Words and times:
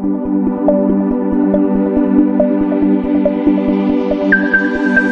Thank 0.00 0.12
you. 5.02 5.07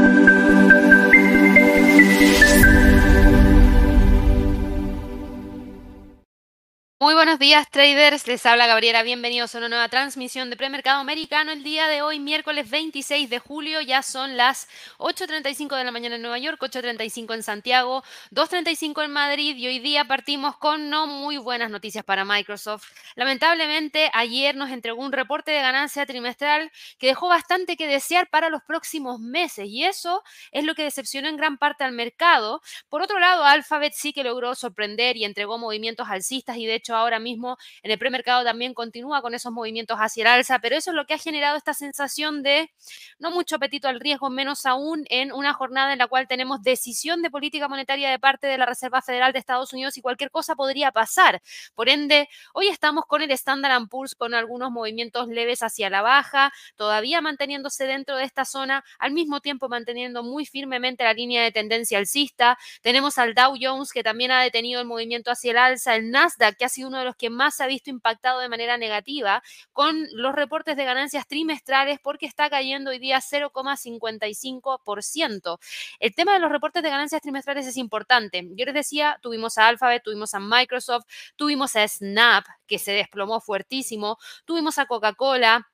Buenos 7.36 7.48
días 7.48 7.70
traders, 7.70 8.26
les 8.26 8.46
habla 8.46 8.66
Gabriela, 8.66 9.02
bienvenidos 9.02 9.54
a 9.54 9.58
una 9.58 9.68
nueva 9.68 9.90
transmisión 9.90 10.48
de 10.48 10.56
premercado 10.56 11.00
americano. 11.00 11.52
El 11.52 11.62
día 11.62 11.86
de 11.86 12.00
hoy, 12.00 12.18
miércoles 12.18 12.70
26 12.70 13.28
de 13.28 13.38
julio, 13.38 13.82
ya 13.82 14.02
son 14.02 14.38
las 14.38 14.68
8.35 14.96 15.76
de 15.76 15.84
la 15.84 15.90
mañana 15.90 16.16
en 16.16 16.22
Nueva 16.22 16.38
York, 16.38 16.58
8.35 16.62 17.34
en 17.34 17.42
Santiago, 17.42 18.02
2.35 18.30 19.04
en 19.04 19.10
Madrid 19.10 19.54
y 19.54 19.66
hoy 19.66 19.80
día 19.80 20.06
partimos 20.06 20.56
con 20.56 20.88
no 20.88 21.06
muy 21.06 21.36
buenas 21.36 21.70
noticias 21.70 22.02
para 22.04 22.24
Microsoft. 22.24 22.86
Lamentablemente, 23.16 24.10
ayer 24.14 24.56
nos 24.56 24.70
entregó 24.70 25.02
un 25.02 25.12
reporte 25.12 25.50
de 25.50 25.60
ganancia 25.60 26.06
trimestral 26.06 26.72
que 26.98 27.08
dejó 27.08 27.28
bastante 27.28 27.76
que 27.76 27.86
desear 27.86 28.30
para 28.30 28.48
los 28.48 28.62
próximos 28.62 29.20
meses 29.20 29.68
y 29.68 29.84
eso 29.84 30.22
es 30.52 30.64
lo 30.64 30.74
que 30.74 30.84
decepcionó 30.84 31.28
en 31.28 31.36
gran 31.36 31.58
parte 31.58 31.84
al 31.84 31.92
mercado. 31.92 32.62
Por 32.88 33.02
otro 33.02 33.18
lado, 33.18 33.44
Alphabet 33.44 33.92
sí 33.94 34.14
que 34.14 34.24
logró 34.24 34.54
sorprender 34.54 35.18
y 35.18 35.26
entregó 35.26 35.58
movimientos 35.58 36.08
alcistas 36.08 36.56
y 36.56 36.64
de 36.64 36.76
hecho 36.76 36.96
ahora 36.96 37.25
mismo 37.26 37.58
en 37.82 37.90
el 37.90 37.98
premercado 37.98 38.44
también 38.44 38.72
continúa 38.72 39.20
con 39.20 39.34
esos 39.34 39.52
movimientos 39.52 39.98
hacia 39.98 40.22
el 40.22 40.28
alza, 40.28 40.60
pero 40.60 40.76
eso 40.76 40.90
es 40.90 40.94
lo 40.94 41.06
que 41.06 41.14
ha 41.14 41.18
generado 41.18 41.56
esta 41.56 41.74
sensación 41.74 42.42
de 42.44 42.70
no 43.18 43.32
mucho 43.32 43.56
apetito 43.56 43.88
al 43.88 43.98
riesgo, 43.98 44.30
menos 44.30 44.64
aún 44.64 45.04
en 45.10 45.32
una 45.32 45.52
jornada 45.54 45.92
en 45.92 45.98
la 45.98 46.06
cual 46.06 46.28
tenemos 46.28 46.62
decisión 46.62 47.22
de 47.22 47.30
política 47.30 47.68
monetaria 47.68 48.10
de 48.10 48.18
parte 48.18 48.46
de 48.46 48.58
la 48.58 48.66
Reserva 48.66 49.02
Federal 49.02 49.32
de 49.32 49.40
Estados 49.40 49.72
Unidos 49.72 49.96
y 49.96 50.02
cualquier 50.02 50.30
cosa 50.30 50.54
podría 50.54 50.92
pasar. 50.92 51.42
Por 51.74 51.88
ende, 51.88 52.28
hoy 52.54 52.68
estamos 52.68 53.04
con 53.06 53.22
el 53.22 53.30
Standard 53.32 53.88
Poor's 53.88 54.14
con 54.14 54.34
algunos 54.34 54.70
movimientos 54.70 55.28
leves 55.28 55.62
hacia 55.62 55.90
la 55.90 56.02
baja, 56.02 56.52
todavía 56.76 57.20
manteniéndose 57.20 57.86
dentro 57.86 58.16
de 58.16 58.24
esta 58.24 58.44
zona, 58.44 58.84
al 58.98 59.12
mismo 59.12 59.40
tiempo 59.40 59.68
manteniendo 59.68 60.22
muy 60.22 60.46
firmemente 60.46 61.04
la 61.04 61.12
línea 61.12 61.42
de 61.42 61.52
tendencia 61.52 61.98
alcista. 61.98 62.58
Tenemos 62.82 63.18
al 63.18 63.34
Dow 63.34 63.56
Jones 63.60 63.92
que 63.92 64.02
también 64.02 64.30
ha 64.30 64.42
detenido 64.42 64.80
el 64.80 64.86
movimiento 64.86 65.30
hacia 65.30 65.50
el 65.50 65.58
alza, 65.58 65.96
el 65.96 66.10
Nasdaq 66.10 66.56
que 66.56 66.64
ha 66.64 66.68
sido 66.68 66.88
uno 66.88 66.98
de 66.98 67.04
los 67.04 67.15
que 67.16 67.30
más 67.30 67.56
se 67.56 67.64
ha 67.64 67.66
visto 67.66 67.90
impactado 67.90 68.38
de 68.40 68.48
manera 68.48 68.78
negativa 68.78 69.42
con 69.72 70.06
los 70.12 70.34
reportes 70.34 70.76
de 70.76 70.84
ganancias 70.84 71.26
trimestrales 71.26 71.98
porque 72.02 72.26
está 72.26 72.50
cayendo 72.50 72.90
hoy 72.90 72.98
día 72.98 73.20
0,55%. 73.20 75.58
El 76.00 76.14
tema 76.14 76.34
de 76.34 76.40
los 76.40 76.50
reportes 76.50 76.82
de 76.82 76.90
ganancias 76.90 77.22
trimestrales 77.22 77.66
es 77.66 77.76
importante. 77.76 78.48
Yo 78.54 78.64
les 78.64 78.74
decía, 78.74 79.18
tuvimos 79.22 79.58
a 79.58 79.68
Alphabet, 79.68 80.02
tuvimos 80.02 80.34
a 80.34 80.40
Microsoft, 80.40 81.04
tuvimos 81.36 81.76
a 81.76 81.86
Snap, 81.86 82.44
que 82.66 82.78
se 82.78 82.92
desplomó 82.92 83.40
fuertísimo, 83.40 84.18
tuvimos 84.44 84.78
a 84.78 84.86
Coca-Cola, 84.86 85.68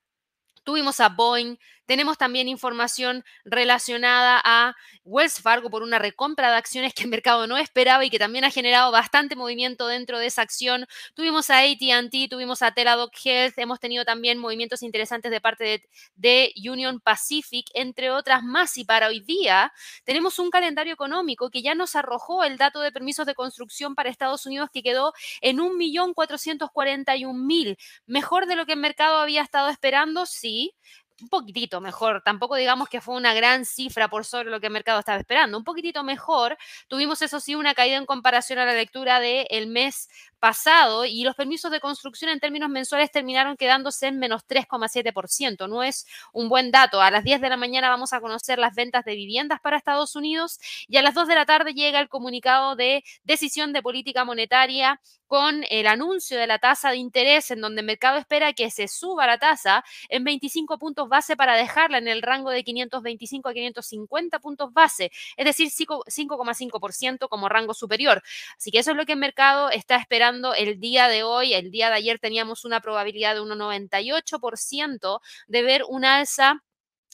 tuvimos 0.65 1.01
a 1.01 1.09
Boeing, 1.09 1.57
tenemos 1.87 2.19
también 2.19 2.49
información 2.49 3.25
relacionada 3.45 4.41
a 4.45 4.75
Wells 5.05 5.41
Fargo 5.41 5.71
por 5.71 5.83
una 5.83 5.99
recompra 5.99 6.51
de 6.51 6.57
acciones 6.57 6.95
que 6.95 7.05
el 7.05 7.11
mercado 7.11 7.47
no 7.47 7.57
esperaba 7.57 8.05
y 8.05 8.11
que 8.11 8.19
también 8.19 8.45
ha 8.45 8.51
generado 8.51 8.91
bastante 8.91 9.37
movimiento 9.37 9.87
dentro 9.87 10.19
de 10.19 10.27
esa 10.27 10.43
acción. 10.43 10.87
Tuvimos 11.15 11.51
a 11.51 11.61
ATT, 11.61 12.31
tuvimos 12.31 12.63
a 12.63 12.73
Teladoc 12.73 13.13
Health, 13.25 13.59
hemos 13.59 13.81
tenido 13.81 14.05
también 14.05 14.39
movimientos 14.39 14.83
interesantes 14.83 15.31
de 15.31 15.41
parte 15.41 15.89
de, 16.15 16.53
Union 16.63 17.01
Pacific, 17.01 17.67
entre 17.75 18.11
otras 18.11 18.43
más. 18.43 18.77
Y 18.79 18.85
para 18.85 19.09
hoy 19.09 19.21
día 19.21 19.73
tenemos 20.05 20.39
un 20.39 20.51
calendario 20.51 20.93
económico 20.93 21.51
que 21.51 21.63
ya 21.63 21.75
nos 21.75 21.97
arrojó 21.97 22.45
el 22.45 22.57
dato 22.57 22.81
de 22.81 22.93
permisos 22.93 23.27
de 23.27 23.35
construcción 23.35 23.95
para 23.95 24.11
Estados 24.11 24.47
Unidos 24.47 24.71
que 24.73 24.83
quedó 24.83 25.13
en 25.41 25.59
1.441.000, 25.59 27.77
mejor 28.07 28.47
de 28.47 28.57
lo 28.57 28.67
que 28.67 28.73
el 28.73 28.79
mercado 28.79 29.17
había 29.17 29.43
estado 29.43 29.69
esperando, 29.69 30.27
sí, 30.27 30.75
un 31.23 31.29
poquitito 31.29 31.81
mejor, 31.81 32.23
tampoco 32.25 32.57
digamos 32.57 32.89
que 32.89 33.01
fue 33.01 33.15
una 33.15 33.33
gran 33.33 33.65
cifra 33.65 34.09
por 34.09 34.25
sobre 34.25 34.51
lo 34.51 34.61
que 34.61 34.67
el 34.67 34.73
mercado 34.73 34.99
estaba 34.99 35.19
esperando, 35.19 35.57
un 35.57 35.65
poquitito 35.65 36.03
mejor. 36.03 36.59
Tuvimos 36.89 37.23
eso 37.23 37.41
sí 37.41 37.55
una 37.55 37.75
caída 37.75 37.97
en 37.97 38.07
comparación 38.07 38.59
a 38.59 38.67
la 38.67 38.75
lectura 38.75 39.21
del 39.21 39.69
mes 39.69 40.09
pasado 40.41 41.05
y 41.05 41.23
los 41.23 41.37
permisos 41.37 41.71
de 41.71 41.79
construcción 41.79 42.29
en 42.31 42.41
términos 42.41 42.69
mensuales 42.69 43.13
terminaron 43.13 43.57
quedándose 43.57 44.09
en 44.09 44.19
menos 44.19 44.43
3,7%. 44.47 45.69
No 45.69 45.85
es 45.85 46.05
un 46.33 46.49
buen 46.49 46.73
dato. 46.73 47.01
A 47.01 47.13
las 47.13 47.23
10 47.23 47.41
de 47.41 47.49
la 47.49 47.57
mañana 47.57 47.89
vamos 47.89 48.13
a 48.13 48.21
conocer 48.21 48.59
las 48.59 48.75
ventas 48.75 49.05
de 49.05 49.15
viviendas 49.15 49.61
para 49.61 49.77
Estados 49.77 50.17
Unidos 50.17 50.59
y 50.89 50.97
a 50.97 51.03
las 51.03 51.15
2 51.15 51.29
de 51.29 51.35
la 51.37 51.47
tarde 51.47 51.75
llega 51.75 52.01
el 52.01 52.09
comunicado 52.09 52.75
de 52.75 53.05
decisión 53.23 53.73
de 53.73 53.83
política 53.83 54.25
monetaria 54.25 55.01
con 55.33 55.65
el 55.71 55.87
anuncio 55.87 56.39
de 56.39 56.47
la 56.47 56.59
tasa 56.59 56.91
de 56.91 56.99
interés 56.99 57.51
en 57.51 57.63
donde 57.63 57.81
el 57.81 57.87
mercado 57.87 58.19
espera 58.19 58.53
que 58.53 58.71
se 58.71 58.87
suba 58.87 59.27
la 59.27 59.39
tasa 59.39 59.83
en 60.11 60.25
25 60.25 60.79
puntos 60.79 61.09
base 61.09 61.37
para 61.37 61.57
dejarla 61.57 61.97
en 61.97 62.07
el 62.07 62.21
rango 62.21 62.51
de 62.51 62.63
525 62.63 63.49
a 63.49 63.55
550 63.55 64.41
puntos 64.41 64.75
base, 64.75 65.11
es 65.39 65.47
decir, 65.47 65.71
5,5% 65.71 67.31
como 67.31 67.49
rango 67.49 67.73
superior. 67.73 68.23
Así 68.59 68.71
que 68.71 68.81
eso 68.81 68.91
es 68.91 68.97
lo 68.99 69.07
que 69.07 69.13
el 69.13 69.21
mercado 69.21 69.71
está 69.71 69.97
esperando 69.97 70.53
el 70.53 70.79
día 70.79 71.09
de 71.09 71.23
hoy. 71.23 71.55
El 71.55 71.71
día 71.71 71.89
de 71.89 71.95
ayer 71.95 72.19
teníamos 72.19 72.67
una 72.67 72.83
probabilidad 72.83 73.35
de 73.35 73.41
1,98% 73.41 75.21
de 75.47 75.63
ver 75.63 75.83
un 75.89 76.05
alza 76.05 76.63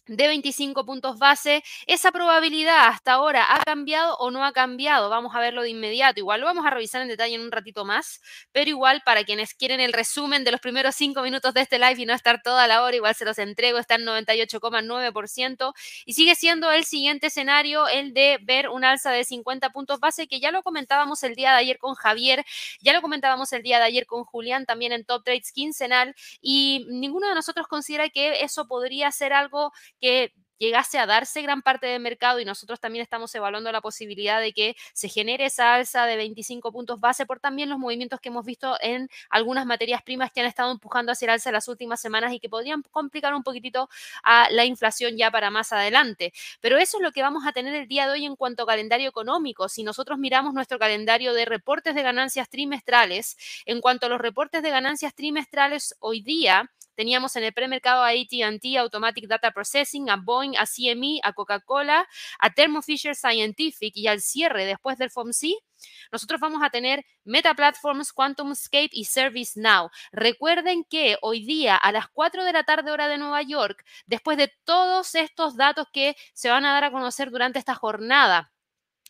de 0.09 0.27
25 0.27 0.85
puntos 0.85 1.19
base. 1.19 1.63
¿Esa 1.87 2.11
probabilidad 2.13 2.89
hasta 2.89 3.13
ahora 3.13 3.55
ha 3.55 3.63
cambiado 3.63 4.17
o 4.17 4.31
no 4.31 4.45
ha 4.45 4.53
cambiado? 4.53 5.11
Vamos 5.11 5.35
a 5.35 5.41
verlo 5.41 5.63
de 5.63 5.71
inmediato. 5.71 6.19
Igual 6.21 6.41
lo 6.41 6.47
vamos 6.47 6.67
a 6.67 6.71
revisar 6.71 7.03
en 7.03 7.09
detalle 7.09 7.35
en 7.35 7.43
un 7.43 7.53
ratito 7.53 7.85
más, 7.85 8.21
pero 8.53 8.71
igual 8.71 9.03
para 9.05 9.25
quienes 9.25 9.55
quieren 9.55 9.81
el 9.81 9.93
resumen 9.93 10.45
de 10.45 10.51
los 10.51 10.61
primeros 10.61 10.95
cinco 10.97 11.23
minutos 11.23 11.55
de 11.55 11.61
este 11.61 11.79
live 11.79 12.03
y 12.03 12.07
no 12.07 12.15
estar 12.15 12.43
toda 12.43 12.67
la 12.67 12.83
hora, 12.83 12.97
igual 12.97 13.15
se 13.15 13.25
los 13.25 13.39
entrego, 13.39 13.79
está 13.79 13.97
en 13.97 14.05
98,9% 14.07 15.75
y 16.07 16.15
sigue 16.15 16.35
siendo 16.35 16.71
el 16.71 16.85
siguiente 16.85 17.29
escenario 17.29 17.87
el 17.89 18.15
de 18.15 18.39
ver 18.43 18.69
un 18.69 18.85
alza 18.85 19.11
de 19.11 19.25
50 19.25 19.71
puntos 19.71 20.01
base, 20.01 20.27
que 20.27 20.41
ya 20.41 20.51
lo 20.51 20.63
comentábamos 20.63 21.23
el 21.23 21.35
día 21.35 21.51
de 21.53 21.59
ayer 21.59 21.79
con 21.79 21.95
Javier, 21.95 22.45
ya 22.81 22.93
lo 22.93 23.03
comentábamos 23.03 23.53
el 23.53 23.63
día 23.63 23.79
de 23.79 23.85
ayer 23.85 24.07
con 24.07 24.25
Julián, 24.25 24.65
también 24.67 24.93
en 24.93 25.05
Top 25.05 25.25
Trades 25.25 25.53
quincenal, 25.53 26.15
y 26.41 26.87
ninguno 26.89 27.29
de 27.29 27.35
nosotros 27.35 27.67
considera 27.67 28.09
que 28.09 28.43
eso 28.43 28.67
podría 28.67 29.11
ser 29.13 29.33
algo 29.33 29.73
que 30.01 30.33
llegase 30.59 30.99
a 30.99 31.07
darse 31.07 31.41
gran 31.43 31.63
parte 31.63 31.87
del 31.87 32.01
mercado 32.03 32.41
y 32.41 32.45
nosotros 32.45 32.81
también 32.81 33.03
estamos 33.03 33.35
evaluando 33.35 33.71
la 33.73 33.81
posibilidad 33.81 34.41
de 34.41 34.53
que 34.53 34.77
se 34.93 35.09
genere 35.09 35.47
esa 35.47 35.75
alza 35.75 36.05
de 36.07 36.17
25 36.17 36.73
puntos 36.73 37.01
base 37.01 37.27
por 37.27 37.41
también 37.41 37.69
los 37.69 37.79
movimientos 37.79 38.21
que 38.21 38.29
hemos 38.29 38.45
visto 38.45 38.77
en 38.81 39.09
algunas 39.31 39.67
materias 39.67 40.03
primas 40.03 40.33
que 40.33 40.41
han 40.41 40.47
estado 40.47 40.73
empujando 40.73 41.13
hacia 41.13 41.27
el 41.27 41.31
alza 41.31 41.53
las 41.53 41.69
últimas 41.69 42.01
semanas 42.01 42.33
y 42.33 42.41
que 42.41 42.49
podrían 42.49 42.83
complicar 42.91 43.35
un 43.35 43.43
poquitito 43.43 43.89
a 44.23 44.49
la 44.51 44.65
inflación 44.65 45.17
ya 45.17 45.31
para 45.31 45.51
más 45.51 45.73
adelante. 45.73 46.33
Pero 46.61 46.77
eso 46.79 46.99
es 46.99 47.03
lo 47.03 47.13
que 47.13 47.23
vamos 47.23 47.47
a 47.47 47.53
tener 47.53 47.75
el 47.75 47.89
día 47.89 48.07
de 48.07 48.13
hoy 48.13 48.25
en 48.25 48.37
cuanto 48.37 48.65
a 48.65 48.67
calendario 48.67 49.09
económico. 49.09 49.69
Si 49.69 49.83
nosotros 49.83 50.19
miramos 50.19 50.55
nuestro 50.55 50.79
calendario 50.79 51.35
de 51.35 51.45
reportes 51.45 51.95
de 51.95 52.03
ganancias 52.03 52.49
trimestrales, 52.49 53.37
en 53.67 53.81
cuanto 53.81 54.07
a 54.07 54.09
los 54.09 54.21
reportes 54.21 54.63
de 54.63 54.71
ganancias 54.71 55.15
trimestrales 55.15 55.95
hoy 56.01 56.21
día, 56.23 56.71
Teníamos 56.99 57.37
en 57.37 57.45
el 57.45 57.53
premercado 57.53 58.03
a 58.03 58.09
ATT, 58.09 58.77
Automatic 58.77 59.29
Data 59.29 59.53
Processing, 59.53 60.11
a 60.11 60.17
Boeing, 60.17 60.57
a 60.57 60.67
CME, 60.67 61.21
a 61.23 61.33
Coca-Cola, 61.33 62.09
a 62.41 62.51
Thermo 62.51 62.83
Fisher 62.83 63.15
Scientific 63.15 63.97
y 63.97 64.09
al 64.09 64.21
cierre 64.21 64.67
después 64.67 64.99
del 64.99 65.09
FOMC, 65.09 65.63
nosotros 66.11 66.41
vamos 66.41 66.61
a 66.61 66.71
tener 66.71 67.07
Meta 67.23 67.55
Platforms, 67.55 68.13
QuantumScape 68.13 68.91
y 68.91 69.05
ServiceNow. 69.05 69.91
Recuerden 70.11 70.83
que 70.83 71.19
hoy 71.23 71.47
día 71.47 71.77
a 71.77 71.93
las 71.93 72.09
4 72.09 72.43
de 72.43 72.53
la 72.53 72.65
tarde 72.65 72.91
hora 72.91 73.07
de 73.07 73.17
Nueva 73.17 73.43
York, 73.43 73.85
después 74.07 74.37
de 74.37 74.53
todos 74.65 75.15
estos 75.15 75.57
datos 75.57 75.87
que 75.93 76.17
se 76.35 76.51
van 76.51 76.65
a 76.65 76.73
dar 76.73 76.83
a 76.83 76.91
conocer 76.91 77.31
durante 77.31 77.61
esta 77.61 77.77
jornada, 77.77 78.51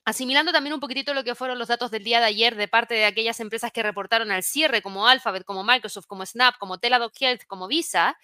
Asimilando 0.09 0.53
también 0.53 0.73
un 0.73 0.81
poquitito 0.81 1.13
lo 1.13 1.23
que 1.23 1.35
fueron 1.35 1.59
los 1.59 1.69
datos 1.69 1.91
del 1.91 2.03
día 2.03 2.19
de 2.19 2.25
ayer 2.25 2.57
de 2.57 2.67
parte 2.67 2.95
de 2.95 3.05
aquellas 3.05 3.41
empresas 3.41 3.71
que 3.73 3.83
reportaron 3.83 4.31
al 4.31 4.43
cierre, 4.43 4.81
como 4.81 5.07
Alphabet, 5.07 5.45
como 5.45 5.65
Microsoft, 5.65 6.07
como 6.07 6.25
Snap, 6.25 6.57
como 6.57 6.79
Teladoc 6.79 7.13
Health, 7.21 7.43
como 7.47 7.69
Visa, 7.69 8.17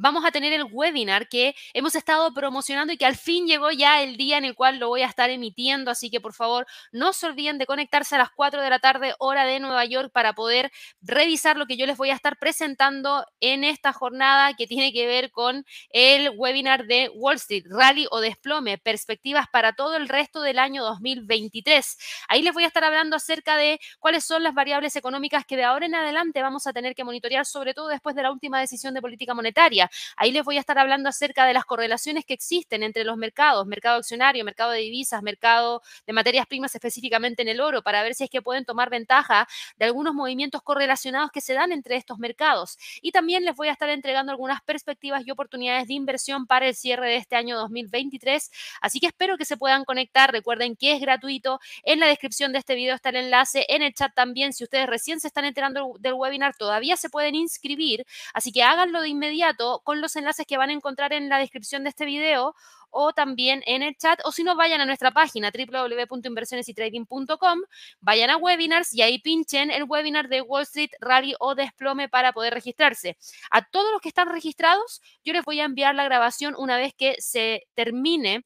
vamos 0.00 0.24
a 0.24 0.30
tener 0.30 0.52
el 0.52 0.64
webinar 0.64 1.28
que 1.28 1.54
hemos 1.74 1.94
estado 1.94 2.32
promocionando 2.32 2.92
y 2.92 2.96
que 2.96 3.04
al 3.04 3.16
fin 3.16 3.46
llegó 3.46 3.70
ya 3.70 4.02
el 4.02 4.16
día 4.16 4.38
en 4.38 4.44
el 4.44 4.54
cual 4.54 4.78
lo 4.78 4.88
voy 4.88 5.02
a 5.02 5.06
estar 5.06 5.30
emitiendo. 5.30 5.90
Así 5.90 6.10
que 6.10 6.20
por 6.20 6.32
favor, 6.32 6.66
no 6.90 7.12
se 7.12 7.26
olviden 7.26 7.58
de 7.58 7.66
conectarse 7.66 8.14
a 8.14 8.18
las 8.18 8.30
4 8.30 8.62
de 8.62 8.70
la 8.70 8.78
tarde, 8.78 9.14
hora 9.18 9.44
de 9.44 9.60
Nueva 9.60 9.84
York, 9.84 10.10
para 10.12 10.32
poder 10.32 10.72
revisar 11.02 11.56
lo 11.56 11.66
que 11.66 11.76
yo 11.76 11.86
les 11.86 11.96
voy 11.96 12.10
a 12.10 12.14
estar 12.14 12.38
presentando 12.38 13.26
en 13.40 13.62
esta 13.64 13.92
jornada 13.92 14.54
que 14.54 14.66
tiene 14.66 14.92
que 14.92 15.06
ver 15.06 15.30
con 15.30 15.64
el 15.90 16.30
webinar 16.30 16.86
de 16.86 17.10
Wall 17.14 17.36
Street, 17.36 17.64
Rally 17.68 18.06
o 18.10 18.20
Desplome, 18.20 18.78
perspectivas 18.78 19.46
para 19.52 19.74
todo 19.74 19.96
el 19.96 20.08
resto 20.08 20.40
del 20.40 20.58
año 20.58 20.82
2023. 20.82 21.98
Ahí 22.28 22.42
les 22.42 22.54
voy 22.54 22.64
a 22.64 22.68
estar 22.68 22.84
hablando 22.84 23.16
acerca 23.16 23.56
de 23.56 23.78
cuáles 23.98 24.24
son 24.24 24.42
las 24.42 24.54
variables 24.54 24.96
económicas 24.96 25.44
que 25.44 25.56
de 25.56 25.64
ahora 25.64 25.86
en 25.86 25.94
adelante 25.94 26.42
vamos 26.42 26.66
a 26.66 26.72
tener 26.72 26.94
que 26.94 27.04
monitorear, 27.04 27.44
sobre 27.44 27.74
todo 27.74 27.88
después 27.88 28.16
de 28.16 28.22
la 28.22 28.32
última 28.32 28.60
decisión 28.60 28.94
de 28.94 29.02
política 29.02 29.34
monetaria. 29.34 29.89
Ahí 30.16 30.32
les 30.32 30.44
voy 30.44 30.56
a 30.56 30.60
estar 30.60 30.78
hablando 30.78 31.08
acerca 31.08 31.46
de 31.46 31.54
las 31.54 31.64
correlaciones 31.64 32.24
que 32.24 32.34
existen 32.34 32.82
entre 32.82 33.04
los 33.04 33.16
mercados, 33.16 33.66
mercado 33.66 33.98
accionario, 33.98 34.44
mercado 34.44 34.70
de 34.72 34.80
divisas, 34.80 35.22
mercado 35.22 35.82
de 36.06 36.12
materias 36.12 36.46
primas, 36.46 36.74
específicamente 36.74 37.42
en 37.42 37.48
el 37.48 37.60
oro, 37.60 37.82
para 37.82 38.02
ver 38.02 38.14
si 38.14 38.24
es 38.24 38.30
que 38.30 38.42
pueden 38.42 38.64
tomar 38.64 38.90
ventaja 38.90 39.46
de 39.76 39.84
algunos 39.84 40.14
movimientos 40.14 40.62
correlacionados 40.62 41.30
que 41.30 41.40
se 41.40 41.54
dan 41.54 41.72
entre 41.72 41.96
estos 41.96 42.18
mercados. 42.18 42.78
Y 43.02 43.12
también 43.12 43.44
les 43.44 43.56
voy 43.56 43.68
a 43.68 43.72
estar 43.72 43.88
entregando 43.88 44.32
algunas 44.32 44.60
perspectivas 44.62 45.22
y 45.26 45.30
oportunidades 45.30 45.88
de 45.88 45.94
inversión 45.94 46.46
para 46.46 46.66
el 46.68 46.74
cierre 46.74 47.08
de 47.08 47.16
este 47.16 47.36
año 47.36 47.56
2023. 47.58 48.50
Así 48.80 49.00
que 49.00 49.06
espero 49.06 49.36
que 49.36 49.44
se 49.44 49.56
puedan 49.56 49.84
conectar. 49.84 50.32
Recuerden 50.32 50.76
que 50.76 50.92
es 50.94 51.00
gratuito. 51.00 51.60
En 51.82 52.00
la 52.00 52.06
descripción 52.06 52.52
de 52.52 52.58
este 52.58 52.74
video 52.74 52.94
está 52.94 53.10
el 53.10 53.16
enlace. 53.16 53.66
En 53.68 53.82
el 53.82 53.94
chat 53.94 54.14
también, 54.14 54.52
si 54.52 54.64
ustedes 54.64 54.86
recién 54.86 55.20
se 55.20 55.28
están 55.28 55.44
enterando 55.44 55.94
del 55.98 56.14
webinar, 56.14 56.56
todavía 56.56 56.96
se 56.96 57.10
pueden 57.10 57.34
inscribir. 57.34 58.06
Así 58.34 58.52
que 58.52 58.62
háganlo 58.62 59.00
de 59.00 59.08
inmediato 59.08 59.79
con 59.82 60.00
los 60.00 60.16
enlaces 60.16 60.46
que 60.46 60.56
van 60.56 60.70
a 60.70 60.72
encontrar 60.72 61.12
en 61.12 61.28
la 61.28 61.38
descripción 61.38 61.84
de 61.84 61.90
este 61.90 62.04
video 62.04 62.54
o 62.90 63.12
también 63.12 63.62
en 63.66 63.82
el 63.82 63.96
chat, 63.96 64.20
o 64.24 64.32
si 64.32 64.42
no, 64.42 64.56
vayan 64.56 64.80
a 64.80 64.86
nuestra 64.86 65.12
página 65.12 65.52
www.inversionesytrading.com, 65.52 67.60
vayan 68.00 68.30
a 68.30 68.36
webinars 68.36 68.92
y 68.92 69.02
ahí 69.02 69.20
pinchen 69.20 69.70
el 69.70 69.84
webinar 69.84 70.28
de 70.28 70.42
Wall 70.42 70.62
Street 70.62 70.90
Rally 71.00 71.36
o 71.38 71.54
Desplome 71.54 72.08
para 72.08 72.32
poder 72.32 72.54
registrarse. 72.54 73.16
A 73.50 73.64
todos 73.64 73.92
los 73.92 74.00
que 74.00 74.08
están 74.08 74.28
registrados, 74.28 75.00
yo 75.24 75.32
les 75.32 75.44
voy 75.44 75.60
a 75.60 75.64
enviar 75.64 75.94
la 75.94 76.02
grabación 76.04 76.56
una 76.58 76.76
vez 76.76 76.92
que 76.94 77.14
se 77.20 77.68
termine 77.74 78.44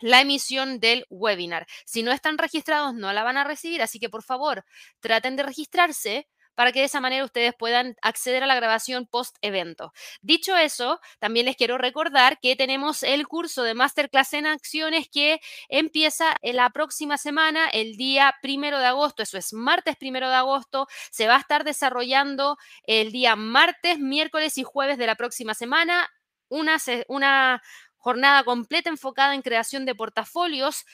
la 0.00 0.22
emisión 0.22 0.80
del 0.80 1.06
webinar. 1.10 1.66
Si 1.84 2.02
no 2.02 2.12
están 2.12 2.38
registrados, 2.38 2.94
no 2.94 3.12
la 3.12 3.22
van 3.22 3.36
a 3.36 3.44
recibir, 3.44 3.82
así 3.82 3.98
que 3.98 4.08
por 4.08 4.22
favor, 4.22 4.64
traten 5.00 5.36
de 5.36 5.42
registrarse 5.42 6.26
para 6.60 6.72
que 6.72 6.80
de 6.80 6.84
esa 6.84 7.00
manera 7.00 7.24
ustedes 7.24 7.54
puedan 7.54 7.96
acceder 8.02 8.42
a 8.42 8.46
la 8.46 8.54
grabación 8.54 9.06
post 9.06 9.38
evento. 9.40 9.94
Dicho 10.20 10.58
eso, 10.58 11.00
también 11.18 11.46
les 11.46 11.56
quiero 11.56 11.78
recordar 11.78 12.38
que 12.38 12.54
tenemos 12.54 13.02
el 13.02 13.26
curso 13.26 13.62
de 13.62 13.72
Masterclass 13.72 14.34
en 14.34 14.46
Acciones 14.46 15.08
que 15.10 15.40
empieza 15.70 16.36
la 16.42 16.68
próxima 16.68 17.16
semana, 17.16 17.70
el 17.70 17.96
día 17.96 18.34
primero 18.42 18.78
de 18.78 18.84
agosto, 18.84 19.22
eso 19.22 19.38
es 19.38 19.54
martes 19.54 19.96
primero 19.96 20.28
de 20.28 20.34
agosto, 20.34 20.86
se 21.10 21.26
va 21.26 21.36
a 21.36 21.40
estar 21.40 21.64
desarrollando 21.64 22.58
el 22.82 23.10
día 23.10 23.36
martes, 23.36 23.98
miércoles 23.98 24.58
y 24.58 24.62
jueves 24.62 24.98
de 24.98 25.06
la 25.06 25.14
próxima 25.14 25.54
semana. 25.54 26.10
Una, 26.50 26.76
una, 27.08 27.62
jornada 28.00 28.44
completa 28.44 28.88
enfocada 28.88 29.34
en 29.34 29.42
creación 29.42 29.84
de 29.84 29.94
portafolios 29.94 30.86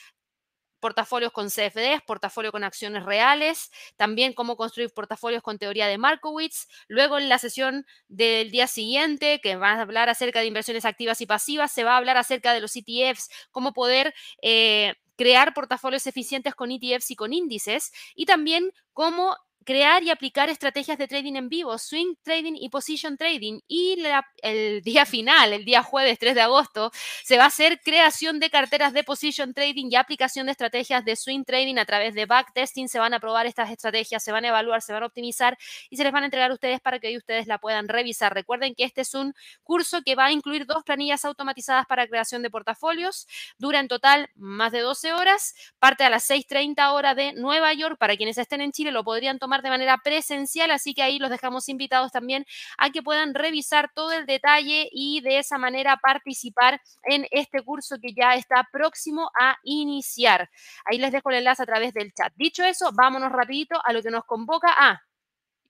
portafolios 0.80 1.32
con 1.32 1.48
CFDs, 1.48 2.02
portafolio 2.06 2.52
con 2.52 2.64
acciones 2.64 3.04
reales, 3.04 3.70
también 3.96 4.32
cómo 4.32 4.56
construir 4.56 4.90
portafolios 4.92 5.42
con 5.42 5.58
teoría 5.58 5.86
de 5.86 5.98
Markowitz. 5.98 6.68
Luego 6.88 7.18
en 7.18 7.28
la 7.28 7.38
sesión 7.38 7.86
del 8.08 8.50
día 8.50 8.66
siguiente, 8.66 9.40
que 9.40 9.56
va 9.56 9.72
a 9.72 9.80
hablar 9.80 10.08
acerca 10.08 10.40
de 10.40 10.46
inversiones 10.46 10.84
activas 10.84 11.20
y 11.20 11.26
pasivas, 11.26 11.72
se 11.72 11.84
va 11.84 11.94
a 11.94 11.96
hablar 11.98 12.16
acerca 12.16 12.52
de 12.52 12.60
los 12.60 12.74
ETFs, 12.76 13.30
cómo 13.50 13.72
poder 13.72 14.14
eh, 14.42 14.94
crear 15.16 15.54
portafolios 15.54 16.06
eficientes 16.06 16.54
con 16.54 16.70
ETFs 16.70 17.10
y 17.10 17.16
con 17.16 17.32
índices, 17.32 17.92
y 18.14 18.26
también 18.26 18.72
cómo 18.92 19.36
crear 19.66 20.02
y 20.04 20.10
aplicar 20.10 20.48
estrategias 20.48 20.96
de 20.96 21.08
trading 21.08 21.34
en 21.34 21.48
vivo, 21.48 21.76
swing 21.76 22.14
trading 22.22 22.54
y 22.54 22.68
position 22.70 23.16
trading. 23.16 23.60
Y 23.66 24.00
el 24.42 24.80
día 24.82 25.04
final, 25.04 25.52
el 25.52 25.64
día 25.64 25.82
jueves 25.82 26.18
3 26.20 26.36
de 26.36 26.40
agosto, 26.40 26.92
se 27.24 27.36
va 27.36 27.44
a 27.44 27.48
hacer 27.48 27.80
creación 27.80 28.38
de 28.38 28.48
carteras 28.48 28.92
de 28.92 29.02
position 29.02 29.52
trading 29.52 29.88
y 29.90 29.96
aplicación 29.96 30.46
de 30.46 30.52
estrategias 30.52 31.04
de 31.04 31.16
swing 31.16 31.44
trading 31.44 31.76
a 31.78 31.84
través 31.84 32.14
de 32.14 32.26
backtesting. 32.26 32.88
Se 32.88 33.00
van 33.00 33.12
a 33.12 33.20
probar 33.20 33.46
estas 33.46 33.70
estrategias, 33.70 34.22
se 34.22 34.30
van 34.30 34.44
a 34.44 34.48
evaluar, 34.48 34.82
se 34.82 34.92
van 34.92 35.02
a 35.02 35.06
optimizar 35.06 35.58
y 35.90 35.96
se 35.96 36.04
les 36.04 36.12
van 36.12 36.22
a 36.22 36.26
entregar 36.26 36.50
a 36.52 36.54
ustedes 36.54 36.80
para 36.80 37.00
que 37.00 37.16
ustedes 37.16 37.48
la 37.48 37.58
puedan 37.58 37.88
revisar. 37.88 38.32
Recuerden 38.32 38.74
que 38.76 38.84
este 38.84 39.00
es 39.00 39.14
un 39.14 39.34
curso 39.64 40.02
que 40.02 40.14
va 40.14 40.26
a 40.26 40.32
incluir 40.32 40.66
dos 40.66 40.84
planillas 40.84 41.24
automatizadas 41.24 41.86
para 41.86 42.06
creación 42.06 42.42
de 42.42 42.50
portafolios. 42.50 43.26
Dura 43.58 43.80
en 43.80 43.88
total 43.88 44.30
más 44.36 44.70
de 44.70 44.80
12 44.80 45.12
horas. 45.12 45.54
Parte 45.80 46.04
a 46.04 46.10
las 46.10 46.30
6.30 46.30 46.92
horas 46.92 47.16
de 47.16 47.32
Nueva 47.32 47.72
York. 47.74 47.98
Para 47.98 48.16
quienes 48.16 48.38
estén 48.38 48.60
en 48.60 48.70
Chile 48.70 48.92
lo 48.92 49.02
podrían 49.02 49.40
tomar 49.40 49.55
de 49.62 49.70
manera 49.70 49.98
presencial, 49.98 50.70
así 50.70 50.94
que 50.94 51.02
ahí 51.02 51.18
los 51.18 51.30
dejamos 51.30 51.68
invitados 51.68 52.12
también 52.12 52.44
a 52.78 52.90
que 52.90 53.02
puedan 53.02 53.34
revisar 53.34 53.90
todo 53.94 54.12
el 54.12 54.26
detalle 54.26 54.88
y 54.92 55.20
de 55.20 55.38
esa 55.38 55.58
manera 55.58 55.96
participar 55.96 56.80
en 57.04 57.26
este 57.30 57.62
curso 57.62 57.96
que 58.00 58.14
ya 58.14 58.34
está 58.34 58.68
próximo 58.72 59.30
a 59.38 59.56
iniciar. 59.62 60.50
Ahí 60.84 60.98
les 60.98 61.12
dejo 61.12 61.30
el 61.30 61.36
enlace 61.36 61.62
a 61.62 61.66
través 61.66 61.92
del 61.94 62.12
chat. 62.12 62.32
Dicho 62.36 62.64
eso, 62.64 62.90
vámonos 62.92 63.32
rapidito 63.32 63.80
a 63.84 63.92
lo 63.92 64.02
que 64.02 64.10
nos 64.10 64.24
convoca. 64.24 64.68
Ah, 64.76 65.00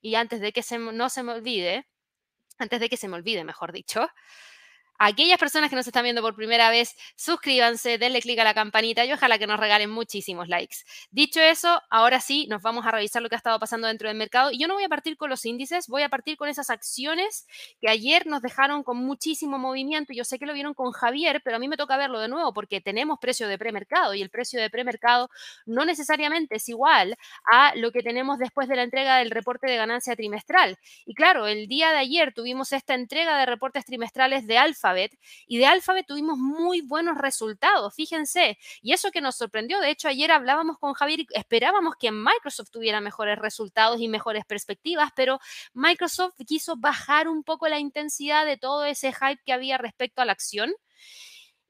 y 0.01 0.15
antes 0.15 0.41
de 0.41 0.53
que 0.53 0.63
se, 0.63 0.79
no 0.79 1.09
se 1.09 1.23
me 1.23 1.33
olvide, 1.33 1.87
antes 2.59 2.81
de 2.81 2.89
que 2.89 2.97
se 2.97 3.09
me 3.09 3.17
olvide, 3.17 3.45
mejor 3.45 3.73
dicho, 3.73 4.09
aquellas 4.99 5.39
personas 5.39 5.71
que 5.71 5.77
nos 5.77 5.87
están 5.87 6.05
viendo 6.05 6.23
por 6.23 6.35
primera 6.35 6.71
vez, 6.71 6.95
suscríbanse, 7.17 7.99
denle 7.99 8.21
clic 8.21 8.39
a 8.39 8.45
la 8.45 8.55
campanita 8.55 9.05
y 9.05 9.13
ojalá 9.13 9.39
que 9.39 9.47
nos 9.47 9.61
regalen 9.61 9.91
muchísimos 9.91 10.49
likes. 10.49 10.77
Dicho 11.11 11.41
eso, 11.41 11.81
ahora 11.91 12.21
sí, 12.21 12.47
nos 12.49 12.63
vamos 12.63 12.87
a 12.87 12.91
revisar 12.91 13.23
lo 13.23 13.29
que 13.29 13.35
ha 13.35 13.39
estado 13.39 13.59
pasando 13.59 13.89
dentro 13.89 14.09
del 14.09 14.17
mercado. 14.17 14.51
Y 14.51 14.59
yo 14.59 14.69
no 14.69 14.75
voy 14.75 14.85
a 14.85 14.89
partir 14.89 15.17
con 15.17 15.31
los 15.31 15.45
índices, 15.45 15.89
voy 15.89 16.03
a 16.03 16.09
partir 16.09 16.37
con 16.37 16.49
esas 16.49 16.71
acciones 16.71 17.47
que 17.81 17.89
ayer 17.89 18.27
nos 18.27 18.43
dejaron 18.43 18.83
con 18.83 18.99
muchísimo 18.99 19.59
movimiento. 19.59 20.13
Yo 20.13 20.25
sé 20.25 20.39
que 20.39 20.47
lo 20.47 20.55
vieron 20.55 20.75
con 20.75 20.93
Javier, 20.93 21.41
pero 21.45 21.57
a 21.57 21.59
mí 21.59 21.69
me 21.69 21.77
toca 21.77 21.97
verlo 21.97 22.19
de 22.19 22.29
nuevo 22.29 22.53
porque 22.53 22.81
tenemos 22.81 23.19
precio 23.21 23.49
de 23.49 23.59
premercado 23.59 24.15
y 24.15 24.23
el 24.23 24.31
precio 24.31 24.61
de 24.61 24.71
premercado 24.71 25.31
no 25.65 25.85
necesariamente 25.85 26.57
es 26.57 26.69
igual 26.69 27.17
a 27.51 27.75
lo 27.75 27.93
que 27.93 28.03
tenemos 28.03 28.39
después 28.39 28.69
de 28.69 28.77
la 28.77 28.83
entrega 28.83 29.19
del 29.19 29.31
reporte 29.31 29.71
de 29.71 29.77
ganancia 29.77 30.17
trimestral. 30.17 30.79
Y 31.05 31.15
claro, 31.15 31.47
el 31.47 31.69
día 31.69 31.91
de 31.91 31.99
ayer 31.99 32.33
tuvimos 32.35 32.73
esta 32.73 32.95
entrega 32.95 33.39
de 33.39 33.47
reportes 33.47 33.85
trimestrales 33.85 34.47
de 34.47 34.59
Alfa 34.59 34.86
y 35.47 35.59
de 35.59 35.67
Alphabet 35.67 36.07
tuvimos 36.07 36.39
muy 36.39 36.81
buenos 36.81 37.19
resultados, 37.19 37.95
fíjense. 37.95 38.59
Y 38.83 38.93
eso 38.93 39.11
que 39.11 39.21
nos 39.21 39.37
sorprendió, 39.37 39.81
de 39.81 39.91
hecho 39.91 40.09
ayer 40.09 40.31
hablábamos 40.31 40.79
con 40.79 40.95
Javier 40.95 41.21
y 41.21 41.27
esperábamos 41.35 41.97
que 41.99 42.13
Microsoft 42.13 42.71
tuviera 42.71 43.01
mejores 43.01 43.39
resultados 43.39 44.01
y 44.01 44.09
mejores 44.09 44.45
perspectivas, 44.45 45.11
pero 45.17 45.41
Microsoft 45.75 46.35
quiso 46.47 46.77
bajar 46.77 47.29
un 47.29 47.43
poco 47.43 47.69
la 47.69 47.79
intensidad 47.79 48.45
de 48.47 48.57
todo 48.57 48.85
ese 48.85 49.13
hype 49.13 49.43
que 49.45 49.53
había 49.53 49.79
respecto 49.79 50.23
a 50.23 50.25
la 50.25 50.33
acción 50.33 50.73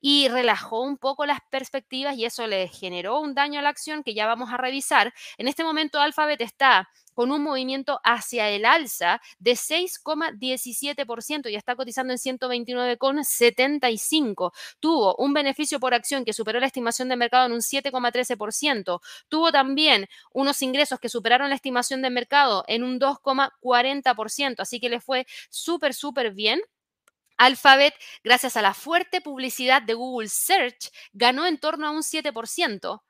y 0.08 0.29
relajó 0.29 0.82
un 0.82 0.99
poco 0.99 1.26
las 1.26 1.41
perspectivas 1.50 2.17
y 2.17 2.26
eso 2.26 2.47
le 2.47 2.69
generó 2.69 3.19
un 3.19 3.35
daño 3.35 3.58
a 3.58 3.62
la 3.62 3.70
acción 3.70 4.05
que 4.05 4.14
ya 4.14 4.29
vamos 4.29 4.53
a 4.53 4.56
revisar. 4.56 5.12
En 5.37 5.49
este 5.49 5.64
momento 5.64 5.99
Alphabet 5.99 6.41
está 6.43 6.88
con 7.12 7.32
un 7.32 7.43
movimiento 7.43 7.99
hacia 8.05 8.49
el 8.50 8.67
alza 8.67 9.20
de 9.41 9.56
6,17% 9.56 11.50
y 11.50 11.56
está 11.56 11.75
cotizando 11.75 12.12
en 12.12 12.20
129,75. 12.20 14.53
Tuvo 14.79 15.17
un 15.17 15.35
beneficio 15.35 15.81
por 15.81 15.93
acción 15.93 16.25
que 16.25 16.32
superó 16.32 16.61
la 16.61 16.67
estimación 16.67 17.08
de 17.08 17.17
mercado 17.17 17.47
en 17.47 17.53
un 17.55 17.62
7,13%. 17.62 19.00
Tuvo 19.29 19.50
también 19.50 20.06
unos 20.32 20.62
ingresos 20.62 21.00
que 21.00 21.08
superaron 21.08 21.49
la 21.49 21.56
estimación 21.56 22.00
de 22.00 22.10
mercado 22.10 22.63
en 22.69 22.84
un 22.84 23.01
2,40%. 23.01 24.60
Así 24.60 24.79
que 24.79 24.89
le 24.89 25.01
fue 25.01 25.27
súper, 25.51 25.94
súper 25.94 26.32
bien. 26.32 26.60
Alphabet, 27.36 27.94
gracias 28.24 28.56
a 28.56 28.62
la 28.62 28.74
fuerte 28.74 29.20
publicidad 29.20 29.82
de 29.82 29.94
Google 29.94 30.28
Search, 30.28 30.90
ganó 31.12 31.46
en 31.46 31.58
torno 31.58 31.86
a 31.86 31.90
un 31.90 32.02
7% 32.02 33.02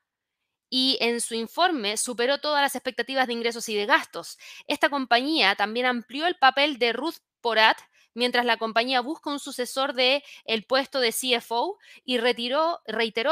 y 0.69 0.97
en 0.99 1.21
su 1.21 1.35
informe 1.35 1.97
superó 1.97 2.39
todas 2.39 2.61
las 2.61 2.75
expectativas 2.75 3.27
de 3.27 3.33
ingresos 3.33 3.69
y 3.69 3.75
de 3.75 3.85
gastos. 3.85 4.37
Esta 4.67 4.89
compañía 4.89 5.55
también 5.55 5.85
amplió 5.85 6.27
el 6.27 6.35
papel 6.37 6.77
de 6.77 6.93
Ruth 6.93 7.17
Porat 7.41 7.77
mientras 8.17 8.45
la 8.45 8.57
compañía 8.57 8.99
busca 9.01 9.29
un 9.29 9.39
sucesor 9.39 9.93
de 9.93 10.23
el 10.45 10.65
puesto 10.65 10.99
de 10.99 11.13
CFO 11.13 11.77
y 12.03 12.17
reiteró 12.17 12.81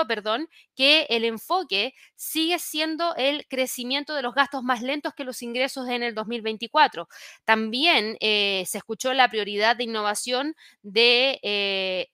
perdón, 0.07 0.47
que 0.75 1.07
el 1.09 1.25
enfoque 1.25 1.95
sigue 2.15 2.59
siendo 2.59 3.15
el 3.15 3.47
crecimiento 3.47 4.13
de 4.13 4.21
los 4.21 4.35
gastos 4.35 4.63
más 4.63 4.83
lentos 4.83 5.13
que 5.15 5.23
los 5.23 5.41
ingresos 5.41 5.89
en 5.89 6.03
el 6.03 6.13
2024. 6.13 7.07
También 7.45 8.15
eh, 8.19 8.63
se 8.67 8.77
escuchó 8.77 9.13
la 9.13 9.27
prioridad 9.27 9.75
de 9.75 9.85
innovación 9.85 10.55
de 10.83 11.39
eh, 11.41 12.09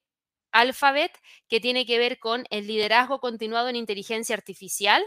Alphabet, 0.54 1.12
que 1.50 1.60
tiene 1.60 1.86
que 1.86 1.98
ver 1.98 2.20
con 2.20 2.46
el 2.50 2.68
liderazgo 2.68 3.20
continuado 3.20 3.68
en 3.68 3.76
inteligencia 3.76 4.36
artificial. 4.36 5.04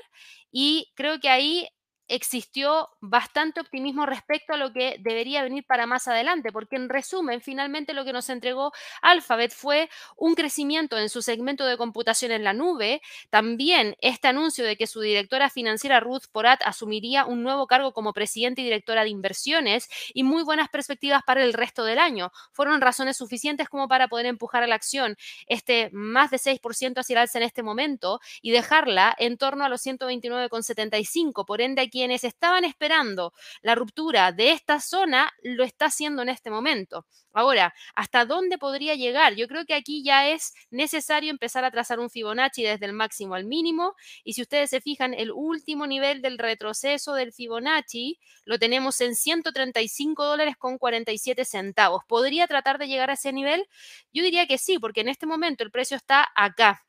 Y 0.52 0.92
creo 0.94 1.18
que 1.18 1.30
ahí 1.30 1.68
existió 2.08 2.90
bastante 3.00 3.61
optimismo 3.61 4.06
respecto 4.06 4.54
a 4.54 4.56
lo 4.56 4.73
que 4.73 4.96
debería 5.00 5.42
venir 5.42 5.64
para 5.66 5.87
más 5.87 6.08
adelante, 6.08 6.52
porque 6.52 6.76
en 6.76 6.88
resumen, 6.88 7.40
finalmente 7.40 7.94
lo 7.94 8.04
que 8.04 8.12
nos 8.12 8.28
entregó 8.28 8.73
Alphabet 9.02 9.52
fue 9.52 9.88
un 10.16 10.34
crecimiento 10.34 10.99
en 10.99 11.08
su 11.08 11.23
segmento 11.23 11.66
de 11.66 11.76
computación 11.76 12.32
en 12.32 12.44
la 12.44 12.52
nube, 12.52 13.00
también 13.30 13.96
este 14.00 14.28
anuncio 14.28 14.64
de 14.64 14.76
que 14.76 14.87
su 14.87 15.00
directora 15.00 15.50
financiera 15.50 16.00
Ruth 16.00 16.25
Porat 16.30 16.61
asumiría 16.64 17.25
un 17.25 17.42
nuevo 17.42 17.66
cargo 17.66 17.92
como 17.92 18.12
presidente 18.12 18.61
y 18.61 18.64
directora 18.64 19.04
de 19.04 19.11
inversiones 19.11 19.88
y 20.12 20.23
muy 20.23 20.42
buenas 20.42 20.68
perspectivas 20.68 21.23
para 21.26 21.42
el 21.42 21.52
resto 21.52 21.84
del 21.84 21.99
año. 21.99 22.32
Fueron 22.52 22.80
razones 22.80 23.16
suficientes 23.16 23.68
como 23.68 23.88
para 23.88 24.08
poder 24.08 24.26
empujar 24.26 24.62
a 24.62 24.66
la 24.66 24.75
acción 24.75 25.16
este 25.46 25.90
más 25.92 26.30
de 26.30 26.38
6% 26.38 26.99
hacia 26.99 27.14
el 27.14 27.18
alza 27.18 27.38
en 27.38 27.44
este 27.44 27.62
momento 27.62 28.20
y 28.42 28.50
dejarla 28.50 29.14
en 29.18 29.37
torno 29.38 29.64
a 29.64 29.68
los 29.68 29.84
129,75. 29.84 31.44
Por 31.44 31.61
ende, 31.61 31.82
aquí 31.82 31.93
quienes 31.94 32.24
estaban 32.24 32.64
esperando 32.64 33.32
la 33.62 33.76
ruptura 33.76 34.32
de 34.32 34.50
esta 34.50 34.80
zona, 34.80 35.30
lo 35.44 35.62
está 35.62 35.84
haciendo 35.84 36.22
en 36.22 36.28
este 36.28 36.50
momento. 36.50 37.06
Ahora, 37.32 37.72
¿hasta 37.94 38.24
dónde 38.24 38.58
podría 38.58 38.96
llegar? 38.96 39.36
Yo 39.36 39.46
creo 39.46 39.64
que 39.64 39.74
aquí 39.74 40.02
ya 40.02 40.28
es 40.28 40.54
necesario 40.70 41.30
empezar 41.30 41.64
a 41.64 41.70
trazar 41.70 42.00
un 42.00 42.10
Fibonacci 42.10 42.64
desde 42.64 42.86
el 42.86 42.94
máximo 42.94 43.36
al 43.36 43.44
mínimo. 43.44 43.94
Y 44.24 44.32
si 44.32 44.42
ustedes 44.42 44.70
se 44.70 44.80
fijan, 44.80 45.14
el 45.14 45.30
último 45.30 45.86
nivel 45.86 46.20
del 46.20 46.36
retroceso 46.36 47.14
del 47.14 47.32
Fibonacci 47.32 48.18
lo 48.44 48.58
tenemos 48.58 49.00
en 49.00 49.14
135 49.14 50.24
dólares 50.24 50.56
con 50.58 50.78
47 50.78 51.44
centavos. 51.44 52.02
¿Podría 52.08 52.48
tratar 52.48 52.78
de 52.78 52.88
llegar 52.88 53.10
a 53.10 53.14
ese 53.14 53.32
nivel? 53.32 53.68
Yo 54.12 54.24
diría 54.24 54.48
que 54.48 54.58
sí, 54.58 54.80
porque 54.80 55.02
en 55.02 55.10
este 55.10 55.26
momento 55.26 55.62
el 55.62 55.70
precio 55.70 55.96
está 55.96 56.26
acá 56.34 56.84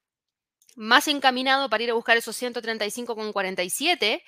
más 0.76 1.08
encaminado 1.08 1.70
para 1.70 1.84
ir 1.84 1.92
a 1.92 1.94
buscar 1.94 2.18
esos 2.18 2.40
135,47 2.42 4.22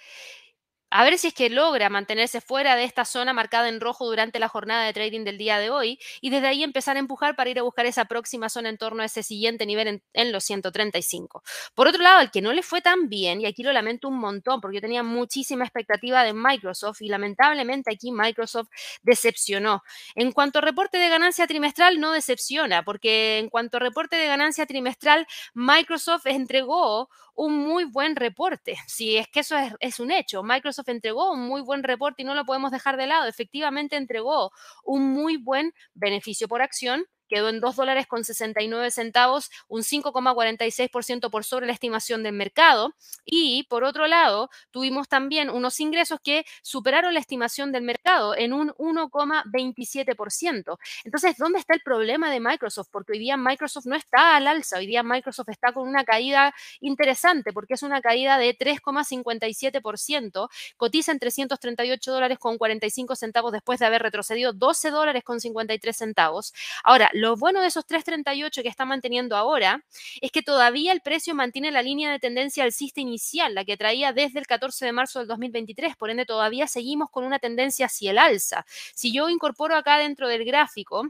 a 0.89 1.03
ver 1.03 1.17
si 1.17 1.27
es 1.27 1.33
que 1.33 1.49
logra 1.49 1.89
mantenerse 1.89 2.39
fuera 2.41 2.75
de 2.75 2.83
esta 2.83 3.03
zona 3.03 3.33
marcada 3.33 3.67
en 3.69 3.81
rojo 3.81 4.05
durante 4.05 4.39
la 4.39 4.47
jornada 4.47 4.85
de 4.85 4.93
trading 4.93 5.23
del 5.23 5.37
día 5.37 5.59
de 5.59 5.69
hoy 5.69 5.99
y 6.21 6.29
desde 6.29 6.47
ahí 6.47 6.63
empezar 6.63 6.95
a 6.95 6.99
empujar 6.99 7.35
para 7.35 7.49
ir 7.49 7.59
a 7.59 7.63
buscar 7.63 7.85
esa 7.85 8.05
próxima 8.05 8.49
zona 8.49 8.69
en 8.69 8.77
torno 8.77 9.03
a 9.03 9.05
ese 9.05 9.23
siguiente 9.23 9.65
nivel 9.65 10.01
en, 10.13 10.31
los 10.31 10.43
135. 10.45 11.43
Por 11.75 11.87
otro 11.87 12.01
lado, 12.01 12.21
el 12.21 12.31
que 12.31 12.41
no 12.41 12.53
le 12.53 12.63
fue 12.63 12.81
tan 12.81 13.09
bien, 13.09 13.41
y 13.41 13.45
aquí 13.45 13.63
lo 13.63 13.73
lamento 13.73 14.07
un 14.07 14.17
montón 14.17 14.61
porque 14.61 14.75
yo 14.75 14.81
tenía 14.81 15.03
muchísima 15.03 15.65
expectativa 15.65 16.23
de 16.23 16.33
Microsoft 16.33 17.01
y 17.01 17.09
lamentablemente 17.09 17.91
aquí 17.91 18.11
Microsoft 18.11 18.69
decepcionó. 19.03 19.83
En 20.15 20.31
cuanto 20.31 20.59
a 20.59 20.61
reporte 20.61 20.97
de 20.97 21.09
ganancia 21.09 21.47
trimestral, 21.47 21.99
no 21.99 22.11
decepciona 22.11 22.83
porque 22.83 23.39
en 23.39 23.49
cuanto 23.49 23.77
a 23.77 23.79
reporte 23.79 24.15
de 24.15 24.27
ganancia 24.27 24.65
trimestral, 24.65 25.27
Microsoft 25.53 26.27
entregó 26.27 27.09
un 27.37 27.55
muy 27.55 27.85
buen 27.85 28.15
reporte. 28.15 28.77
Si 28.87 29.15
es 29.15 29.27
que 29.27 29.41
eso 29.41 29.55
es, 29.79 29.99
un 29.99 30.11
hecho, 30.11 30.43
Microsoft 30.43 30.76
entregó 30.87 31.31
un 31.31 31.41
muy 31.47 31.61
buen 31.61 31.83
reporte 31.83 32.21
y 32.21 32.25
no 32.25 32.35
lo 32.35 32.45
podemos 32.45 32.71
dejar 32.71 32.97
de 32.97 33.07
lado. 33.07 33.27
Efectivamente 33.27 33.95
entregó 33.95 34.51
un 34.83 35.11
muy 35.13 35.37
buen 35.37 35.73
beneficio 35.93 36.47
por 36.47 36.61
acción 36.61 37.05
quedó 37.27 37.49
en 37.49 37.59
2 37.59 37.75
dólares 37.75 38.07
con 38.07 38.23
69 38.23 38.91
centavos, 38.91 39.49
un 39.67 39.83
5,46% 39.83 41.29
por 41.29 41.43
sobre 41.43 41.67
la 41.67 41.73
estimación 41.73 42.23
del 42.23 42.33
mercado. 42.33 42.93
Y 43.25 43.63
por 43.69 43.83
otro 43.83 44.07
lado, 44.07 44.49
tuvimos 44.71 45.07
también 45.07 45.49
unos 45.49 45.79
ingresos 45.79 46.19
que 46.23 46.45
superaron 46.61 47.13
la 47.13 47.19
estimación 47.19 47.71
del 47.71 47.83
mercado 47.83 48.35
en 48.35 48.53
un 48.53 48.69
1,27%. 48.77 50.77
Entonces, 51.03 51.37
¿dónde 51.37 51.59
está 51.59 51.73
el 51.73 51.81
problema 51.81 52.31
de 52.31 52.39
Microsoft? 52.39 52.89
Porque 52.91 53.13
hoy 53.13 53.19
día 53.19 53.37
Microsoft 53.37 53.85
no 53.85 53.95
está 53.95 54.35
al 54.35 54.47
alza, 54.47 54.77
hoy 54.77 54.87
día 54.87 55.03
Microsoft 55.03 55.49
está 55.49 55.73
con 55.73 55.87
una 55.87 56.03
caída 56.03 56.53
interesante 56.79 57.53
porque 57.53 57.75
es 57.75 57.83
una 57.83 58.01
caída 58.01 58.37
de 58.37 58.57
3,57%, 58.57 60.49
cotiza 60.77 61.11
en 61.11 61.19
338 61.19 62.11
dólares 62.11 62.39
con 62.39 62.57
45 62.57 63.15
centavos 63.15 63.51
después 63.51 63.79
de 63.79 63.85
haber 63.85 64.01
retrocedido 64.01 64.53
12 64.53 64.91
dólares 64.91 65.23
con 65.23 65.39
53 65.39 65.95
centavos. 65.95 66.53
Ahora, 66.83 67.09
lo 67.17 67.35
bueno 67.35 67.61
de 67.61 67.67
esos 67.67 67.85
3.38 67.85 68.61
que 68.61 68.69
está 68.69 68.85
manteniendo 68.85 69.35
ahora 69.35 69.83
es 70.21 70.31
que 70.31 70.43
todavía 70.43 70.91
el 70.91 71.01
precio 71.01 71.33
mantiene 71.33 71.71
la 71.71 71.81
línea 71.81 72.11
de 72.11 72.19
tendencia 72.19 72.63
alcista 72.63 73.01
inicial, 73.01 73.55
la 73.55 73.65
que 73.65 73.75
traía 73.75 74.13
desde 74.13 74.39
el 74.39 74.45
14 74.45 74.85
de 74.85 74.91
marzo 74.91 75.19
del 75.19 75.27
2023, 75.27 75.95
por 75.95 76.11
ende 76.11 76.25
todavía 76.25 76.67
seguimos 76.67 77.09
con 77.09 77.23
una 77.23 77.39
tendencia 77.39 77.87
hacia 77.87 78.11
el 78.11 78.19
alza. 78.19 78.65
Si 78.93 79.11
yo 79.11 79.29
incorporo 79.29 79.75
acá 79.75 79.97
dentro 79.97 80.27
del 80.27 80.45
gráfico 80.45 81.07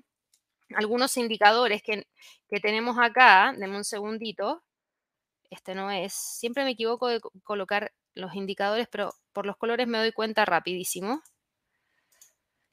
algunos 0.75 1.15
indicadores 1.17 1.81
que, 1.81 2.07
que 2.49 2.59
tenemos 2.59 2.97
acá, 2.99 3.53
denme 3.57 3.77
un 3.77 3.83
segundito, 3.83 4.63
este 5.49 5.75
no 5.75 5.91
es, 5.91 6.13
siempre 6.13 6.63
me 6.63 6.71
equivoco 6.71 7.07
de 7.07 7.19
colocar 7.43 7.91
los 8.13 8.33
indicadores, 8.35 8.87
pero 8.89 9.13
por 9.33 9.45
los 9.45 9.57
colores 9.57 9.87
me 9.87 9.97
doy 9.97 10.11
cuenta 10.11 10.45
rapidísimo. 10.45 11.21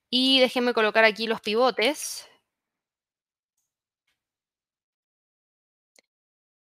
Y 0.08 0.40
déjenme 0.40 0.74
colocar 0.74 1.04
aquí 1.04 1.26
los 1.26 1.40
pivotes. 1.40 2.28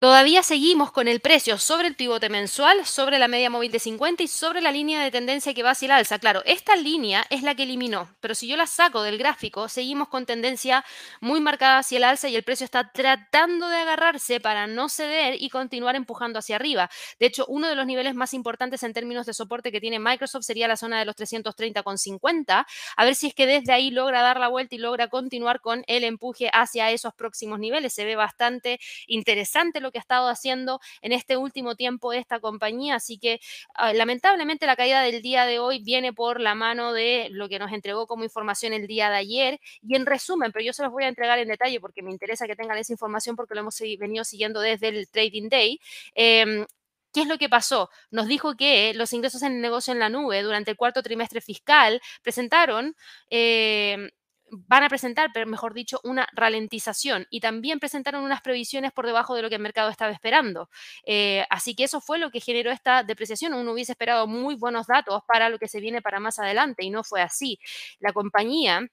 Todavía 0.01 0.43
seguimos 0.43 0.93
con 0.93 1.09
el 1.09 1.21
precio 1.21 1.59
sobre 1.59 1.87
el 1.87 1.95
pivote 1.95 2.31
mensual, 2.31 2.87
sobre 2.87 3.19
la 3.19 3.29
media 3.29 3.51
móvil 3.51 3.71
de 3.71 3.79
50 3.79 4.23
y 4.23 4.29
sobre 4.29 4.63
la 4.63 4.73
línea 4.73 5.05
de 5.05 5.11
tendencia 5.11 5.53
que 5.53 5.63
va 5.63 5.73
hacia 5.73 5.85
el 5.85 5.93
alza. 5.93 6.19
Claro, 6.19 6.41
esta 6.47 6.75
línea 6.75 7.27
es 7.29 7.43
la 7.43 7.55
que 7.55 7.65
eliminó, 7.65 8.09
pero 8.21 8.35
si 8.35 8.49
yo 8.49 8.57
la 8.57 8.67
saco 8.67 9.03
del 9.03 9.19
gráfico, 9.19 9.69
seguimos 9.69 10.09
con 10.09 10.25
tendencia 10.25 10.87
muy 11.21 11.43
marcada 11.43 11.81
hacia 11.81 11.99
el 11.99 12.05
alza 12.05 12.31
y 12.31 12.37
el 12.37 12.45
precio 12.45 12.65
está 12.65 12.91
tratando 12.91 13.69
de 13.69 13.77
agarrarse 13.77 14.41
para 14.41 14.67
no 14.67 14.89
ceder 14.89 15.37
y 15.39 15.51
continuar 15.51 15.97
empujando 15.97 16.39
hacia 16.39 16.57
arriba. 16.57 16.89
De 17.19 17.27
hecho, 17.27 17.45
uno 17.49 17.69
de 17.69 17.75
los 17.75 17.85
niveles 17.85 18.15
más 18.15 18.33
importantes 18.33 18.83
en 18.83 18.95
términos 18.95 19.27
de 19.27 19.35
soporte 19.35 19.71
que 19.71 19.83
tiene 19.83 19.99
Microsoft 19.99 20.45
sería 20.45 20.67
la 20.67 20.79
zona 20.79 20.99
de 20.99 21.05
los 21.05 21.15
330,50. 21.15 22.67
A 22.97 23.05
ver 23.05 23.15
si 23.15 23.27
es 23.27 23.35
que 23.35 23.45
desde 23.47 23.75
ahí 23.75 23.91
logra 23.91 24.23
dar 24.23 24.41
la 24.41 24.49
vuelta 24.49 24.75
y 24.75 24.79
logra 24.79 25.09
continuar 25.09 25.61
con 25.61 25.85
el 25.87 26.05
empuje 26.05 26.49
hacia 26.55 26.91
esos 26.91 27.13
próximos 27.13 27.59
niveles. 27.59 27.93
Se 27.93 28.07
ve 28.07 28.17
bastante 28.17 28.81
interesante 29.07 29.81
lo 29.81 29.90
que 29.91 29.99
ha 29.99 30.01
estado 30.01 30.29
haciendo 30.29 30.81
en 31.03 31.13
este 31.13 31.37
último 31.37 31.77
tiempo 31.77 32.13
esta 32.13 32.41
compañía. 32.41 32.97
Así 32.97 33.19
que 33.19 33.41
ah, 33.75 33.93
lamentablemente 33.93 34.67
la 34.67 34.77
caída 34.77 35.03
del 35.03 35.23
día 35.23 35.47
de 35.47 35.59
hoy 35.59 35.83
viene 35.83 36.13
por 36.13 36.41
la 36.41 36.55
mano 36.55 36.93
de 36.93 37.29
lo 37.31 37.49
que 37.49 37.59
nos 37.59 37.73
entregó 37.73 38.07
como 38.07 38.25
información 38.25 38.73
el 38.73 38.87
día 38.87 39.11
de 39.11 39.17
ayer. 39.17 39.61
Y 39.83 39.97
en 39.97 40.07
resumen, 40.07 40.53
pero 40.53 40.65
yo 40.65 40.73
se 40.73 40.83
los 40.83 40.93
voy 40.93 41.05
a 41.05 41.09
entregar 41.09 41.39
en 41.39 41.49
detalle 41.49 41.81
porque 41.81 42.03
me 42.03 42.11
interesa 42.11 42.47
que 42.47 42.57
tengan 42.57 42.79
esa 42.79 42.93
información 42.93 43.37
porque 43.37 43.55
lo 43.55 43.61
hemos 43.61 43.79
venido 43.99 44.25
siguiendo 44.25 44.61
desde 44.61 44.89
el 44.89 45.09
Trading 45.09 45.49
Day. 45.49 45.81
Em, 46.15 46.67
¿Qué 47.13 47.23
es 47.23 47.27
lo 47.29 47.39
que 47.39 47.49
pasó? 47.49 47.91
Nos 48.11 48.29
dijo 48.29 48.55
que 48.57 48.95
los 48.95 49.13
ingresos 49.13 49.43
en 49.43 49.55
el 49.55 49.61
negocio 49.61 49.93
en 49.93 49.99
la 49.99 50.09
nube 50.09 50.43
durante 50.43 50.71
el 50.71 50.77
cuarto 50.77 51.03
trimestre 51.03 51.41
fiscal 51.41 52.01
presentaron 52.23 52.95
em, 53.31 54.11
van 54.51 54.83
a 54.83 54.89
presentar, 54.89 55.31
mejor 55.47 55.75
dicho, 55.75 56.01
una 56.05 56.29
ralentización 56.33 57.27
y 57.31 57.41
también 57.41 57.79
presentaron 57.81 58.25
unas 58.25 58.41
previsiones 58.43 58.93
por 58.93 59.07
debajo 59.07 59.35
de 59.35 59.43
lo 59.43 59.49
que 59.49 59.57
el 59.57 59.63
mercado 59.63 59.91
estaba 59.91 60.13
esperando. 60.13 60.69
Eh, 61.05 61.45
así 61.51 61.75
que 61.75 61.85
eso 61.85 62.01
fue 62.01 62.19
lo 62.19 62.31
que 62.31 62.41
generó 62.41 62.71
esta 62.71 63.03
depreciación. 63.05 63.55
Uno 63.55 63.73
hubiese 63.73 63.93
esperado 63.93 64.27
muy 64.27 64.55
buenos 64.57 64.87
datos 64.87 65.23
para 65.27 65.49
lo 65.49 65.59
que 65.59 65.69
se 65.69 65.81
viene 65.81 66.03
para 66.03 66.21
más 66.21 66.39
adelante 66.39 66.85
y 66.85 66.91
no 66.91 67.05
fue 67.05 67.23
así. 67.23 67.59
La 68.01 68.13
compañía 68.13 68.87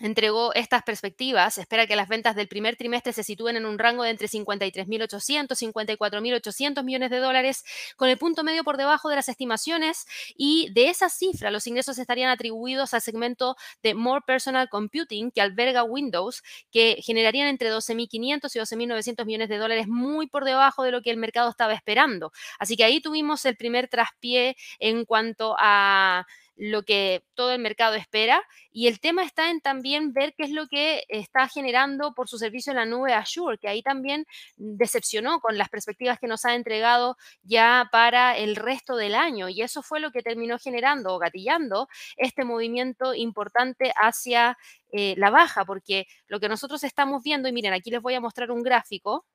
entregó 0.00 0.52
estas 0.54 0.82
perspectivas. 0.82 1.58
Espera 1.58 1.86
que 1.86 1.96
las 1.96 2.08
ventas 2.08 2.36
del 2.36 2.48
primer 2.48 2.76
trimestre 2.76 3.12
se 3.12 3.22
sitúen 3.22 3.56
en 3.56 3.66
un 3.66 3.78
rango 3.78 4.02
de 4.02 4.10
entre 4.10 4.28
53.800 4.28 5.62
y 5.62 5.66
54.800 5.66 6.84
millones 6.84 7.10
de 7.10 7.18
dólares, 7.18 7.64
con 7.96 8.08
el 8.08 8.18
punto 8.18 8.44
medio 8.44 8.64
por 8.64 8.76
debajo 8.76 9.08
de 9.08 9.16
las 9.16 9.28
estimaciones. 9.28 10.06
Y 10.36 10.70
de 10.72 10.88
esa 10.90 11.08
cifra, 11.08 11.50
los 11.50 11.66
ingresos 11.66 11.98
estarían 11.98 12.30
atribuidos 12.30 12.94
al 12.94 13.00
segmento 13.00 13.56
de 13.82 13.94
More 13.94 14.22
Personal 14.26 14.68
Computing, 14.68 15.30
que 15.30 15.40
alberga 15.40 15.84
Windows, 15.84 16.42
que 16.70 16.98
generarían 17.02 17.48
entre 17.48 17.72
12.500 17.72 18.54
y 18.54 18.58
12.900 18.58 19.24
millones 19.24 19.48
de 19.48 19.58
dólares, 19.58 19.86
muy 19.88 20.26
por 20.26 20.44
debajo 20.44 20.82
de 20.82 20.90
lo 20.90 21.02
que 21.02 21.10
el 21.10 21.16
mercado 21.16 21.50
estaba 21.50 21.74
esperando. 21.74 22.32
Así 22.58 22.76
que 22.76 22.84
ahí 22.84 23.00
tuvimos 23.00 23.44
el 23.44 23.56
primer 23.56 23.88
traspié 23.88 24.56
en 24.78 25.04
cuanto 25.04 25.56
a 25.58 26.26
lo 26.56 26.82
que 26.82 27.24
todo 27.34 27.52
el 27.52 27.60
mercado 27.60 27.94
espera. 27.94 28.42
Y 28.72 28.88
el 28.88 29.00
tema 29.00 29.24
está 29.24 29.50
en 29.50 29.60
también 29.60 30.12
ver 30.12 30.34
qué 30.36 30.44
es 30.44 30.50
lo 30.50 30.66
que 30.66 31.04
está 31.08 31.48
generando 31.48 32.14
por 32.14 32.28
su 32.28 32.38
servicio 32.38 32.70
en 32.72 32.76
la 32.78 32.86
nube 32.86 33.12
Azure, 33.12 33.58
que 33.58 33.68
ahí 33.68 33.82
también 33.82 34.26
decepcionó 34.56 35.40
con 35.40 35.58
las 35.58 35.68
perspectivas 35.68 36.18
que 36.18 36.26
nos 36.26 36.44
ha 36.44 36.54
entregado 36.54 37.16
ya 37.42 37.88
para 37.92 38.36
el 38.36 38.56
resto 38.56 38.96
del 38.96 39.14
año. 39.14 39.48
Y 39.48 39.62
eso 39.62 39.82
fue 39.82 40.00
lo 40.00 40.10
que 40.10 40.22
terminó 40.22 40.58
generando 40.58 41.14
o 41.14 41.18
gatillando 41.18 41.88
este 42.16 42.44
movimiento 42.44 43.14
importante 43.14 43.92
hacia 43.96 44.56
eh, 44.92 45.14
la 45.18 45.30
baja, 45.30 45.64
porque 45.64 46.06
lo 46.28 46.40
que 46.40 46.48
nosotros 46.48 46.84
estamos 46.84 47.22
viendo, 47.22 47.48
y 47.48 47.52
miren, 47.52 47.72
aquí 47.72 47.90
les 47.90 48.00
voy 48.00 48.14
a 48.14 48.20
mostrar 48.20 48.50
un 48.50 48.62
gráfico 48.62 49.26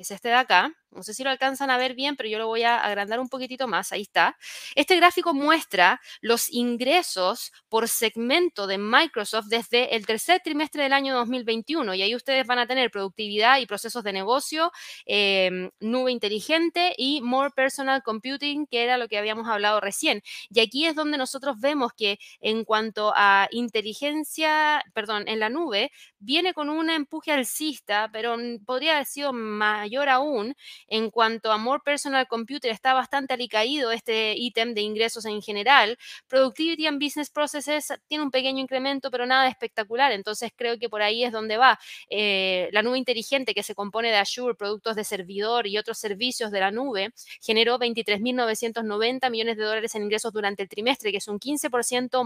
que 0.00 0.04
es 0.04 0.10
este 0.12 0.28
de 0.30 0.34
acá. 0.34 0.72
No 0.92 1.02
sé 1.04 1.14
si 1.14 1.22
lo 1.22 1.30
alcanzan 1.30 1.70
a 1.70 1.76
ver 1.76 1.94
bien, 1.94 2.16
pero 2.16 2.28
yo 2.28 2.38
lo 2.38 2.46
voy 2.48 2.62
a 2.62 2.82
agrandar 2.82 3.20
un 3.20 3.28
poquitito 3.28 3.68
más. 3.68 3.92
Ahí 3.92 4.02
está. 4.02 4.36
Este 4.74 4.96
gráfico 4.96 5.34
muestra 5.34 6.00
los 6.20 6.50
ingresos 6.50 7.52
por 7.68 7.86
segmento 7.86 8.66
de 8.66 8.78
Microsoft 8.78 9.46
desde 9.48 9.94
el 9.94 10.06
tercer 10.06 10.40
trimestre 10.42 10.82
del 10.82 10.94
año 10.94 11.14
2021. 11.14 11.94
Y 11.94 12.02
ahí 12.02 12.16
ustedes 12.16 12.46
van 12.46 12.58
a 12.58 12.66
tener 12.66 12.90
productividad 12.90 13.58
y 13.60 13.66
procesos 13.66 14.02
de 14.02 14.12
negocio, 14.12 14.72
em, 15.04 15.70
nube 15.80 16.10
inteligente 16.10 16.94
y 16.96 17.20
more 17.20 17.50
personal 17.54 18.02
computing, 18.02 18.66
que 18.66 18.82
era 18.82 18.96
lo 18.98 19.06
que 19.06 19.18
habíamos 19.18 19.46
hablado 19.48 19.80
recién. 19.80 20.22
Y 20.48 20.60
aquí 20.60 20.86
es 20.86 20.96
donde 20.96 21.18
nosotros 21.18 21.60
vemos 21.60 21.92
que 21.92 22.18
en 22.40 22.64
cuanto 22.64 23.12
a 23.14 23.48
inteligencia, 23.52 24.82
perdón, 24.94 25.28
en 25.28 25.38
la 25.40 25.50
nube, 25.50 25.92
viene 26.18 26.52
con 26.52 26.68
un 26.70 26.90
empuje 26.90 27.32
alcista, 27.32 28.08
pero 28.12 28.36
podría 28.66 28.94
haber 28.94 29.06
sido 29.06 29.32
mayor 29.32 29.89
mayor 29.90 30.08
aún. 30.08 30.54
En 30.88 31.10
cuanto 31.10 31.50
a 31.50 31.58
More 31.58 31.82
Personal 31.84 32.26
Computer, 32.28 32.70
está 32.70 32.94
bastante 32.94 33.34
alicaído 33.34 33.90
este 33.90 34.34
ítem 34.36 34.74
de 34.74 34.82
ingresos 34.82 35.24
en 35.24 35.42
general. 35.42 35.98
Productivity 36.28 36.86
and 36.86 37.02
Business 37.02 37.30
Processes 37.30 37.92
tiene 38.06 38.24
un 38.24 38.30
pequeño 38.30 38.60
incremento, 38.60 39.10
pero 39.10 39.26
nada 39.26 39.48
espectacular. 39.48 40.12
Entonces 40.12 40.52
creo 40.54 40.78
que 40.78 40.88
por 40.88 41.02
ahí 41.02 41.24
es 41.24 41.32
donde 41.32 41.56
va. 41.56 41.78
Eh, 42.08 42.68
la 42.72 42.82
nube 42.82 42.98
inteligente 42.98 43.52
que 43.52 43.62
se 43.62 43.74
compone 43.74 44.10
de 44.10 44.16
Azure, 44.16 44.54
productos 44.54 44.94
de 44.96 45.04
servidor 45.04 45.66
y 45.66 45.76
otros 45.76 45.98
servicios 45.98 46.50
de 46.52 46.60
la 46.60 46.70
nube, 46.70 47.12
generó 47.40 47.78
23.990 47.78 49.30
millones 49.30 49.56
de 49.56 49.64
dólares 49.64 49.94
en 49.94 50.04
ingresos 50.04 50.32
durante 50.32 50.62
el 50.62 50.68
trimestre, 50.68 51.10
que 51.10 51.18
es 51.18 51.26
un 51.26 51.40
15% 51.40 52.24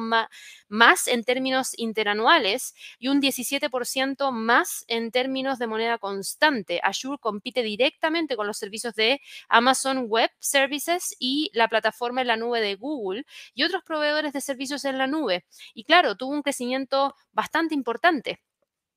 más 0.69 1.09
en 1.09 1.25
términos 1.25 1.73
interanuales 1.79 2.75
y 2.99 3.09
un 3.09 3.23
17% 3.23 4.33
más 4.33 4.85
en 4.89 5.11
términos 5.11 5.59
de 5.59 5.67
moneda 5.67 5.99
constante. 5.99 6.81
Azure 6.83 7.19
compite 7.19 7.54
directamente 7.63 8.37
con 8.37 8.47
los 8.47 8.59
servicios 8.59 8.95
de 8.95 9.21
Amazon 9.49 10.07
Web 10.09 10.31
Services 10.39 11.15
y 11.19 11.51
la 11.55 11.69
plataforma 11.69 12.21
en 12.21 12.29
la 12.29 12.37
nube 12.37 12.61
de 12.61 12.75
Google 12.77 13.25
y 13.55 13.65
otros 13.65 13.83
proveedores 13.85 14.33
de 14.33 14.41
servicios 14.41 14.85
en 14.85 14.99
la 14.99 15.07
nube. 15.07 15.45
Y 15.75 15.85
claro, 15.85 16.17
tuvo 16.17 16.33
un 16.33 16.43
crecimiento 16.43 17.15
bastante 17.33 17.75
importante 17.75 18.41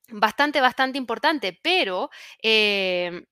bastante, 0.09 0.61
bastante 0.61 0.97
importante, 0.97 1.59
pero 1.61 2.09
eh, 2.41 3.23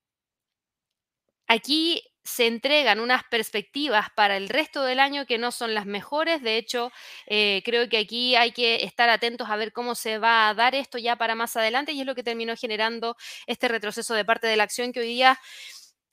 aquí 1.48 2.01
se 2.25 2.48
entregan 2.48 3.00
unas 3.00 3.24
perspectivas 3.24 4.10
para 4.15 4.36
el 4.36 4.50
resto 4.50 4.84
del 4.84 5.00
año 5.00 5.27
que 5.27 5.38
no 5.38 5.51
son 5.51 5.75
las 5.75 5.86
mejores. 5.86 6.41
De 6.41 6.58
hecho, 6.58 6.91
eh, 7.27 7.62
creo 7.63 7.88
que 7.88 8.00
aquí 8.00 8.36
hay 8.36 8.51
que 8.51 8.84
estar 8.84 9.10
atentos 9.10 9.48
a 9.50 9.55
ver 9.55 9.72
cómo 9.72 9.94
se 9.94 10.17
va 10.17 10.50
a 10.50 10.53
dar 10.55 10.74
esto 10.74 10.98
ya 10.98 11.15
para 11.15 11.36
más 11.36 11.55
adelante 11.55 11.91
y 11.94 12.01
es 12.01 12.08
lo 12.08 12.15
que 12.15 12.24
terminó 12.24 12.55
generando 12.58 13.15
este 13.46 13.67
retroceso 13.67 14.15
de 14.15 14.25
parte 14.25 14.48
de 14.48 14.58
la 14.58 14.63
acción 14.63 14.91
que 14.91 15.01
hoy 15.01 15.08
día, 15.08 15.39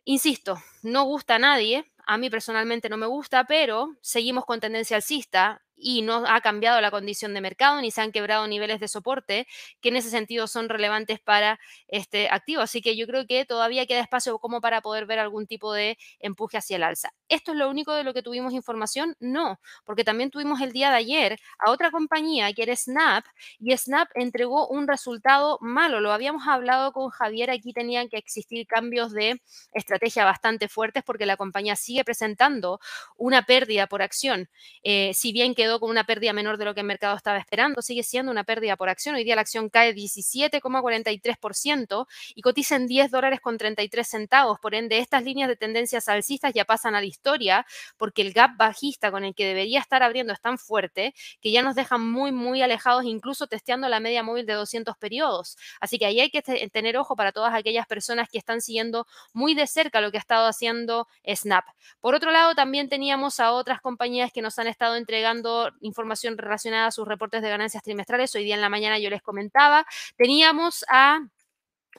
insisto, 0.05 0.63
no 0.83 1.05
gusta 1.05 1.37
a 1.37 1.39
nadie. 1.39 1.91
A 2.07 2.19
mí 2.19 2.29
personalmente 2.31 2.89
no 2.91 2.99
me 2.99 3.07
gusta, 3.07 3.45
pero 3.45 3.97
seguimos 4.03 4.45
con 4.45 4.61
tendencia 4.61 4.97
alcista 4.97 5.63
y 5.77 6.03
no 6.03 6.25
ha 6.27 6.41
cambiado 6.41 6.81
la 6.81 6.91
condición 6.91 7.35
de 7.35 7.41
mercado 7.41 7.81
ni 7.81 7.91
se 7.91 8.01
han 8.01 8.13
quebrado 8.13 8.47
niveles 8.47 8.81
de 8.81 8.89
soporte 8.89 9.47
que 9.81 9.89
en 9.89 9.97
ese 9.97 10.11
sentido 10.11 10.47
son 10.47 10.69
relevantes 10.69 11.21
para 11.21 11.59
este 11.89 12.29
activo. 12.31 12.63
Así 12.63 12.81
que 12.83 12.97
yo 12.97 13.07
creo 13.07 13.27
que 13.27 13.45
todavía 13.45 13.87
queda 13.87 14.01
espacio 14.01 14.39
como 14.39 14.61
para 14.61 14.81
poder 14.81 15.07
ver 15.07 15.19
algún 15.19 15.47
tipo 15.47 15.73
de 15.73 15.99
empuje 16.21 16.57
hacia 16.59 16.77
el 16.77 16.83
alza. 16.83 17.13
¿Esto 17.29 17.53
es 17.53 17.59
lo 17.59 17.69
único 17.71 17.95
de 17.95 18.05
lo 18.05 18.15
que 18.15 18.23
tuvimos 18.23 18.53
información? 18.53 19.17
No, 19.21 19.59
porque 19.85 20.05
también 20.05 20.31
tuvimos 20.31 20.61
el 20.61 20.73
día 20.73 20.91
de 20.91 20.97
ayer 20.97 21.39
a 21.59 21.71
otra 21.71 21.91
compañía 21.91 22.53
que 22.53 22.63
era 22.63 22.77
Snap 22.77 23.25
y 23.59 23.77
Snap 23.77 24.09
entregó 24.15 24.69
un 24.69 24.87
resultado 24.87 25.59
malo. 25.61 26.01
Lo 26.01 26.13
habíamos 26.13 26.47
hablado 26.47 26.93
con 26.93 27.11
Javier, 27.11 27.51
aquí 27.51 27.73
tenían 27.73 28.09
que 28.09 28.19
existir 28.19 28.67
cambios 28.67 29.13
de 29.13 29.41
estrategia 29.73 30.25
bastante 30.25 30.69
fuertes 30.69 31.03
porque 31.05 31.27
la 31.27 31.37
compañía 31.37 31.77
sigue 31.77 32.05
presentando 32.05 32.81
una 33.17 33.43
pérdida 33.43 33.87
por 33.87 34.03
acción. 34.03 34.49
Eh, 34.83 35.13
si 35.15 35.33
bien 35.33 35.55
quedó 35.63 35.79
con 35.79 35.91
una 35.91 36.03
pérdida 36.03 36.33
menor 36.33 36.59
de 36.59 36.65
lo 36.65 36.75
que 36.75 36.81
el 36.81 36.87
mercado 36.87 37.17
estaba 37.17 37.39
esperando, 37.39 37.83
sigue 37.83 38.03
siendo 38.03 38.33
una 38.33 38.43
pérdida 38.43 38.77
por 38.77 38.89
acción. 38.89 39.15
Hoy 39.15 39.23
día 39.23 39.37
la 39.37 39.43
acción 39.43 39.71
cae 39.71 39.95
17,43% 39.95 42.07
y 42.35 42.43
cotiza 42.43 42.75
en 42.75 42.89
10 42.89 43.13
dólares 43.13 43.39
con 43.41 43.59
33 43.59 44.05
centavos. 44.05 44.59
Por 44.59 44.75
ende, 44.75 44.99
estas 44.99 45.23
líneas 45.23 45.49
de 45.49 45.55
tendencias 45.55 46.09
alcistas 46.09 46.53
ya 46.53 46.65
pasan 46.65 46.97
a 46.97 47.01
la 47.01 47.07
historia 47.07 47.65
porque 47.97 48.23
el 48.23 48.33
gap 48.33 48.57
bajista 48.57 49.13
con 49.13 49.23
el 49.23 49.37
que 49.37 49.47
debería 49.47 49.79
estar 49.79 50.03
abriendo 50.03 50.33
es 50.33 50.41
tan 50.41 50.59
fuerte 50.59 51.15
que 51.41 51.53
ya 51.53 51.63
nos 51.63 51.77
dejan 51.77 52.11
muy, 52.11 52.33
muy 52.33 52.61
alejados, 52.61 53.05
incluso 53.05 53.47
testeando 53.47 53.89
la 53.89 54.01
media 54.01 54.25
móvil 54.25 54.45
de 54.45 54.55
200 54.55 54.97
periodos. 54.97 55.57
Así 55.81 55.97
que 55.97 56.07
ahí 56.07 56.19
hay 56.19 56.31
que 56.31 56.43
tener 56.43 56.97
ojo 56.97 57.15
para 57.15 57.31
todas 57.31 57.55
aquellas 57.55 57.87
personas 57.87 58.29
que 58.29 58.39
están 58.39 58.63
siguiendo 58.63 59.07
muy 59.33 59.55
de 59.55 59.69
cerca 59.69 60.01
lo 60.01 60.11
que 60.11 60.17
ha 60.17 60.21
estado 60.21 60.49
haciendo 60.49 61.07
Snap. 61.25 61.67
Por 62.01 62.17
otro 62.17 62.33
lado, 62.33 62.57
también 62.57 62.89
teníamos 62.89 63.39
a 63.39 63.53
otras 63.53 63.81
compañías 63.81 64.33
que 64.33 64.43
nos 64.43 64.59
han 64.59 64.67
estado 64.67 64.97
entregando 64.97 65.52
información 65.81 66.39
relacionada 66.39 66.87
a 66.87 66.91
sus 66.91 67.07
reportes 67.07 67.43
de 67.43 67.49
ganancias 67.49 67.83
trimestrales. 67.83 68.35
Hoy 68.35 68.45
día 68.45 68.55
en 68.55 68.61
la 68.61 68.69
mañana 68.69 68.99
yo 68.99 69.11
les 69.11 69.23
comentaba, 69.23 69.87
teníamos 70.17 70.85
a 70.89 71.21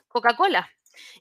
Coca-Cola. 0.08 0.70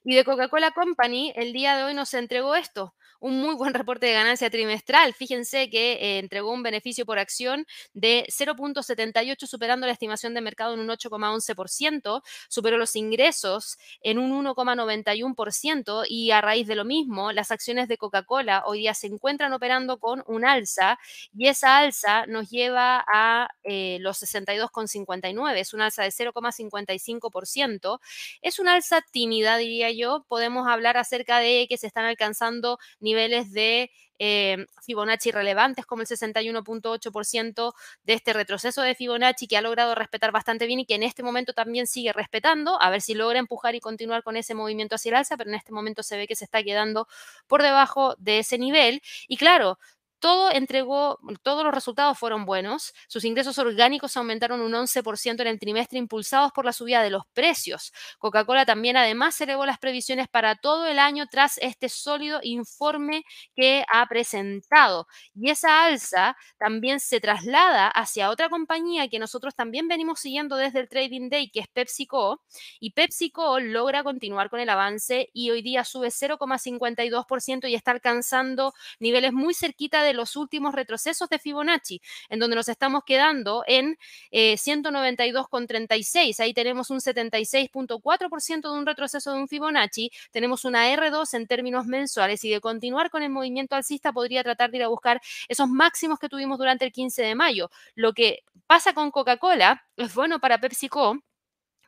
Y 0.04 0.14
de 0.14 0.24
Coca-Cola 0.24 0.72
Company, 0.72 1.32
el 1.34 1.52
día 1.52 1.76
de 1.76 1.84
hoy 1.84 1.94
nos 1.94 2.12
entregó 2.14 2.54
esto, 2.54 2.94
un 3.22 3.40
muy 3.40 3.54
buen 3.54 3.72
reporte 3.72 4.06
de 4.06 4.12
ganancia 4.12 4.50
trimestral. 4.50 5.14
Fíjense 5.14 5.70
que 5.70 5.92
eh, 5.92 6.18
entregó 6.18 6.52
un 6.52 6.64
beneficio 6.64 7.06
por 7.06 7.20
acción 7.20 7.66
de 7.94 8.26
0.78, 8.28 9.46
superando 9.46 9.86
la 9.86 9.92
estimación 9.92 10.34
de 10.34 10.40
mercado 10.40 10.74
en 10.74 10.80
un 10.80 10.88
8,11%, 10.88 12.22
superó 12.48 12.76
los 12.78 12.96
ingresos 12.96 13.78
en 14.02 14.18
un 14.18 14.44
1,91% 14.44 16.04
y 16.08 16.32
a 16.32 16.40
raíz 16.40 16.66
de 16.66 16.74
lo 16.74 16.84
mismo, 16.84 17.30
las 17.30 17.52
acciones 17.52 17.86
de 17.86 17.96
Coca-Cola 17.96 18.64
hoy 18.66 18.80
día 18.80 18.94
se 18.94 19.06
encuentran 19.06 19.52
operando 19.52 19.98
con 19.98 20.24
un 20.26 20.44
alza 20.44 20.98
y 21.32 21.46
esa 21.46 21.78
alza 21.78 22.26
nos 22.26 22.50
lleva 22.50 23.04
a 23.06 23.48
eh, 23.62 23.98
los 24.00 24.20
62,59, 24.20 25.56
es 25.58 25.72
un 25.74 25.80
alza 25.80 26.02
de 26.02 26.10
0,55%. 26.10 28.00
Es 28.42 28.58
una 28.58 28.74
alza 28.74 29.00
tímida, 29.12 29.56
diría 29.58 29.92
yo. 29.92 30.24
Podemos 30.28 30.66
hablar 30.66 30.96
acerca 30.96 31.38
de 31.38 31.66
que 31.68 31.78
se 31.78 31.86
están 31.86 32.04
alcanzando 32.04 32.78
niveles 32.98 33.11
de 33.14 33.90
eh, 34.18 34.66
Fibonacci 34.84 35.32
relevantes 35.32 35.84
como 35.84 36.02
el 36.02 36.08
61.8% 36.08 37.72
de 38.04 38.12
este 38.12 38.32
retroceso 38.32 38.82
de 38.82 38.94
Fibonacci 38.94 39.48
que 39.48 39.56
ha 39.56 39.62
logrado 39.62 39.94
respetar 39.94 40.30
bastante 40.32 40.66
bien 40.66 40.80
y 40.80 40.86
que 40.86 40.94
en 40.94 41.02
este 41.02 41.22
momento 41.22 41.52
también 41.52 41.86
sigue 41.86 42.12
respetando, 42.12 42.80
a 42.80 42.90
ver 42.90 43.00
si 43.00 43.14
logra 43.14 43.38
empujar 43.38 43.74
y 43.74 43.80
continuar 43.80 44.22
con 44.22 44.36
ese 44.36 44.54
movimiento 44.54 44.94
hacia 44.94 45.10
el 45.10 45.16
alza, 45.16 45.36
pero 45.36 45.50
en 45.50 45.56
este 45.56 45.72
momento 45.72 46.02
se 46.02 46.16
ve 46.16 46.26
que 46.28 46.36
se 46.36 46.44
está 46.44 46.62
quedando 46.62 47.08
por 47.48 47.62
debajo 47.62 48.14
de 48.18 48.38
ese 48.38 48.58
nivel. 48.58 49.02
Y 49.26 49.36
claro, 49.36 49.78
todo 50.22 50.52
entregó, 50.52 51.18
todos 51.42 51.64
los 51.64 51.74
resultados 51.74 52.16
fueron 52.16 52.44
buenos. 52.44 52.94
Sus 53.08 53.24
ingresos 53.24 53.58
orgánicos 53.58 54.16
aumentaron 54.16 54.60
un 54.60 54.72
11% 54.72 55.40
en 55.40 55.48
el 55.48 55.58
trimestre, 55.58 55.98
impulsados 55.98 56.52
por 56.52 56.64
la 56.64 56.72
subida 56.72 57.02
de 57.02 57.10
los 57.10 57.24
precios. 57.34 57.92
Coca-Cola 58.20 58.64
también 58.64 58.96
además 58.96 59.40
elevó 59.40 59.66
las 59.66 59.80
previsiones 59.80 60.28
para 60.28 60.54
todo 60.54 60.86
el 60.86 61.00
año 61.00 61.26
tras 61.26 61.58
este 61.58 61.88
sólido 61.88 62.38
informe 62.44 63.24
que 63.56 63.84
ha 63.92 64.06
presentado. 64.06 65.08
Y 65.34 65.50
esa 65.50 65.86
alza 65.86 66.36
también 66.56 67.00
se 67.00 67.18
traslada 67.18 67.88
hacia 67.88 68.30
otra 68.30 68.48
compañía 68.48 69.08
que 69.08 69.18
nosotros 69.18 69.56
también 69.56 69.88
venimos 69.88 70.20
siguiendo 70.20 70.54
desde 70.54 70.78
el 70.78 70.88
Trading 70.88 71.30
Day, 71.30 71.50
que 71.50 71.58
es 71.58 71.68
PepsiCo. 71.68 72.40
Y 72.78 72.92
PepsiCo 72.92 73.58
logra 73.58 74.04
continuar 74.04 74.50
con 74.50 74.60
el 74.60 74.68
avance 74.68 75.30
y 75.32 75.50
hoy 75.50 75.62
día 75.62 75.82
sube 75.82 76.12
0,52% 76.12 77.68
y 77.68 77.74
está 77.74 77.90
alcanzando 77.90 78.72
niveles 79.00 79.32
muy 79.32 79.52
cerquita 79.52 80.04
de 80.04 80.11
los 80.14 80.36
últimos 80.36 80.74
retrocesos 80.74 81.28
de 81.28 81.38
Fibonacci, 81.38 82.00
en 82.28 82.38
donde 82.38 82.56
nos 82.56 82.68
estamos 82.68 83.04
quedando 83.04 83.64
en 83.66 83.98
eh, 84.30 84.54
192,36. 84.54 86.40
Ahí 86.40 86.54
tenemos 86.54 86.90
un 86.90 86.98
76.4% 86.98 88.60
de 88.60 88.78
un 88.78 88.86
retroceso 88.86 89.32
de 89.32 89.38
un 89.38 89.48
Fibonacci. 89.48 90.10
Tenemos 90.30 90.64
una 90.64 90.92
R2 90.94 91.34
en 91.34 91.46
términos 91.46 91.86
mensuales 91.86 92.44
y 92.44 92.50
de 92.50 92.60
continuar 92.60 93.10
con 93.10 93.22
el 93.22 93.30
movimiento 93.30 93.76
alcista 93.76 94.12
podría 94.12 94.42
tratar 94.42 94.70
de 94.70 94.78
ir 94.78 94.82
a 94.84 94.88
buscar 94.88 95.20
esos 95.48 95.68
máximos 95.68 96.18
que 96.18 96.28
tuvimos 96.28 96.58
durante 96.58 96.84
el 96.84 96.92
15 96.92 97.22
de 97.22 97.34
mayo. 97.34 97.70
Lo 97.94 98.12
que 98.12 98.40
pasa 98.66 98.92
con 98.94 99.10
Coca-Cola 99.10 99.84
es 99.96 100.14
bueno 100.14 100.40
para 100.40 100.58
PepsiCo 100.58 101.18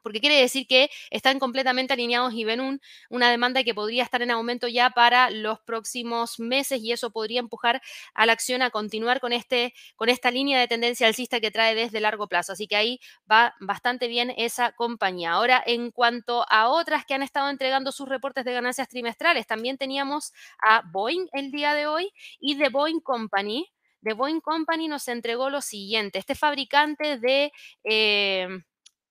porque 0.05 0.21
quiere 0.21 0.37
decir 0.37 0.67
que 0.67 0.91
están 1.11 1.39
completamente 1.39 1.95
alineados 1.95 2.35
y 2.35 2.45
ven 2.45 2.79
una 3.09 3.31
demanda 3.31 3.65
que 3.65 3.75
podría 3.75 4.03
estar 4.03 4.21
en 4.21 4.31
aumento 4.31 4.69
ya 4.69 4.91
para 4.91 5.31
los 5.31 5.61
próximos 5.61 6.39
meses 6.39 6.81
y 6.83 6.93
eso 6.93 7.11
podría 7.11 7.41
empujar 7.41 7.81
a 8.13 8.27
la 8.27 8.35
acción 8.35 8.61
a 8.61 8.69
continuar 8.69 9.19
con, 9.19 9.33
este, 9.33 9.73
con 9.97 10.11
esta 10.11 10.31
línea 10.31 10.61
de 10.61 10.69
tendencia 10.69 11.07
alcista 11.07 11.41
que 11.41 11.51
trae 11.51 11.75
desde 11.75 12.01
largo 12.01 12.29
plazo. 12.29 12.53
Así 12.53 12.67
que 12.67 12.77
ahí 12.77 13.01
va 13.31 13.55
bastante 13.61 14.07
bien 14.07 14.33
esa 14.37 14.73
compañía. 14.73 15.33
Ahora, 15.33 15.63
en 15.65 15.91
cuanto 15.91 16.45
a 16.51 16.69
otras 16.69 17.07
que 17.07 17.15
han 17.15 17.23
estado 17.23 17.49
entregando 17.49 17.91
sus 17.91 18.07
reportes 18.07 18.45
de 18.45 18.53
ganancias 18.53 18.89
trimestrales, 18.89 19.47
también 19.47 19.79
teníamos 19.79 20.35
a 20.63 20.83
Boeing 20.93 21.29
el 21.33 21.51
día 21.51 21.73
de 21.73 21.87
hoy 21.87 22.13
y 22.39 22.59
The 22.59 22.69
Boeing 22.69 23.01
Company. 23.01 23.67
The 24.03 24.13
Boeing 24.13 24.41
Company 24.41 24.87
nos 24.87 25.09
entregó 25.09 25.49
lo 25.49 25.63
siguiente, 25.63 26.19
este 26.19 26.35
fabricante 26.35 27.19
de... 27.19 27.53
Eh, 27.85 28.49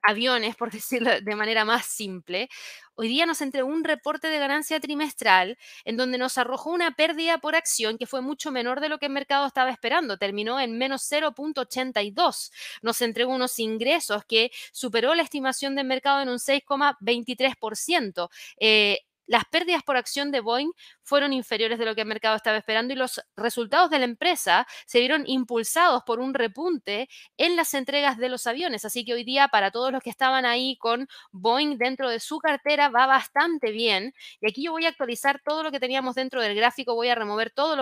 aviones, 0.03 0.55
por 0.55 0.71
decirlo 0.71 1.21
de 1.21 1.35
manera 1.35 1.65
más 1.65 1.85
simple, 1.85 2.49
hoy 2.95 3.07
día 3.07 3.25
nos 3.25 3.41
entregó 3.41 3.67
un 3.67 3.83
reporte 3.83 4.27
de 4.27 4.37
ganancia 4.39 4.79
trimestral 4.79 5.57
en 5.85 5.97
donde 5.97 6.17
nos 6.17 6.37
arrojó 6.37 6.69
una 6.71 6.91
pérdida 6.95 7.39
por 7.39 7.55
acción 7.55 7.97
que 7.97 8.05
fue 8.05 8.21
mucho 8.21 8.51
menor 8.51 8.79
de 8.81 8.89
lo 8.89 8.99
que 8.99 9.07
el 9.07 9.11
mercado 9.13 9.47
estaba 9.47 9.71
esperando. 9.71 10.17
Terminó 10.17 10.59
en 10.59 10.77
menos 10.77 11.03
0.82. 11.11 12.51
Nos 12.81 13.01
entregó 13.01 13.33
unos 13.33 13.57
ingresos 13.59 14.23
que 14.25 14.51
superó 14.71 15.15
la 15.15 15.23
estimación 15.23 15.75
del 15.75 15.87
mercado 15.87 16.21
en 16.21 16.29
un 16.29 16.39
6,23%. 16.39 18.29
Eh, 18.59 18.99
las 19.25 19.45
pérdidas 19.45 19.83
por 19.83 19.97
acción 19.97 20.31
de 20.31 20.39
Boeing 20.41 20.71
fueron 21.01 21.33
inferiores 21.33 21.79
de 21.79 21.85
lo 21.85 21.95
que 21.95 22.01
el 22.01 22.07
mercado 22.07 22.35
estaba 22.35 22.57
esperando 22.57 22.93
y 22.93 22.97
los 22.97 23.21
resultados 23.35 23.89
de 23.89 23.99
la 23.99 24.05
empresa 24.05 24.67
se 24.85 24.99
vieron 24.99 25.23
impulsados 25.27 26.03
por 26.05 26.19
un 26.19 26.33
repunte 26.33 27.07
en 27.37 27.55
las 27.55 27.73
entregas 27.73 28.17
de 28.17 28.29
los 28.29 28.47
aviones. 28.47 28.85
Así 28.85 29.05
que 29.05 29.13
hoy 29.13 29.23
día 29.23 29.47
para 29.47 29.71
todos 29.71 29.91
los 29.91 30.03
que 30.03 30.09
estaban 30.09 30.45
ahí 30.45 30.77
con 30.77 31.07
Boeing 31.31 31.77
dentro 31.77 32.09
de 32.09 32.19
su 32.19 32.39
cartera 32.39 32.89
va 32.89 33.05
bastante 33.07 33.71
bien. 33.71 34.13
Y 34.41 34.49
aquí 34.49 34.63
yo 34.63 34.71
voy 34.71 34.85
a 34.85 34.89
actualizar 34.89 35.41
todo 35.43 35.63
lo 35.63 35.71
que 35.71 35.79
teníamos 35.79 36.15
dentro 36.15 36.41
del 36.41 36.55
gráfico, 36.55 36.95
voy 36.95 37.09
a 37.09 37.15
remover 37.15 37.51
todos 37.51 37.77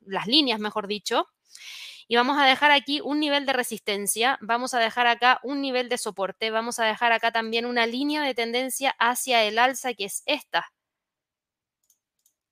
las 0.00 0.26
líneas, 0.26 0.60
mejor 0.60 0.86
dicho. 0.86 1.26
Y 2.08 2.16
vamos 2.16 2.38
a 2.38 2.46
dejar 2.46 2.70
aquí 2.70 3.00
un 3.02 3.20
nivel 3.20 3.44
de 3.46 3.52
resistencia, 3.52 4.38
vamos 4.40 4.72
a 4.74 4.78
dejar 4.80 5.06
acá 5.06 5.40
un 5.42 5.60
nivel 5.60 5.90
de 5.90 5.98
soporte, 5.98 6.50
vamos 6.50 6.78
a 6.78 6.86
dejar 6.86 7.12
acá 7.12 7.32
también 7.32 7.66
una 7.66 7.86
línea 7.86 8.22
de 8.22 8.34
tendencia 8.34 8.96
hacia 8.98 9.44
el 9.44 9.58
alza 9.58 9.92
que 9.94 10.06
es 10.06 10.22
esta. 10.26 10.72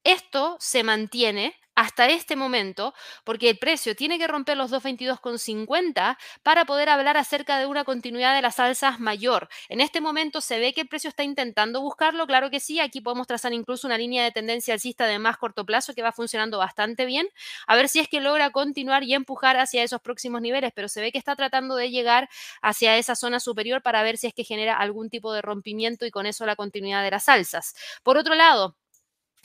Esto 0.04 0.56
se 0.60 0.82
mantiene 0.84 1.54
hasta 1.76 2.06
este 2.08 2.34
momento, 2.34 2.94
porque 3.22 3.50
el 3.50 3.58
precio 3.58 3.94
tiene 3.94 4.18
que 4.18 4.26
romper 4.26 4.56
los 4.56 4.72
222,50 4.72 6.18
para 6.42 6.64
poder 6.64 6.88
hablar 6.88 7.16
acerca 7.16 7.58
de 7.58 7.66
una 7.66 7.84
continuidad 7.84 8.34
de 8.34 8.42
las 8.42 8.58
alzas 8.58 8.98
mayor. 8.98 9.48
En 9.68 9.80
este 9.80 10.00
momento 10.00 10.40
se 10.40 10.58
ve 10.58 10.72
que 10.72 10.80
el 10.80 10.88
precio 10.88 11.08
está 11.08 11.22
intentando 11.22 11.80
buscarlo, 11.82 12.26
claro 12.26 12.50
que 12.50 12.60
sí, 12.60 12.80
aquí 12.80 13.00
podemos 13.00 13.26
trazar 13.26 13.52
incluso 13.52 13.86
una 13.86 13.98
línea 13.98 14.24
de 14.24 14.32
tendencia 14.32 14.74
alcista 14.74 15.06
de 15.06 15.18
más 15.18 15.36
corto 15.36 15.64
plazo 15.64 15.94
que 15.94 16.02
va 16.02 16.12
funcionando 16.12 16.58
bastante 16.58 17.04
bien, 17.04 17.28
a 17.66 17.76
ver 17.76 17.88
si 17.88 18.00
es 18.00 18.08
que 18.08 18.20
logra 18.20 18.50
continuar 18.50 19.04
y 19.04 19.14
empujar 19.14 19.58
hacia 19.58 19.82
esos 19.82 20.00
próximos 20.00 20.40
niveles, 20.40 20.72
pero 20.74 20.88
se 20.88 21.00
ve 21.00 21.12
que 21.12 21.18
está 21.18 21.36
tratando 21.36 21.76
de 21.76 21.90
llegar 21.90 22.28
hacia 22.62 22.96
esa 22.96 23.14
zona 23.14 23.38
superior 23.38 23.82
para 23.82 24.02
ver 24.02 24.16
si 24.16 24.26
es 24.26 24.34
que 24.34 24.44
genera 24.44 24.76
algún 24.76 25.10
tipo 25.10 25.32
de 25.32 25.42
rompimiento 25.42 26.06
y 26.06 26.10
con 26.10 26.26
eso 26.26 26.46
la 26.46 26.56
continuidad 26.56 27.02
de 27.02 27.10
las 27.10 27.28
alzas. 27.28 27.74
Por 28.02 28.16
otro 28.16 28.34
lado, 28.34 28.76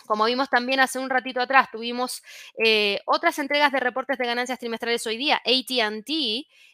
como 0.08 0.26
vimos 0.26 0.50
también 0.50 0.80
hace 0.80 1.00
un 1.00 1.10
ratito 1.10 1.42
atrás, 1.42 1.70
tuvimos 1.72 2.22
eh, 2.64 3.00
otras 3.06 3.40
entregas 3.40 3.72
de 3.72 3.80
reportes 3.80 4.18
de 4.18 4.26
ganancias 4.26 4.60
trimestrales 4.60 5.06
hoy 5.08 5.18
día, 5.18 5.38
ATT, 5.46 6.10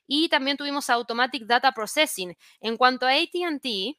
y 0.07 0.29
también 0.29 0.57
tuvimos 0.57 0.89
Automatic 0.89 1.43
Data 1.45 1.71
Processing. 1.71 2.35
En 2.61 2.77
cuanto 2.77 3.05
a 3.05 3.11
ATT, 3.11 3.97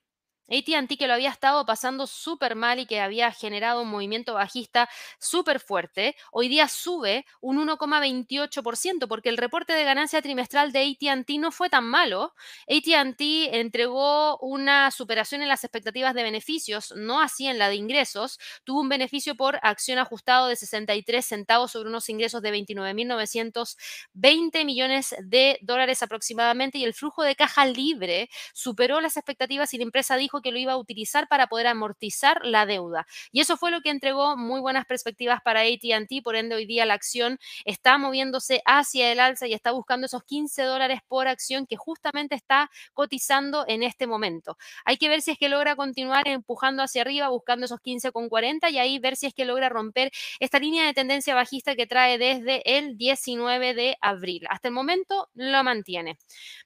ATT 0.49 0.97
que 0.99 1.07
lo 1.07 1.15
había 1.15 1.31
estado 1.31 1.65
pasando 1.67 2.07
súper 2.07 2.57
mal 2.57 2.79
y 2.79 2.87
que 2.87 3.01
había 3.01 3.31
generado 3.33 3.83
un 3.83 3.89
movimiento 3.89 4.35
bajista 4.35 4.89
súper 5.19 5.61
fuerte, 5.61 6.17
hoy 6.33 6.49
día 6.49 6.69
sube 6.69 7.27
un 7.41 7.59
1,28% 7.59 9.07
porque 9.09 9.29
el 9.29 9.37
reporte 9.37 9.73
de 9.73 9.85
ganancia 9.85 10.23
trimestral 10.23 10.73
de 10.73 10.97
ATT 11.01 11.31
no 11.39 11.53
fue 11.53 11.69
tan 11.71 11.85
malo. 11.85 12.35
ATT 12.69 13.21
entregó 13.53 14.39
una 14.39 14.91
superación 14.91 15.43
en 15.43 15.49
las 15.49 15.65
expectativas 15.65 16.15
de 16.15 16.23
beneficios, 16.23 16.93
no 16.97 17.21
así 17.21 17.47
en 17.47 17.59
la 17.59 17.69
de 17.69 17.77
ingresos. 17.77 18.39
Tuvo 18.65 18.81
un 18.81 18.89
beneficio 18.89 19.35
por 19.37 19.59
acción 19.63 19.99
ajustado 19.99 20.49
de 20.49 20.57
63 20.57 21.25
centavos 21.25 21.73
sobre 21.73 21.91
unos 21.91 22.09
ingresos 22.09 22.43
de 22.43 22.53
29.920 22.53 24.65
millones 24.65 25.15
de 25.23 25.59
dólares 25.63 26.03
aproximadamente 26.03 26.79
y 26.79 26.85
el 26.85 26.95
flujo 26.95 27.23
de 27.23 27.37
caja 27.37 27.67
libre 27.67 28.29
superó 28.53 29.01
las 29.01 29.17
expectativas 29.17 29.73
y 29.75 29.79
la 29.79 29.85
empresa 29.85 30.17
dijo 30.17 30.38
que 30.43 30.53
lo 30.53 30.59
iba 30.59 30.73
a 30.73 30.77
utilizar 30.77 31.29
para 31.29 31.47
poder 31.47 31.67
amortizar 31.67 32.45
la 32.45 32.67
deuda. 32.67 33.07
Y 33.33 33.41
eso 33.41 33.57
fue 33.57 33.71
lo 33.71 33.81
que 33.81 33.91
entregó 33.91 34.37
muy 34.37 34.61
buenas 34.61 34.87
perspectivas 34.87 35.41
para 35.43 35.61
ATT, 35.61 36.23
por 36.23 36.37
ende 36.37 36.55
hoy 36.55 36.67
día 36.67 36.87
la 36.87 36.95
acción 36.95 37.39
está 37.65 37.99
moviéndose 37.99 38.63
hacia 38.65 39.13
el 39.13 39.21
alza 39.21 39.47
y 39.47 39.55
está 39.55 39.73
buscando 39.73 40.07
esos 40.07 40.25
15 40.25 40.63
dólares 40.63 41.01
por 41.07 41.29
acción 41.29 41.67
que 41.67 41.77
justamente 41.77 42.35
está 42.35 42.71
cotizando 42.95 43.65
en 43.69 43.83
este 43.83 44.07
momento. 44.07 44.57
Hay 44.85 44.97
que 44.97 45.09
ver 45.09 45.23
si 45.23 45.33
es 45.33 45.39
que 45.39 45.49
logra 45.49 45.77
continuar 45.77 46.27
empujando 46.29 46.83
hacia 46.83 47.03
arriba, 47.03 47.29
buscando 47.29 47.67
esos 47.67 47.81
15,40 47.81 48.71
y 48.71 48.79
ahí 48.79 48.99
ver 48.99 49.17
si 49.17 49.27
es 49.27 49.35
que 49.35 49.45
logra 49.45 49.69
romper 49.69 50.11
esta 50.41 50.59
línea 50.59 50.87
de 50.87 50.95
tendencia 50.95 51.35
bajista 51.35 51.77
que 51.77 51.87
trae 51.87 52.19
desde 52.19 52.79
el 52.79 52.97
19 52.97 53.75
de 53.75 53.97
abril. 54.01 54.47
Hasta 54.51 54.69
el 54.69 54.75
momento 54.75 55.29
lo 55.35 55.63
mantiene. 55.65 56.19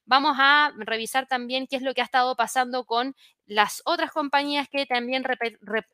Vamos 0.04 0.36
a 0.38 0.72
revisar 0.76 1.26
también 1.26 1.66
qué 1.66 1.76
es 1.76 1.82
lo 1.82 1.94
que 1.94 2.00
ha 2.00 2.04
estado 2.04 2.36
pasando 2.36 2.84
con 2.84 3.14
las 3.46 3.82
otras 3.84 4.10
compañías 4.12 4.68
que 4.68 4.86
también 4.86 5.24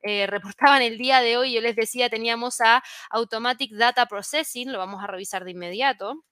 eh, 0.02 0.26
reportaban 0.28 0.82
el 0.82 0.98
día 0.98 1.20
de 1.20 1.36
hoy, 1.36 1.54
yo 1.54 1.60
les 1.60 1.76
decía, 1.76 2.08
teníamos 2.10 2.60
a 2.60 2.82
Automatic 3.10 3.72
Data 3.72 4.06
Processing, 4.06 4.72
lo 4.72 4.78
vamos 4.78 5.02
a 5.02 5.06
revisar 5.06 5.44
de 5.44 5.52
inmediato. 5.52 6.24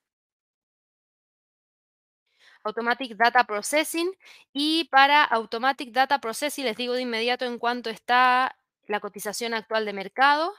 Automatic 2.65 3.17
Data 3.17 3.45
Processing 3.45 4.11
y 4.53 4.89
para 4.91 5.23
Automatic 5.25 5.93
Data 5.93 6.19
Processing 6.21 6.65
les 6.65 6.77
digo 6.77 6.95
de 6.95 7.03
inmediato 7.03 7.45
en 7.45 7.59
cuánto 7.59 7.91
está 7.91 8.57
la 8.89 9.01
cotización 9.01 9.55
actual 9.55 9.85
de 9.85 9.93
mercado. 9.93 10.53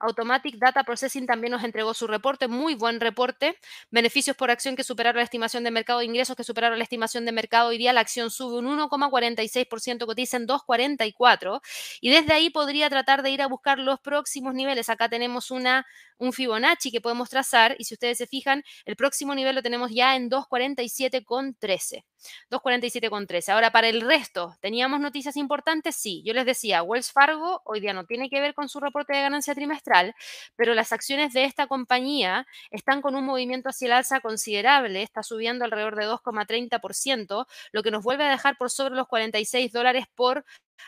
Automatic 0.00 0.56
Data 0.56 0.84
Processing 0.84 1.26
también 1.26 1.52
nos 1.52 1.64
entregó 1.64 1.94
su 1.94 2.06
reporte, 2.06 2.48
muy 2.48 2.74
buen 2.74 3.00
reporte. 3.00 3.56
Beneficios 3.90 4.36
por 4.36 4.50
acción 4.50 4.76
que 4.76 4.84
superaron 4.84 5.18
la 5.18 5.24
estimación 5.24 5.64
de 5.64 5.70
mercado, 5.70 6.02
ingresos 6.02 6.36
que 6.36 6.44
superaron 6.44 6.78
la 6.78 6.84
estimación 6.84 7.24
de 7.24 7.32
mercado. 7.32 7.68
Hoy 7.68 7.78
día 7.78 7.92
la 7.92 8.00
acción 8.00 8.30
sube 8.30 8.58
un 8.58 8.66
1,46%, 8.66 10.06
cotiza 10.06 10.36
en 10.36 10.46
2,44. 10.46 11.60
Y 12.00 12.10
desde 12.10 12.32
ahí 12.32 12.50
podría 12.50 12.88
tratar 12.90 13.22
de 13.22 13.30
ir 13.30 13.42
a 13.42 13.46
buscar 13.46 13.78
los 13.78 14.00
próximos 14.00 14.54
niveles. 14.54 14.88
Acá 14.88 15.08
tenemos 15.08 15.50
una, 15.50 15.86
un 16.18 16.32
Fibonacci 16.32 16.90
que 16.90 17.00
podemos 17.00 17.30
trazar 17.30 17.76
y 17.78 17.84
si 17.84 17.94
ustedes 17.94 18.18
se 18.18 18.26
fijan, 18.26 18.62
el 18.84 18.96
próximo 18.96 19.34
nivel 19.34 19.54
lo 19.54 19.62
tenemos 19.62 19.90
ya 19.90 20.16
en 20.16 20.30
2,47,13. 20.30 22.04
2.47,13. 22.50 23.52
Ahora, 23.52 23.70
para 23.70 23.88
el 23.88 24.00
resto, 24.00 24.56
¿teníamos 24.60 25.00
noticias 25.00 25.36
importantes? 25.36 25.96
Sí. 25.96 26.22
Yo 26.24 26.34
les 26.34 26.46
decía, 26.46 26.82
Wells 26.82 27.12
Fargo 27.12 27.62
hoy 27.64 27.80
día 27.80 27.92
no 27.92 28.04
tiene 28.04 28.28
que 28.28 28.40
ver 28.40 28.54
con 28.54 28.68
su 28.68 28.80
reporte 28.80 29.14
de 29.14 29.22
ganancia 29.22 29.54
trimestral, 29.58 30.14
pero 30.56 30.74
las 30.74 30.92
acciones 30.92 31.32
de 31.32 31.44
esta 31.44 31.66
compañía 31.66 32.46
están 32.70 33.02
con 33.02 33.16
un 33.16 33.24
movimiento 33.24 33.68
hacia 33.68 33.86
el 33.86 33.92
alza 33.92 34.20
considerable, 34.20 35.02
está 35.02 35.22
subiendo 35.22 35.64
alrededor 35.64 35.96
de 35.96 36.06
2,30%, 36.06 37.46
lo 37.72 37.82
que 37.82 37.90
nos 37.90 38.04
vuelve 38.04 38.24
a 38.24 38.30
dejar 38.30 38.56
por 38.56 38.70
sobre 38.70 38.94
los 38.94 39.08
46 39.08 39.72
dólares 39.72 40.06
por 40.14 40.44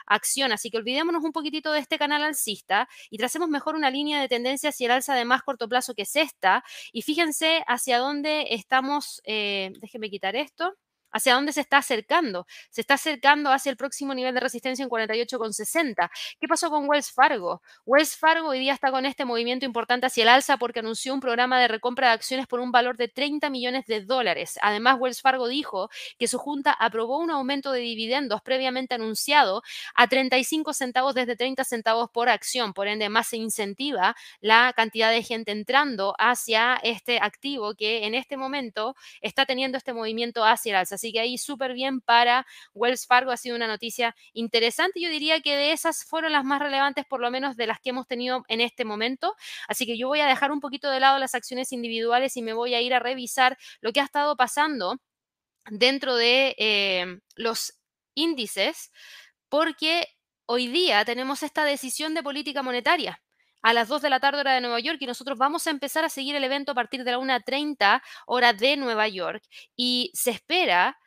acción. 0.07 0.53
Así 0.53 0.71
que 0.71 0.79
olvidémonos 0.79 1.25
un 1.25 1.33
poquitito 1.33 1.73
de 1.73 1.81
este 1.81 1.99
canal 1.99 2.23
alcista 2.23 2.89
y 3.11 3.19
tracemos 3.19 3.49
mejor 3.49 3.75
una 3.75 3.91
línea 3.91 4.21
de 4.21 4.29
tendencia 4.29 4.71
hacia 4.71 4.87
el 4.87 4.93
alza 4.93 5.15
de 5.15 5.25
más 5.25 5.43
corto 5.43 5.69
plazo 5.69 5.95
que 5.95 6.03
es 6.03 6.17
esta. 6.17 6.65
Y 6.93 7.03
fíjense 7.03 7.65
hacia 7.67 7.99
dónde 7.99 8.47
estamos, 8.51 9.21
eh, 9.25 9.73
déjenme 9.81 10.11
quitar 10.11 10.37
esto 10.37 10.77
hacia 11.13 11.35
dónde 11.35 11.53
se 11.53 11.61
está 11.61 11.79
acercando. 11.79 12.47
Se 12.71 12.81
está 12.81 12.95
acercando 12.95 13.51
hacia 13.53 13.71
el 13.71 13.77
próximo 13.77 14.15
nivel 14.15 14.35
de 14.35 14.41
resistencia 14.41 14.83
en 14.83 14.89
48,60. 14.91 16.11
¿Qué 16.39 16.49
pasó 16.49 16.71
con 16.71 16.89
Wells 16.89 17.11
Fargo? 17.13 17.63
Wells 17.87 18.17
Fargo 18.17 18.49
hoy 18.49 18.59
día 18.59 18.73
está 18.75 18.91
con 18.91 19.07
este 19.07 19.25
movimiento 19.25 19.67
importante 19.67 20.07
hacia 20.07 20.23
el 20.23 20.29
alza 20.29 20.57
porque 20.57 20.81
anunció 20.81 21.15
un 21.15 21.21
programa 21.21 21.61
de 21.61 21.69
recompra 21.69 22.09
de 22.09 22.15
acciones 22.15 22.47
por 22.47 22.61
un 22.61 22.73
valor 22.73 22.97
de 22.97 23.09
30 23.09 23.51
millones 23.51 23.87
de 23.87 24.03
dólares. 24.03 24.59
Además, 24.63 24.97
Wells 24.99 25.21
Fargo 25.21 25.49
dijo 25.49 25.91
que 26.19 26.29
su 26.29 26.39
junta 26.39 26.73
aprobó 26.73 27.19
un 27.19 27.31
aumento 27.31 27.73
de 27.73 27.81
dividendos 27.81 28.43
previamente 28.43 28.95
anunciado 28.95 29.63
a 29.95 30.09
35 30.09 30.73
centavos 30.73 31.15
desde 31.15 31.37
30 31.37 31.65
centavos 31.65 32.11
por 32.11 32.29
acción. 32.29 32.73
Por 32.73 32.89
ende, 32.89 33.09
más 33.09 33.29
se 33.29 33.37
incentiva 33.37 34.17
la 34.41 34.73
cantidad 34.77 35.11
de 35.11 35.23
gente 35.23 35.53
entrando 35.53 36.15
hacia 36.19 36.77
este 36.83 37.19
activo 37.21 37.75
que 37.75 38.07
en 38.07 38.15
este 38.15 38.37
momento 38.37 38.95
está 39.21 39.47
teniendo 39.47 39.79
este 39.79 39.93
movimiento 39.93 40.45
hacia 40.45 40.71
el 40.71 40.77
alza. 40.77 40.99
Así 41.01 41.13
que 41.13 41.21
ahí 41.21 41.39
súper 41.39 41.73
bien 41.73 42.03
para 42.03 42.47
Wells 42.75 43.07
Fargo. 43.07 43.31
Ha 43.31 43.39
sido 43.39 43.57
una 43.57 43.67
noticia 43.67 44.15
interesante. 44.35 45.01
Yo 45.01 45.09
diría 45.09 45.41
que 45.41 45.57
de 45.57 45.73
esas 45.73 46.05
fueron 46.05 46.33
las 46.33 46.45
más 46.45 46.61
relevantes, 46.61 47.07
por 47.07 47.21
lo 47.21 47.31
menos 47.31 47.57
de 47.57 47.67
las 47.67 47.81
que 47.81 47.89
hemos 47.91 48.07
tenido 48.07 48.45
en 48.49 48.61
este 48.61 48.85
momento. 48.85 49.35
Así 49.67 49.87
que 49.87 49.97
yo 49.97 50.09
voy 50.09 50.21
a 50.21 50.27
dejar 50.27 50.53
un 50.53 50.61
poquito 50.61 50.91
de 50.91 51.01
lado 51.01 51.19
las 51.19 51.35
acciones 51.35 51.73
individuales 51.73 52.37
y 52.37 52.43
me 52.43 52.53
voy 52.53 52.75
a 52.75 52.83
ir 52.83 52.93
a 52.93 52.99
revisar 52.99 53.57
lo 53.81 53.93
que 53.93 54.01
ha 54.01 54.05
estado 54.05 54.37
pasando 54.37 55.01
dentro 55.71 56.17
de 56.17 56.55
eh, 56.59 57.21
los 57.37 57.79
índices, 58.15 58.93
porque 59.49 60.07
hoy 60.47 60.69
día 60.69 61.05
tenemos 61.07 61.43
esta 61.43 61.65
decisión 61.65 62.13
de 62.13 62.23
política 62.23 62.63
monetaria 62.63 63.23
a 63.63 63.73
las 63.73 63.89
2 63.89 64.03
de 64.03 64.11
la 64.11 64.21
tarde 64.21 64.41
hora 64.41 64.55
de 64.55 64.61
Nueva 64.61 64.81
York 64.81 64.99
y 65.01 65.07
nosotros 65.07 65.39
vamos 65.39 65.67
a 65.67 65.71
empezar 65.71 66.05
a 66.05 66.09
seguir 66.09 66.35
el 66.35 66.45
evento 66.45 66.73
a 66.73 66.75
partir 66.75 67.05
de 67.05 67.13
la 67.13 67.19
1.30 67.19 68.03
hora 68.27 68.53
de 68.53 68.77
Nueva 68.77 69.09
York 69.09 69.43
y 69.77 70.11
se 70.15 70.31
espera 70.31 70.99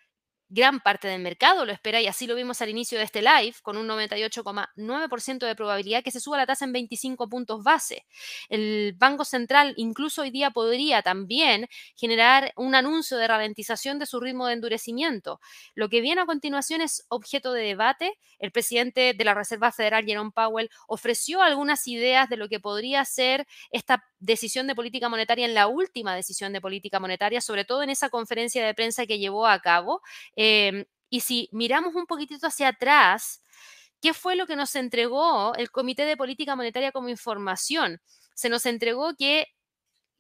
gran 0.49 0.79
parte 0.79 1.07
del 1.07 1.21
mercado 1.21 1.65
lo 1.65 1.71
espera 1.71 2.01
y 2.01 2.07
así 2.07 2.27
lo 2.27 2.35
vimos 2.35 2.61
al 2.61 2.69
inicio 2.69 2.97
de 2.97 3.03
este 3.03 3.21
live 3.21 3.55
con 3.61 3.77
un 3.77 3.87
98,9% 3.87 5.45
de 5.45 5.55
probabilidad 5.55 6.03
que 6.03 6.11
se 6.11 6.19
suba 6.19 6.37
la 6.37 6.45
tasa 6.45 6.65
en 6.65 6.73
25 6.73 7.29
puntos 7.29 7.63
base. 7.63 8.05
El 8.49 8.93
Banco 8.97 9.25
Central 9.25 9.73
incluso 9.77 10.21
hoy 10.21 10.31
día 10.31 10.51
podría 10.51 11.01
también 11.01 11.67
generar 11.95 12.53
un 12.55 12.75
anuncio 12.75 13.17
de 13.17 13.27
ralentización 13.27 13.99
de 13.99 14.05
su 14.05 14.19
ritmo 14.19 14.47
de 14.47 14.53
endurecimiento. 14.53 15.39
Lo 15.75 15.89
que 15.89 16.01
viene 16.01 16.21
a 16.21 16.25
continuación 16.25 16.81
es 16.81 17.05
objeto 17.09 17.53
de 17.53 17.63
debate. 17.63 18.17
El 18.39 18.51
presidente 18.51 19.13
de 19.13 19.23
la 19.23 19.33
Reserva 19.33 19.71
Federal, 19.71 20.05
Jerome 20.05 20.31
Powell, 20.31 20.69
ofreció 20.87 21.41
algunas 21.41 21.87
ideas 21.87 22.29
de 22.29 22.37
lo 22.37 22.49
que 22.49 22.59
podría 22.59 23.05
ser 23.05 23.47
esta 23.71 24.03
decisión 24.19 24.67
de 24.67 24.75
política 24.75 25.09
monetaria 25.09 25.45
en 25.45 25.53
la 25.53 25.67
última 25.67 26.15
decisión 26.15 26.53
de 26.53 26.61
política 26.61 26.99
monetaria, 26.99 27.41
sobre 27.41 27.65
todo 27.65 27.83
en 27.83 27.89
esa 27.89 28.09
conferencia 28.09 28.65
de 28.65 28.73
prensa 28.73 29.05
que 29.05 29.19
llevó 29.19 29.47
a 29.47 29.59
cabo. 29.59 30.01
Em, 30.45 30.85
y 31.09 31.21
si 31.21 31.47
miramos 31.53 31.95
un 31.95 32.05
poquitito 32.05 32.47
hacia 32.47 32.67
atrás, 32.69 33.41
¿qué 34.01 34.13
fue 34.13 34.35
lo 34.35 34.45
que 34.45 34.57
nos 34.57 34.75
entregó 34.75 35.55
el 35.55 35.71
Comité 35.71 36.05
de 36.05 36.17
Política 36.17 36.57
Monetaria 36.57 36.91
como 36.91 37.07
información? 37.09 38.01
Se 38.35 38.49
nos 38.49 38.65
entregó 38.65 39.15
que 39.15 39.47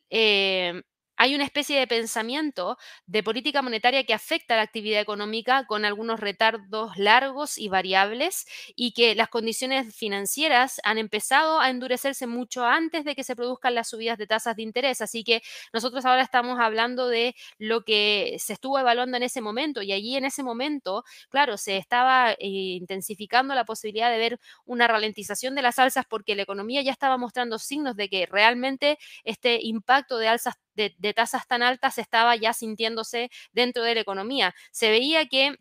eh, 0.09 0.83
hay 1.17 1.35
una 1.35 1.43
especie 1.45 1.79
de 1.79 1.87
pensamiento 1.87 2.77
de 3.05 3.23
política 3.23 3.61
monetaria 3.61 4.03
que 4.05 4.13
afecta 4.13 4.53
a 4.55 4.57
la 4.57 4.63
actividad 4.63 5.01
económica 5.01 5.65
con 5.65 5.85
algunos 5.85 6.19
retardos 6.19 6.97
largos 6.97 7.57
y 7.57 7.69
variables 7.69 8.45
y 8.75 8.93
que 8.93 9.15
las 9.15 9.29
condiciones 9.29 9.95
financieras 9.95 10.81
han 10.83 10.97
empezado 10.97 11.59
a 11.59 11.69
endurecerse 11.69 12.27
mucho 12.27 12.65
antes 12.65 13.05
de 13.05 13.15
que 13.15 13.23
se 13.23 13.35
produzcan 13.35 13.75
las 13.75 13.89
subidas 13.89 14.17
de 14.17 14.27
tasas 14.27 14.55
de 14.55 14.63
interés. 14.63 15.01
Así 15.01 15.23
que 15.23 15.41
nosotros 15.71 16.05
ahora 16.05 16.21
estamos 16.21 16.59
hablando 16.59 17.07
de 17.07 17.35
lo 17.57 17.83
que 17.83 18.35
se 18.39 18.53
estuvo 18.53 18.79
evaluando 18.79 19.17
en 19.17 19.23
ese 19.23 19.41
momento 19.41 19.81
y 19.81 19.91
allí 19.91 20.15
en 20.15 20.25
ese 20.25 20.43
momento, 20.43 21.03
claro, 21.29 21.57
se 21.57 21.77
estaba 21.77 22.31
eh, 22.33 22.37
intensificando 22.41 23.55
la 23.55 23.65
posibilidad 23.65 24.09
de 24.11 24.17
ver 24.17 24.39
una 24.65 24.87
ralentización 24.87 25.55
de 25.55 25.61
las 25.61 25.79
alzas 25.79 26.05
porque 26.09 26.35
la 26.35 26.43
economía 26.43 26.81
ya 26.81 26.91
estaba 26.91 27.17
mostrando 27.17 27.59
signos 27.59 27.95
de 27.95 28.09
que 28.09 28.25
realmente 28.25 28.97
este 29.23 29.59
impacto 29.61 30.17
de 30.17 30.27
alzas 30.27 30.55
de, 30.75 31.13
tasas 31.13 31.47
tan 31.47 31.63
altas 31.63 31.97
estaba 31.97 32.35
ya 32.35 32.53
sintiéndose 32.53 33.29
dentro 33.51 33.83
de 33.83 33.95
la 33.95 34.01
economía. 34.01 34.55
Se 34.71 34.89
veía 34.89 35.25
que 35.27 35.55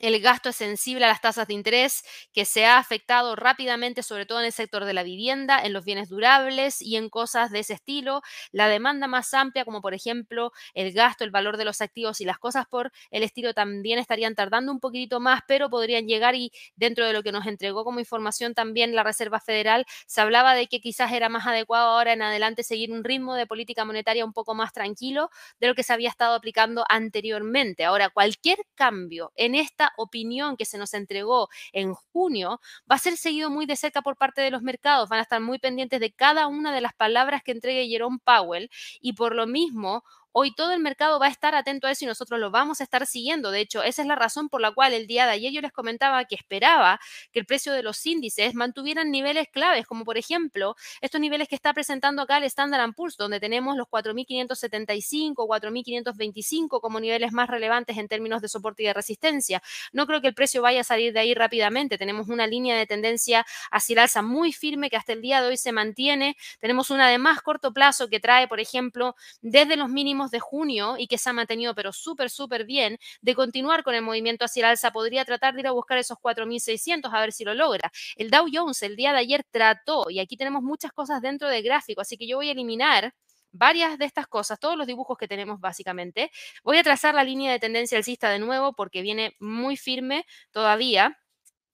el 0.00 0.20
gasto 0.20 0.48
es 0.48 0.56
sensible 0.56 1.04
a 1.04 1.08
las 1.08 1.20
tasas 1.20 1.46
de 1.46 1.54
interés, 1.54 2.02
que 2.32 2.44
se 2.44 2.64
ha 2.64 2.78
afectado 2.78 3.36
rápidamente, 3.36 4.02
sobre 4.02 4.26
todo 4.26 4.40
en 4.40 4.46
el 4.46 4.52
sector 4.52 4.84
de 4.84 4.94
la 4.94 5.02
vivienda, 5.02 5.60
en 5.62 5.72
los 5.72 5.84
bienes 5.84 6.08
durables 6.08 6.80
y 6.82 6.96
en 6.96 7.08
cosas 7.10 7.50
de 7.50 7.60
ese 7.60 7.74
estilo. 7.74 8.22
La 8.50 8.68
demanda 8.68 9.06
más 9.06 9.32
amplia, 9.34 9.64
como 9.64 9.80
por 9.82 9.94
ejemplo 9.94 10.50
el 10.74 10.92
gasto, 10.92 11.24
el 11.24 11.30
valor 11.30 11.56
de 11.56 11.64
los 11.66 11.80
activos 11.82 12.20
y 12.20 12.24
las 12.24 12.38
cosas 12.38 12.66
por 12.66 12.90
el 13.10 13.22
estilo, 13.22 13.54
también 13.54 13.98
estarían 13.98 14.34
tardando 14.34 14.72
un 14.72 14.80
poquitito 14.80 15.20
más, 15.20 15.42
pero 15.46 15.68
podrían 15.70 16.06
llegar 16.08 16.34
y 16.34 16.50
dentro 16.74 17.06
de 17.06 17.12
lo 17.12 17.22
que 17.22 17.30
nos 17.32 17.46
entregó 17.46 17.84
como 17.84 18.00
información 18.00 18.54
también 18.54 18.94
la 18.96 19.02
Reserva 19.04 19.40
Federal, 19.40 19.84
se 20.06 20.20
hablaba 20.20 20.54
de 20.54 20.66
que 20.68 20.80
quizás 20.80 21.12
era 21.12 21.28
más 21.28 21.46
adecuado 21.46 21.90
ahora 21.90 22.12
en 22.14 22.22
adelante 22.22 22.62
seguir 22.64 22.90
un 22.92 23.04
ritmo 23.04 23.34
de 23.34 23.46
política 23.46 23.84
monetaria 23.84 24.24
un 24.24 24.32
poco 24.32 24.54
más 24.54 24.72
tranquilo 24.72 25.30
de 25.60 25.68
lo 25.68 25.74
que 25.74 25.82
se 25.82 25.92
había 25.92 26.08
estado 26.08 26.34
aplicando 26.34 26.84
anteriormente. 26.88 27.84
Ahora, 27.84 28.08
cualquier 28.10 28.58
cambio 28.74 29.32
en 29.36 29.54
esta 29.54 29.81
opinión 29.96 30.56
que 30.56 30.64
se 30.64 30.78
nos 30.78 30.94
entregó 30.94 31.48
en 31.72 31.94
junio 31.94 32.60
va 32.90 32.96
a 32.96 32.98
ser 32.98 33.16
seguido 33.16 33.50
muy 33.50 33.66
de 33.66 33.76
cerca 33.76 34.02
por 34.02 34.16
parte 34.16 34.40
de 34.40 34.50
los 34.50 34.62
mercados, 34.62 35.08
van 35.08 35.18
a 35.18 35.22
estar 35.22 35.40
muy 35.40 35.58
pendientes 35.58 36.00
de 36.00 36.12
cada 36.12 36.46
una 36.46 36.72
de 36.72 36.80
las 36.80 36.94
palabras 36.94 37.42
que 37.42 37.52
entregue 37.52 37.88
Jerome 37.88 38.18
Powell 38.24 38.70
y 39.00 39.14
por 39.14 39.34
lo 39.34 39.46
mismo 39.46 40.04
Hoy 40.34 40.54
todo 40.54 40.72
el 40.72 40.80
mercado 40.80 41.18
va 41.18 41.26
a 41.26 41.30
estar 41.30 41.54
atento 41.54 41.86
a 41.86 41.90
eso 41.90 42.04
y 42.04 42.08
nosotros 42.08 42.40
lo 42.40 42.50
vamos 42.50 42.80
a 42.80 42.84
estar 42.84 43.06
siguiendo. 43.06 43.50
De 43.50 43.60
hecho, 43.60 43.82
esa 43.82 44.00
es 44.00 44.08
la 44.08 44.14
razón 44.14 44.48
por 44.48 44.62
la 44.62 44.72
cual 44.72 44.94
el 44.94 45.06
día 45.06 45.26
de 45.26 45.32
ayer 45.32 45.52
yo 45.52 45.60
les 45.60 45.72
comentaba 45.72 46.24
que 46.24 46.34
esperaba 46.34 46.98
que 47.32 47.40
el 47.40 47.46
precio 47.46 47.72
de 47.74 47.82
los 47.82 48.04
índices 48.06 48.54
mantuvieran 48.54 49.10
niveles 49.10 49.48
claves, 49.48 49.86
como 49.86 50.04
por 50.04 50.16
ejemplo 50.16 50.74
estos 51.02 51.20
niveles 51.20 51.48
que 51.48 51.54
está 51.54 51.74
presentando 51.74 52.22
acá 52.22 52.38
el 52.38 52.44
Standard 52.44 52.94
Poor's, 52.94 53.16
donde 53.18 53.40
tenemos 53.40 53.76
los 53.76 53.86
4.575, 53.88 55.46
4.525 55.46 56.80
como 56.80 56.98
niveles 56.98 57.32
más 57.32 57.48
relevantes 57.50 57.98
en 57.98 58.08
términos 58.08 58.40
de 58.40 58.48
soporte 58.48 58.82
y 58.82 58.86
de 58.86 58.94
resistencia. 58.94 59.62
No 59.92 60.06
creo 60.06 60.22
que 60.22 60.28
el 60.28 60.34
precio 60.34 60.62
vaya 60.62 60.80
a 60.80 60.84
salir 60.84 61.12
de 61.12 61.20
ahí 61.20 61.34
rápidamente. 61.34 61.98
Tenemos 61.98 62.28
una 62.28 62.46
línea 62.46 62.76
de 62.76 62.86
tendencia 62.86 63.44
hacia 63.70 63.94
el 63.94 63.98
alza 63.98 64.22
muy 64.22 64.52
firme 64.52 64.88
que 64.88 64.96
hasta 64.96 65.12
el 65.12 65.20
día 65.20 65.42
de 65.42 65.48
hoy 65.48 65.56
se 65.58 65.72
mantiene. 65.72 66.36
Tenemos 66.58 66.90
una 66.90 67.08
de 67.08 67.18
más 67.18 67.42
corto 67.42 67.72
plazo 67.72 68.08
que 68.08 68.18
trae, 68.18 68.48
por 68.48 68.60
ejemplo, 68.60 69.14
desde 69.42 69.76
los 69.76 69.90
mínimos 69.90 70.21
de 70.30 70.40
junio 70.40 70.96
y 70.98 71.06
que 71.06 71.18
se 71.18 71.30
ha 71.30 71.32
mantenido 71.32 71.74
pero 71.74 71.92
súper, 71.92 72.30
súper 72.30 72.64
bien, 72.64 72.98
de 73.20 73.34
continuar 73.34 73.82
con 73.82 73.94
el 73.94 74.02
movimiento 74.02 74.44
hacia 74.44 74.60
el 74.60 74.66
alza, 74.70 74.92
podría 74.92 75.24
tratar 75.24 75.54
de 75.54 75.60
ir 75.60 75.66
a 75.66 75.72
buscar 75.72 75.98
esos 75.98 76.18
4.600 76.18 77.12
a 77.12 77.20
ver 77.20 77.32
si 77.32 77.44
lo 77.44 77.54
logra. 77.54 77.90
El 78.16 78.30
Dow 78.30 78.46
Jones 78.52 78.82
el 78.82 78.96
día 78.96 79.12
de 79.12 79.18
ayer 79.18 79.44
trató, 79.50 80.10
y 80.10 80.20
aquí 80.20 80.36
tenemos 80.36 80.62
muchas 80.62 80.92
cosas 80.92 81.20
dentro 81.22 81.48
del 81.48 81.62
gráfico, 81.62 82.00
así 82.00 82.16
que 82.16 82.26
yo 82.26 82.36
voy 82.36 82.48
a 82.48 82.52
eliminar 82.52 83.14
varias 83.52 83.98
de 83.98 84.06
estas 84.06 84.26
cosas, 84.26 84.58
todos 84.58 84.76
los 84.76 84.86
dibujos 84.86 85.18
que 85.18 85.28
tenemos 85.28 85.60
básicamente. 85.60 86.30
Voy 86.64 86.78
a 86.78 86.82
trazar 86.82 87.14
la 87.14 87.24
línea 87.24 87.52
de 87.52 87.58
tendencia 87.58 87.98
alcista 87.98 88.30
de 88.30 88.38
nuevo 88.38 88.72
porque 88.74 89.02
viene 89.02 89.36
muy 89.38 89.76
firme 89.76 90.24
todavía. 90.50 91.18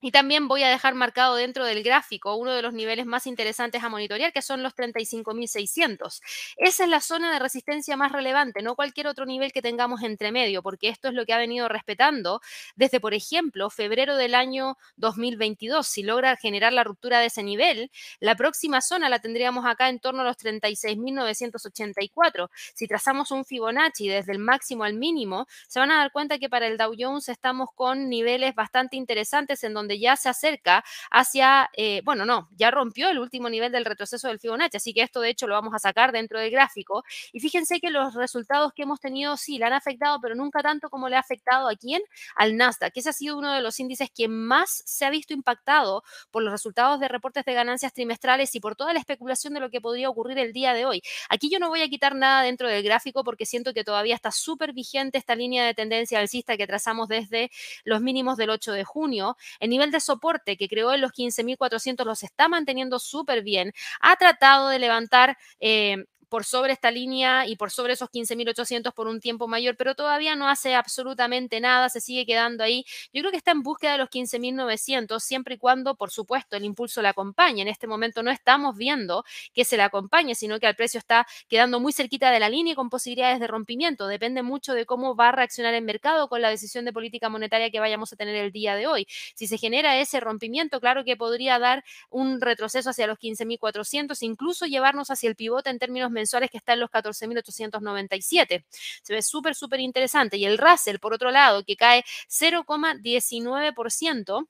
Y 0.01 0.13
también 0.13 0.47
voy 0.47 0.63
a 0.63 0.69
dejar 0.69 0.95
marcado 0.95 1.35
dentro 1.35 1.65
del 1.65 1.83
gráfico 1.83 2.37
uno 2.37 2.53
de 2.53 2.63
los 2.63 2.73
niveles 2.73 3.05
más 3.07 3.27
interesantes 3.27 3.83
a 3.83 3.89
monitorear, 3.89 4.33
que 4.33 4.43
son 4.43 4.63
los 4.63 4.77
35.600. 4.77 6.21
Esa 6.57 6.85
es 6.85 6.91
la 6.91 7.01
zona 7.01 7.33
de 7.33 7.41
resistencia 7.41 7.97
más 7.97 8.13
relevante, 8.13 8.63
no 8.63 8.77
cualquier 8.77 9.09
otro 9.09 9.27
nivel 9.27 9.51
que 9.53 9.61
tengamos 9.61 10.03
entre 10.03 10.31
medio, 10.31 10.63
porque 10.63 10.89
esto 10.89 11.09
es 11.09 11.15
lo 11.15 11.27
que 11.27 11.33
ha 11.33 11.39
venido 11.39 11.69
respetando 11.69 12.41
desde, 12.77 13.01
por 13.01 13.15
ejemplo, 13.15 13.71
febrero 13.71 14.15
del 14.17 14.37
año 14.37 14.77
2022. 14.97 15.85
Si 15.87 16.03
logra 16.05 16.37
generar 16.37 16.73
la 16.73 16.85
ruptura 16.85 17.19
de 17.19 17.27
ese 17.27 17.43
nivel, 17.43 17.91
la 18.21 18.37
próxima 18.37 18.81
zona 18.81 19.09
la 19.09 19.19
tendríamos 19.19 19.67
acá 19.67 19.89
en 19.89 19.99
torno 19.99 20.23
a 20.23 20.25
los 20.25 20.37
36.984. 20.37 22.51
Si 22.75 22.87
trazamos 22.87 23.33
un 23.33 23.45
Fibonacci 23.45 24.07
desde 24.09 24.31
el 24.33 24.39
máximo 24.39 24.85
al 24.85 24.95
mínimo, 24.95 25.47
se 25.67 25.81
van 25.81 25.91
a 25.91 25.99
dar 25.99 26.13
cuenta 26.13 26.39
que 26.39 26.49
para 26.49 26.69
el 26.69 26.77
Dow 26.77 26.95
Jones 26.97 27.29
estamos 27.29 27.71
con 27.75 28.09
niveles 28.09 28.55
bastante 28.55 28.97
interesantes 28.97 29.65
en 29.65 29.75
donde 29.75 29.88
donde 29.89 29.99
ya 29.99 30.17
se 30.17 30.29
acerca 30.29 30.85
hacia, 31.11 31.71
eh, 31.75 32.03
bueno, 32.05 32.27
no, 32.27 32.49
ya 32.57 32.71
rompió 32.71 33.09
el 33.09 33.19
último 33.19 33.49
nivel 33.49 33.73
del 33.73 33.87
retroceso 33.87 34.29
del 34.29 34.39
Fibonacci, 34.39 34.77
así 34.77 34.93
que 34.93 35.01
esto 35.01 35.21
de 35.23 35.31
hecho 35.31 35.47
lo 35.47 35.55
vamos 35.55 35.73
a 35.75 35.79
sacar 35.79 36.13
dentro 36.13 36.39
del 36.39 36.51
gráfico. 36.51 37.05
Y 37.33 37.41
fíjense 37.41 37.81
que 37.81 37.91
los 37.91 38.15
resultados 38.15 38.73
que 38.75 38.83
hemos 38.83 39.01
tenido 39.01 39.39
sí 39.39 39.57
le 39.57 39.65
han 39.65 39.73
afectado, 39.73 40.19
pero 40.21 40.35
nunca 40.35 40.61
tanto 40.61 40.91
como 40.91 41.09
le 41.09 41.17
ha 41.17 41.21
afectado 41.21 41.69
a 41.71 41.75
quién? 41.77 42.03
Al 42.37 42.57
Nasdaq, 42.59 42.93
que 42.93 43.01
ese 43.01 43.09
ha 43.09 43.13
sido 43.15 43.39
uno 43.39 43.55
de 43.55 43.63
los 43.63 43.81
índices 43.81 44.11
que 44.15 44.29
más 44.29 44.83
se 44.85 45.07
ha 45.07 45.11
visto 45.11 45.33
impactado 45.33 46.03
por 46.31 46.43
los 46.43 46.53
resultados 46.53 47.01
de 47.01 47.09
reportes 47.09 47.47
de 47.47 47.55
ganancias 47.55 47.95
trimestrales 47.95 48.55
y 48.55 48.61
por 48.61 48.77
toda 48.77 48.93
la 48.93 48.99
especulación 48.99 49.55
de 49.55 49.61
lo 49.61 49.71
que 49.71 49.81
podría 49.81 50.11
ocurrir 50.11 50.39
el 50.39 50.53
día 50.53 50.75
de 50.75 50.85
hoy. 50.85 51.03
Aquí 51.31 51.49
yo 51.51 51.59
no 51.59 51.71
voy 51.71 51.81
a 51.81 51.89
quitar 51.89 52.15
nada 52.15 52.43
dentro 52.43 52.69
del 52.69 52.83
gráfico 52.83 53.25
porque 53.25 53.47
siento 53.47 53.73
que 53.73 53.85
todavía 53.85 54.15
está 54.15 54.33
súper 54.33 54.75
vigente 54.75 55.17
esta 55.17 55.35
línea 55.35 55.65
de 55.65 55.73
tendencia 55.73 56.19
alcista 56.19 56.59
que 56.59 56.67
trazamos 56.67 57.09
desde 57.09 57.51
los 57.85 58.03
mínimos 58.03 58.37
del 58.37 58.51
8 58.51 58.73
de 58.73 58.85
junio. 58.85 59.37
En 59.61 59.71
nivel 59.79 59.91
de 59.93 60.01
soporte 60.01 60.57
que 60.57 60.69
creó 60.69 60.93
en 60.93 61.01
los 61.01 61.13
15.400 61.13 62.05
los 62.05 62.23
está 62.25 62.49
manteniendo 62.49 62.99
súper 62.99 63.43
bien. 63.43 63.73
Ha 64.01 64.17
tratado 64.17 64.69
de 64.69 64.79
levantar 64.79 65.39
eh, 65.61 66.05
por 66.29 66.45
sobre 66.45 66.73
esta 66.73 66.91
línea 66.91 67.47
y 67.47 67.57
por 67.57 67.71
sobre 67.71 67.95
esos 67.95 68.11
15.800 68.11 68.93
por 68.93 69.07
un 69.09 69.21
tiempo 69.21 69.49
mayor, 69.49 69.77
pero 69.77 69.95
todavía 69.95 70.37
no 70.37 70.49
hace 70.49 70.75
absolutamente 70.75 71.61
nada, 71.61 71.89
se 71.89 72.01
sigue 72.01 72.27
quedando 72.27 72.65
ahí. 72.65 72.85
Yo 73.13 73.21
creo 73.23 73.31
que 73.31 73.37
está 73.39 73.53
en 73.53 73.63
búsqueda 73.63 73.93
de 73.93 73.99
los 73.99 74.11
15.900, 74.11 75.21
siempre 75.21 75.55
y 75.57 75.59
cuando, 75.59 75.95
por 75.97 76.11
supuesto, 76.11 76.57
el 76.57 76.65
impulso 76.65 77.03
le 77.03 77.09
acompañe. 77.09 77.63
En 77.63 77.69
este 77.69 77.87
momento 77.87 78.23
no 78.23 78.31
estamos 78.31 78.77
viendo 78.77 79.25
que 79.53 79.65
se 79.65 79.77
le 79.77 79.83
acompañe, 79.83 80.35
sino 80.35 80.59
que 80.59 80.67
el 80.67 80.77
precio 80.77 80.99
está 80.99 81.27
quedando 81.49 81.81
muy 81.81 81.93
cerquita 81.93 82.31
de 82.31 82.41
la 82.41 82.49
línea 82.49 82.73
y 82.73 82.77
con 82.77 82.91
posibilidades 82.91 83.41
de 83.41 83.47
rompimiento. 83.47 84.07
Depende 84.07 84.43
mucho 84.43 84.75
de 84.75 84.87
cómo 84.87 85.17
va 85.17 85.29
a 85.31 85.33
reaccionar 85.33 85.75
el 85.75 85.83
mercado 85.85 86.29
con 86.29 86.43
la 86.43 86.51
decisión 86.51 86.85
de 86.85 86.93
política 86.93 87.29
monetaria 87.29 87.71
que 87.71 87.81
vayamos 87.81 88.13
a 88.13 88.17
tener 88.17 88.37
el 88.37 88.53
día 88.53 88.77
de 88.77 88.87
hoy. 88.87 89.07
Si 89.35 89.47
se 89.47 89.59
genera 89.59 89.99
ese 89.99 90.21
rompimiento, 90.21 90.81
claro 90.81 91.05
que 91.05 91.17
podría 91.17 91.59
dar 91.59 91.85
un 92.11 92.41
retroceso 92.41 92.91
hacia 92.91 93.07
los 93.07 93.19
15.400, 93.19 94.23
incluso 94.23 94.67
llevarnos 94.67 95.11
hacia 95.11 95.29
el 95.29 95.37
pivote 95.37 95.71
en 95.71 95.79
términos 95.79 96.11
mensuales 96.19 96.51
que 96.51 96.59
está 96.59 96.75
en 96.75 96.81
los 96.81 96.91
14.897. 96.91 98.65
Se 99.03 99.15
ve 99.15 99.23
súper, 99.23 99.55
súper 99.55 99.81
interesante. 99.81 100.37
Y 100.37 100.45
el 100.45 100.59
Russell, 100.59 100.99
por 100.99 101.15
otro 101.15 101.31
lado, 101.31 101.65
que 101.65 101.77
cae 101.77 102.05
0,19% 102.29 104.49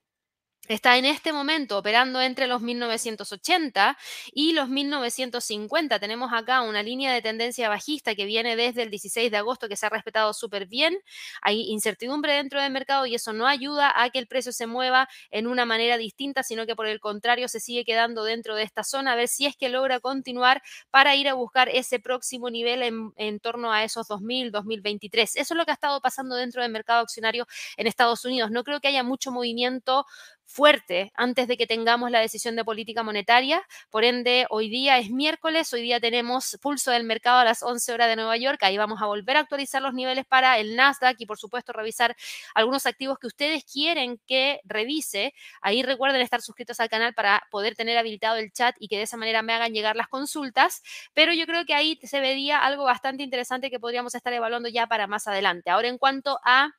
está 0.68 0.96
en 0.98 1.04
este 1.04 1.32
momento 1.32 1.78
operando 1.78 2.20
entre 2.20 2.46
los 2.46 2.60
1980 2.62 3.96
y 4.32 4.52
los 4.52 4.68
1950. 4.68 5.98
Tenemos 5.98 6.32
acá 6.32 6.62
una 6.62 6.82
línea 6.82 7.12
de 7.12 7.22
tendencia 7.22 7.68
bajista 7.68 8.14
que 8.14 8.26
viene 8.26 8.54
desde 8.54 8.82
el 8.82 8.90
16 8.90 9.30
de 9.30 9.36
agosto 9.36 9.68
que 9.68 9.76
se 9.76 9.86
ha 9.86 9.88
respetado 9.88 10.32
súper 10.34 10.66
bien. 10.66 10.98
Hay 11.42 11.62
incertidumbre 11.70 12.34
dentro 12.34 12.60
del 12.60 12.72
mercado 12.72 13.06
y 13.06 13.14
eso 13.14 13.32
no 13.32 13.46
ayuda 13.46 13.92
a 13.94 14.10
que 14.10 14.18
el 14.18 14.26
precio 14.26 14.52
se 14.52 14.66
mueva 14.66 15.08
en 15.30 15.46
una 15.46 15.64
manera 15.64 15.96
distinta, 15.96 16.42
sino 16.42 16.66
que 16.66 16.76
por 16.76 16.86
el 16.86 17.00
contrario 17.00 17.48
se 17.48 17.60
sigue 17.60 17.84
quedando 17.84 18.24
dentro 18.24 18.54
de 18.54 18.62
esta 18.62 18.84
zona 18.84 19.12
a 19.12 19.16
ver 19.16 19.28
si 19.28 19.46
es 19.46 19.56
que 19.56 19.68
logra 19.68 20.00
continuar 20.00 20.62
para 20.90 21.16
ir 21.16 21.28
a 21.28 21.34
buscar 21.34 21.68
ese 21.68 21.98
próximo 21.98 22.50
nivel 22.50 22.82
en, 23.16 23.40
torno 23.40 23.72
a 23.72 23.84
esos 23.84 24.06
2000, 24.08 24.50
2023. 24.52 25.36
Eso 25.36 25.54
es 25.54 25.58
lo 25.58 25.64
que 25.64 25.70
ha 25.70 25.74
estado 25.74 26.00
pasando 26.00 26.36
dentro 26.36 26.62
del 26.62 26.72
mercado 26.72 27.00
accionario 27.00 27.46
en 27.76 27.86
Estados 27.86 28.24
Unidos. 28.24 28.50
No 28.50 28.64
creo 28.64 28.80
que 28.80 28.88
haya 28.88 29.02
mucho 29.02 29.30
movimiento 29.30 30.04
fuerte 30.48 31.12
antes 31.14 31.46
de 31.46 31.56
que 31.58 31.66
tengamos 31.66 32.10
la 32.10 32.20
decisión 32.20 32.56
de 32.56 32.64
política 32.64 33.02
monetaria. 33.02 33.62
Por 33.90 34.02
ende, 34.02 34.46
hoy 34.48 34.70
día 34.70 34.98
es 34.98 35.10
miércoles, 35.10 35.72
hoy 35.74 35.82
día 35.82 36.00
tenemos 36.00 36.58
pulso 36.62 36.90
del 36.90 37.04
mercado 37.04 37.38
a 37.38 37.44
las 37.44 37.62
11 37.62 37.92
horas 37.92 38.08
de 38.08 38.16
Nueva 38.16 38.36
York. 38.38 38.58
Ahí 38.62 38.78
vamos 38.78 39.02
a 39.02 39.06
volver 39.06 39.36
a 39.36 39.40
actualizar 39.40 39.82
los 39.82 39.92
niveles 39.92 40.24
para 40.26 40.58
el 40.58 40.74
Nasdaq 40.74 41.16
y, 41.20 41.26
por 41.26 41.38
supuesto, 41.38 41.72
revisar 41.74 42.16
algunos 42.54 42.86
activos 42.86 43.18
que 43.18 43.26
ustedes 43.26 43.64
quieren 43.64 44.18
que 44.26 44.60
revise. 44.64 45.34
Ahí 45.60 45.82
recuerden 45.82 46.22
estar 46.22 46.40
suscritos 46.40 46.80
al 46.80 46.88
canal 46.88 47.12
para 47.12 47.42
poder 47.50 47.76
tener 47.76 47.98
habilitado 47.98 48.36
el 48.38 48.50
chat 48.50 48.74
y 48.80 48.88
que 48.88 48.96
de 48.96 49.02
esa 49.02 49.18
manera 49.18 49.42
me 49.42 49.52
hagan 49.52 49.74
llegar 49.74 49.96
las 49.96 50.08
consultas. 50.08 50.82
Pero 51.12 51.34
yo 51.34 51.46
creo 51.46 51.66
que 51.66 51.74
ahí 51.74 52.00
se 52.02 52.20
vería 52.20 52.58
algo 52.58 52.84
bastante 52.84 53.22
interesante 53.22 53.70
que 53.70 53.78
podríamos 53.78 54.14
estar 54.14 54.32
evaluando 54.32 54.70
ya 54.70 54.86
para 54.86 55.06
más 55.06 55.26
adelante. 55.28 55.68
Ahora, 55.70 55.88
en 55.88 55.98
cuanto 55.98 56.40
a 56.42 56.70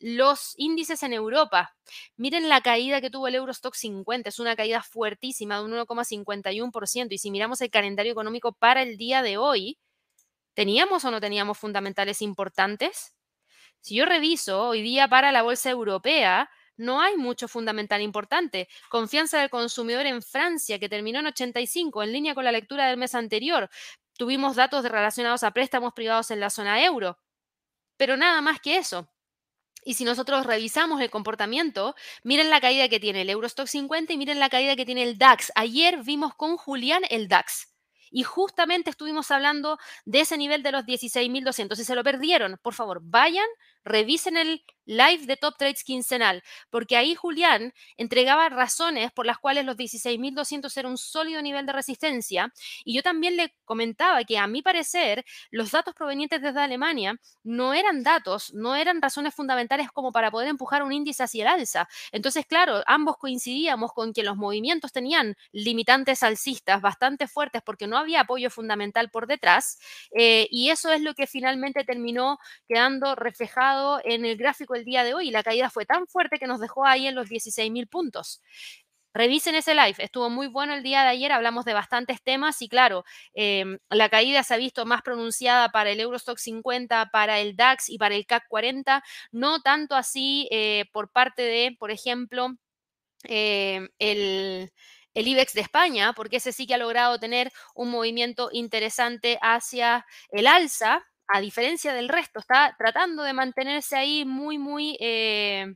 los 0.00 0.54
índices 0.56 1.02
en 1.02 1.12
Europa. 1.12 1.76
Miren 2.16 2.48
la 2.48 2.62
caída 2.62 3.00
que 3.00 3.10
tuvo 3.10 3.28
el 3.28 3.34
Eurostock 3.34 3.74
50, 3.74 4.30
es 4.30 4.38
una 4.38 4.56
caída 4.56 4.82
fuertísima 4.82 5.58
de 5.58 5.64
un 5.64 5.72
1,51%. 5.72 7.08
Y 7.10 7.18
si 7.18 7.30
miramos 7.30 7.60
el 7.60 7.70
calendario 7.70 8.12
económico 8.12 8.52
para 8.52 8.82
el 8.82 8.96
día 8.96 9.22
de 9.22 9.36
hoy, 9.36 9.78
¿teníamos 10.54 11.04
o 11.04 11.10
no 11.10 11.20
teníamos 11.20 11.58
fundamentales 11.58 12.22
importantes? 12.22 13.14
Si 13.80 13.94
yo 13.94 14.06
reviso 14.06 14.68
hoy 14.68 14.82
día 14.82 15.08
para 15.08 15.32
la 15.32 15.42
bolsa 15.42 15.70
europea, 15.70 16.50
no 16.76 17.02
hay 17.02 17.16
mucho 17.16 17.46
fundamental 17.46 18.00
importante. 18.00 18.68
Confianza 18.88 19.38
del 19.38 19.50
consumidor 19.50 20.06
en 20.06 20.22
Francia, 20.22 20.78
que 20.78 20.88
terminó 20.88 21.20
en 21.20 21.26
85, 21.26 22.02
en 22.02 22.12
línea 22.12 22.34
con 22.34 22.44
la 22.44 22.52
lectura 22.52 22.88
del 22.88 22.96
mes 22.96 23.14
anterior. 23.14 23.68
Tuvimos 24.16 24.56
datos 24.56 24.84
relacionados 24.84 25.42
a 25.44 25.50
préstamos 25.50 25.92
privados 25.92 26.30
en 26.30 26.40
la 26.40 26.50
zona 26.50 26.82
euro. 26.84 27.18
Pero 27.98 28.16
nada 28.16 28.40
más 28.40 28.60
que 28.60 28.78
eso. 28.78 29.10
Y 29.84 29.94
si 29.94 30.04
nosotros 30.04 30.46
revisamos 30.46 31.00
el 31.00 31.10
comportamiento, 31.10 31.94
miren 32.22 32.50
la 32.50 32.60
caída 32.60 32.88
que 32.88 33.00
tiene 33.00 33.22
el 33.22 33.30
Eurostock 33.30 33.66
50 33.66 34.12
y 34.12 34.16
miren 34.16 34.38
la 34.38 34.50
caída 34.50 34.76
que 34.76 34.86
tiene 34.86 35.02
el 35.02 35.18
DAX. 35.18 35.52
Ayer 35.54 36.02
vimos 36.02 36.34
con 36.34 36.56
Julián 36.56 37.02
el 37.10 37.28
DAX. 37.28 37.68
Y 38.10 38.24
justamente 38.24 38.90
estuvimos 38.90 39.30
hablando 39.30 39.78
de 40.04 40.20
ese 40.20 40.36
nivel 40.36 40.62
de 40.62 40.72
los 40.72 40.84
16.200. 40.84 41.76
Si 41.76 41.84
se 41.84 41.94
lo 41.94 42.02
perdieron, 42.02 42.58
por 42.62 42.74
favor, 42.74 43.00
vayan, 43.02 43.46
revisen 43.84 44.36
el 44.36 44.64
live 44.90 45.26
de 45.26 45.36
Top 45.36 45.56
Trades 45.56 45.84
quincenal, 45.84 46.42
porque 46.68 46.96
ahí 46.96 47.14
Julián 47.14 47.72
entregaba 47.96 48.48
razones 48.48 49.12
por 49.12 49.24
las 49.24 49.38
cuales 49.38 49.64
los 49.64 49.76
16.200 49.76 50.76
era 50.76 50.88
un 50.88 50.98
sólido 50.98 51.40
nivel 51.42 51.64
de 51.64 51.72
resistencia. 51.72 52.52
Y 52.84 52.94
yo 52.96 53.02
también 53.02 53.36
le 53.36 53.54
comentaba 53.64 54.24
que 54.24 54.36
a 54.36 54.48
mi 54.48 54.62
parecer 54.62 55.24
los 55.50 55.70
datos 55.70 55.94
provenientes 55.94 56.42
desde 56.42 56.60
Alemania 56.60 57.20
no 57.44 57.72
eran 57.72 58.02
datos, 58.02 58.52
no 58.52 58.74
eran 58.74 59.00
razones 59.00 59.32
fundamentales 59.34 59.90
como 59.92 60.10
para 60.10 60.30
poder 60.32 60.48
empujar 60.48 60.82
un 60.82 60.92
índice 60.92 61.22
hacia 61.22 61.44
el 61.44 61.48
alza. 61.60 61.88
Entonces, 62.10 62.44
claro, 62.46 62.82
ambos 62.86 63.16
coincidíamos 63.16 63.92
con 63.92 64.12
que 64.12 64.24
los 64.24 64.36
movimientos 64.36 64.92
tenían 64.92 65.36
limitantes 65.52 66.24
alcistas 66.24 66.80
bastante 66.82 67.28
fuertes 67.28 67.62
porque 67.64 67.86
no 67.86 67.96
había 67.96 68.22
apoyo 68.22 68.50
fundamental 68.50 69.08
por 69.10 69.28
detrás. 69.28 69.78
Eh, 70.18 70.48
y 70.50 70.70
eso 70.70 70.90
es 70.90 71.00
lo 71.00 71.14
que 71.14 71.28
finalmente 71.28 71.84
terminó 71.84 72.38
quedando 72.66 73.14
reflejado 73.14 73.69
en 74.04 74.24
el 74.24 74.36
gráfico 74.36 74.74
el 74.74 74.84
día 74.84 75.04
de 75.04 75.14
hoy. 75.14 75.30
La 75.30 75.42
caída 75.42 75.70
fue 75.70 75.86
tan 75.86 76.06
fuerte 76.06 76.38
que 76.38 76.46
nos 76.46 76.60
dejó 76.60 76.86
ahí 76.86 77.06
en 77.06 77.14
los 77.14 77.28
16.000 77.28 77.88
puntos. 77.88 78.40
Revisen 79.12 79.56
ese 79.56 79.74
live, 79.74 79.96
estuvo 79.98 80.30
muy 80.30 80.46
bueno 80.46 80.72
el 80.72 80.84
día 80.84 81.02
de 81.02 81.08
ayer, 81.08 81.32
hablamos 81.32 81.64
de 81.64 81.74
bastantes 81.74 82.22
temas 82.22 82.62
y 82.62 82.68
claro, 82.68 83.04
em, 83.34 83.78
la 83.90 84.08
caída 84.08 84.44
se 84.44 84.54
ha 84.54 84.56
visto 84.56 84.86
más 84.86 85.02
pronunciada 85.02 85.70
para 85.70 85.90
el 85.90 85.98
Eurostock 85.98 86.38
50, 86.38 87.10
para 87.10 87.40
el 87.40 87.56
DAX 87.56 87.88
y 87.88 87.98
para 87.98 88.14
el 88.14 88.24
CAC 88.24 88.46
40, 88.48 89.02
no 89.32 89.62
tanto 89.62 89.96
así 89.96 90.46
eh, 90.52 90.84
por 90.92 91.10
parte 91.10 91.42
de, 91.42 91.76
por 91.76 91.90
ejemplo, 91.90 92.50
em, 93.24 93.88
el, 93.98 94.72
el 95.14 95.28
IBEX 95.28 95.54
de 95.54 95.60
España, 95.62 96.12
porque 96.14 96.36
ese 96.36 96.52
sí 96.52 96.66
que 96.66 96.74
ha 96.74 96.78
logrado 96.78 97.18
tener 97.18 97.52
un 97.74 97.90
movimiento 97.90 98.48
interesante 98.52 99.38
hacia 99.42 100.06
el 100.30 100.46
alza, 100.46 101.04
a 101.32 101.40
diferencia 101.40 101.94
del 101.94 102.08
resto, 102.08 102.40
está 102.40 102.74
tratando 102.78 103.22
de 103.22 103.32
mantenerse 103.32 103.96
ahí 103.96 104.24
muy, 104.24 104.58
muy, 104.58 104.96
eh, 105.00 105.74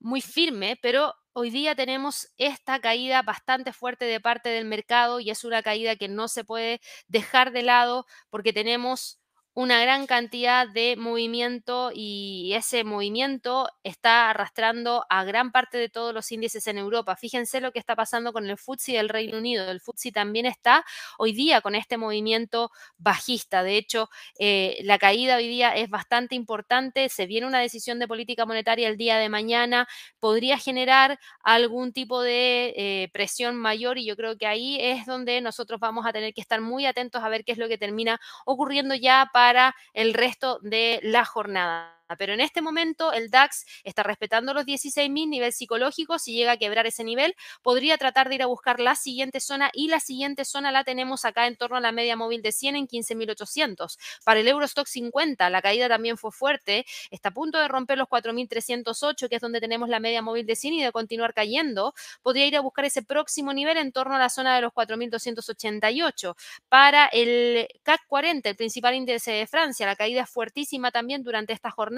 muy 0.00 0.20
firme, 0.20 0.78
pero 0.82 1.14
hoy 1.32 1.50
día 1.50 1.74
tenemos 1.74 2.28
esta 2.36 2.80
caída 2.80 3.22
bastante 3.22 3.72
fuerte 3.72 4.04
de 4.04 4.20
parte 4.20 4.48
del 4.48 4.64
mercado 4.64 5.20
y 5.20 5.30
es 5.30 5.44
una 5.44 5.62
caída 5.62 5.96
que 5.96 6.08
no 6.08 6.28
se 6.28 6.44
puede 6.44 6.80
dejar 7.08 7.52
de 7.52 7.62
lado 7.62 8.06
porque 8.30 8.52
tenemos 8.52 9.20
una 9.58 9.80
gran 9.80 10.06
cantidad 10.06 10.68
de 10.68 10.94
movimiento 10.96 11.90
y 11.92 12.52
ese 12.54 12.84
movimiento 12.84 13.68
está 13.82 14.30
arrastrando 14.30 15.04
a 15.10 15.24
gran 15.24 15.50
parte 15.50 15.78
de 15.78 15.88
todos 15.88 16.14
los 16.14 16.30
índices 16.30 16.68
en 16.68 16.78
Europa. 16.78 17.16
Fíjense 17.16 17.60
lo 17.60 17.72
que 17.72 17.80
está 17.80 17.96
pasando 17.96 18.32
con 18.32 18.48
el 18.48 18.56
FTSE 18.56 18.92
del 18.92 19.08
Reino 19.08 19.36
Unido. 19.36 19.68
El 19.68 19.80
FTSE 19.80 20.12
también 20.12 20.46
está 20.46 20.84
hoy 21.18 21.32
día 21.32 21.60
con 21.60 21.74
este 21.74 21.96
movimiento 21.96 22.70
bajista. 22.98 23.64
De 23.64 23.76
hecho, 23.76 24.08
eh, 24.38 24.78
la 24.84 24.96
caída 24.96 25.34
hoy 25.34 25.48
día 25.48 25.74
es 25.74 25.90
bastante 25.90 26.36
importante. 26.36 27.08
Se 27.08 27.26
viene 27.26 27.48
una 27.48 27.58
decisión 27.58 27.98
de 27.98 28.06
política 28.06 28.46
monetaria 28.46 28.86
el 28.86 28.96
día 28.96 29.18
de 29.18 29.28
mañana. 29.28 29.88
Podría 30.20 30.58
generar 30.58 31.18
algún 31.42 31.92
tipo 31.92 32.22
de 32.22 32.74
eh, 32.76 33.10
presión 33.12 33.56
mayor 33.56 33.98
y 33.98 34.06
yo 34.06 34.14
creo 34.14 34.38
que 34.38 34.46
ahí 34.46 34.78
es 34.80 35.04
donde 35.04 35.40
nosotros 35.40 35.80
vamos 35.80 36.06
a 36.06 36.12
tener 36.12 36.32
que 36.32 36.42
estar 36.42 36.60
muy 36.60 36.86
atentos 36.86 37.24
a 37.24 37.28
ver 37.28 37.44
qué 37.44 37.50
es 37.50 37.58
lo 37.58 37.66
que 37.66 37.76
termina 37.76 38.20
ocurriendo 38.44 38.94
ya 38.94 39.28
para 39.32 39.47
para 39.48 39.74
el 39.94 40.12
resto 40.12 40.58
de 40.60 41.00
la 41.02 41.24
jornada. 41.24 41.97
Pero 42.16 42.32
en 42.32 42.40
este 42.40 42.62
momento 42.62 43.12
el 43.12 43.30
DAX 43.30 43.66
está 43.84 44.02
respetando 44.02 44.54
los 44.54 44.64
16.000 44.64 45.28
nivel 45.28 45.52
psicológico. 45.52 46.18
Si 46.18 46.32
llega 46.32 46.52
a 46.52 46.56
quebrar 46.56 46.86
ese 46.86 47.04
nivel, 47.04 47.34
podría 47.62 47.98
tratar 47.98 48.28
de 48.28 48.36
ir 48.36 48.42
a 48.42 48.46
buscar 48.46 48.80
la 48.80 48.94
siguiente 48.94 49.40
zona 49.40 49.70
y 49.72 49.88
la 49.88 50.00
siguiente 50.00 50.44
zona 50.44 50.72
la 50.72 50.84
tenemos 50.84 51.24
acá 51.24 51.46
en 51.46 51.56
torno 51.56 51.76
a 51.76 51.80
la 51.80 51.92
media 51.92 52.16
móvil 52.16 52.42
de 52.42 52.52
100 52.52 52.76
en 52.76 52.86
15.800. 52.86 53.98
Para 54.24 54.40
el 54.40 54.48
Eurostock 54.48 54.86
50, 54.86 55.50
la 55.50 55.60
caída 55.60 55.88
también 55.88 56.16
fue 56.16 56.32
fuerte. 56.32 56.86
Está 57.10 57.28
a 57.30 57.32
punto 57.34 57.58
de 57.58 57.68
romper 57.68 57.98
los 57.98 58.08
4.308, 58.08 59.28
que 59.28 59.36
es 59.36 59.42
donde 59.42 59.60
tenemos 59.60 59.88
la 59.88 60.00
media 60.00 60.22
móvil 60.22 60.46
de 60.46 60.56
100 60.56 60.74
y 60.74 60.82
de 60.82 60.92
continuar 60.92 61.34
cayendo. 61.34 61.94
Podría 62.22 62.46
ir 62.46 62.56
a 62.56 62.60
buscar 62.60 62.84
ese 62.84 63.02
próximo 63.02 63.52
nivel 63.52 63.76
en 63.76 63.92
torno 63.92 64.16
a 64.16 64.18
la 64.18 64.30
zona 64.30 64.54
de 64.54 64.62
los 64.62 64.72
4.288. 64.72 66.34
Para 66.68 67.06
el 67.06 67.68
CAC 67.82 68.06
40, 68.06 68.48
el 68.48 68.56
principal 68.56 68.94
índice 68.94 69.32
de 69.32 69.46
Francia, 69.46 69.86
la 69.86 69.96
caída 69.96 70.22
es 70.22 70.30
fuertísima 70.30 70.90
también 70.90 71.22
durante 71.22 71.52
esta 71.52 71.70
jornada 71.70 71.97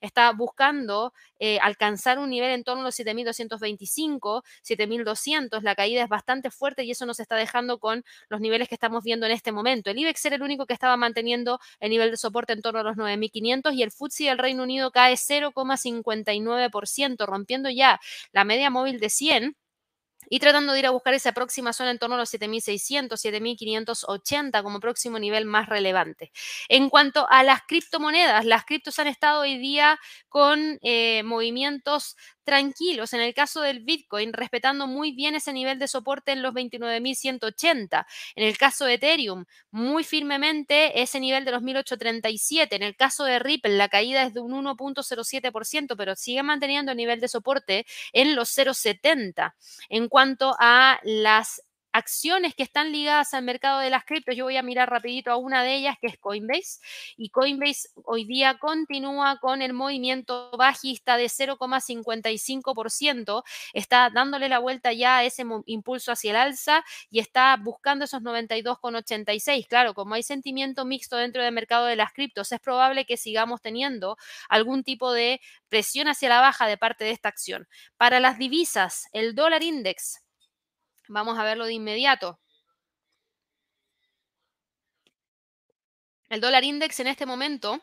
está 0.00 0.32
buscando 0.32 1.12
eh, 1.38 1.58
alcanzar 1.60 2.18
un 2.18 2.30
nivel 2.30 2.50
en 2.50 2.64
torno 2.64 2.80
a 2.82 2.84
los 2.84 2.98
7.225, 2.98 4.42
7.200. 4.62 5.62
La 5.62 5.74
caída 5.74 6.02
es 6.02 6.08
bastante 6.08 6.50
fuerte 6.50 6.84
y 6.84 6.90
eso 6.92 7.06
nos 7.06 7.20
está 7.20 7.36
dejando 7.36 7.78
con 7.78 8.04
los 8.28 8.40
niveles 8.40 8.68
que 8.68 8.74
estamos 8.74 9.04
viendo 9.04 9.26
en 9.26 9.32
este 9.32 9.52
momento. 9.52 9.90
El 9.90 9.98
IBEX 9.98 10.24
era 10.26 10.36
el 10.36 10.42
único 10.42 10.66
que 10.66 10.74
estaba 10.74 10.96
manteniendo 10.96 11.58
el 11.80 11.90
nivel 11.90 12.10
de 12.10 12.16
soporte 12.16 12.52
en 12.52 12.62
torno 12.62 12.80
a 12.80 12.84
los 12.84 12.96
9.500 12.96 13.74
y 13.74 13.82
el 13.82 13.90
FTSE 13.90 14.24
del 14.24 14.38
Reino 14.38 14.62
Unido 14.62 14.90
cae 14.92 15.14
0,59%, 15.14 17.26
rompiendo 17.26 17.70
ya 17.70 18.00
la 18.32 18.44
media 18.44 18.70
móvil 18.70 19.00
de 19.00 19.10
100 19.10 19.56
y 20.28 20.38
tratando 20.38 20.72
de 20.72 20.80
ir 20.80 20.86
a 20.86 20.90
buscar 20.90 21.14
esa 21.14 21.32
próxima 21.32 21.72
zona 21.72 21.90
en 21.90 21.98
torno 21.98 22.16
a 22.16 22.18
los 22.18 22.30
7.600, 22.30 23.16
7.580 23.16 24.62
como 24.62 24.80
próximo 24.80 25.18
nivel 25.18 25.44
más 25.44 25.68
relevante. 25.68 26.32
En 26.68 26.88
cuanto 26.90 27.26
a 27.30 27.42
las 27.42 27.60
criptomonedas, 27.66 28.44
las 28.44 28.64
criptos 28.64 28.98
han 28.98 29.06
estado 29.06 29.42
hoy 29.42 29.58
día 29.58 29.98
con 30.28 30.78
eh, 30.82 31.22
movimientos 31.24 32.16
tranquilos 32.44 33.12
en 33.12 33.20
el 33.20 33.34
caso 33.34 33.60
del 33.62 33.80
Bitcoin, 33.80 34.32
respetando 34.32 34.86
muy 34.86 35.12
bien 35.12 35.34
ese 35.34 35.52
nivel 35.52 35.78
de 35.78 35.88
soporte 35.88 36.32
en 36.32 36.42
los 36.42 36.54
29.180. 36.54 38.06
En 38.34 38.44
el 38.44 38.58
caso 38.58 38.84
de 38.84 38.94
Ethereum, 38.94 39.44
muy 39.70 40.04
firmemente 40.04 41.02
ese 41.02 41.20
nivel 41.20 41.44
de 41.44 41.52
los 41.52 41.62
1.837. 41.62 42.68
En 42.72 42.82
el 42.82 42.96
caso 42.96 43.24
de 43.24 43.38
Ripple, 43.38 43.76
la 43.76 43.88
caída 43.88 44.22
es 44.24 44.34
de 44.34 44.40
un 44.40 44.52
1.07%, 44.52 45.96
pero 45.96 46.16
sigue 46.16 46.42
manteniendo 46.42 46.92
el 46.92 46.98
nivel 46.98 47.20
de 47.20 47.28
soporte 47.28 47.86
en 48.12 48.34
los 48.34 48.56
0.70. 48.56 49.54
En 49.88 50.08
cuanto 50.08 50.54
a 50.58 51.00
las 51.04 51.62
acciones 51.92 52.54
que 52.54 52.62
están 52.62 52.92
ligadas 52.92 53.34
al 53.34 53.44
mercado 53.44 53.80
de 53.80 53.90
las 53.90 54.04
criptos. 54.04 54.36
Yo 54.36 54.44
voy 54.44 54.56
a 54.56 54.62
mirar 54.62 54.90
rapidito 54.90 55.30
a 55.30 55.36
una 55.36 55.62
de 55.62 55.76
ellas 55.76 55.96
que 56.00 56.06
es 56.08 56.18
Coinbase 56.18 56.80
y 57.16 57.30
Coinbase 57.30 57.88
hoy 58.04 58.24
día 58.24 58.58
continúa 58.58 59.38
con 59.40 59.62
el 59.62 59.72
movimiento 59.72 60.50
bajista 60.56 61.16
de 61.16 61.26
0,55%, 61.26 63.42
está 63.72 64.10
dándole 64.10 64.48
la 64.48 64.58
vuelta 64.58 64.92
ya 64.92 65.18
a 65.18 65.24
ese 65.24 65.44
impulso 65.66 66.12
hacia 66.12 66.30
el 66.30 66.36
alza 66.36 66.84
y 67.10 67.20
está 67.20 67.56
buscando 67.56 68.04
esos 68.04 68.22
92,86. 68.22 69.66
Claro, 69.68 69.94
como 69.94 70.14
hay 70.14 70.22
sentimiento 70.22 70.84
mixto 70.84 71.16
dentro 71.16 71.42
del 71.42 71.52
mercado 71.52 71.86
de 71.86 71.96
las 71.96 72.12
criptos, 72.12 72.52
es 72.52 72.60
probable 72.60 73.04
que 73.04 73.16
sigamos 73.16 73.60
teniendo 73.60 74.16
algún 74.48 74.84
tipo 74.84 75.12
de 75.12 75.40
presión 75.68 76.08
hacia 76.08 76.28
la 76.28 76.40
baja 76.40 76.66
de 76.66 76.78
parte 76.78 77.04
de 77.04 77.10
esta 77.10 77.28
acción. 77.28 77.68
Para 77.96 78.20
las 78.20 78.38
divisas, 78.38 79.08
el 79.12 79.34
dólar 79.34 79.62
index 79.62 80.21
Vamos 81.08 81.38
a 81.38 81.44
verlo 81.44 81.66
de 81.66 81.74
inmediato. 81.74 82.38
El 86.28 86.40
dólar 86.40 86.64
index 86.64 86.98
en 87.00 87.08
este 87.08 87.26
momento 87.26 87.82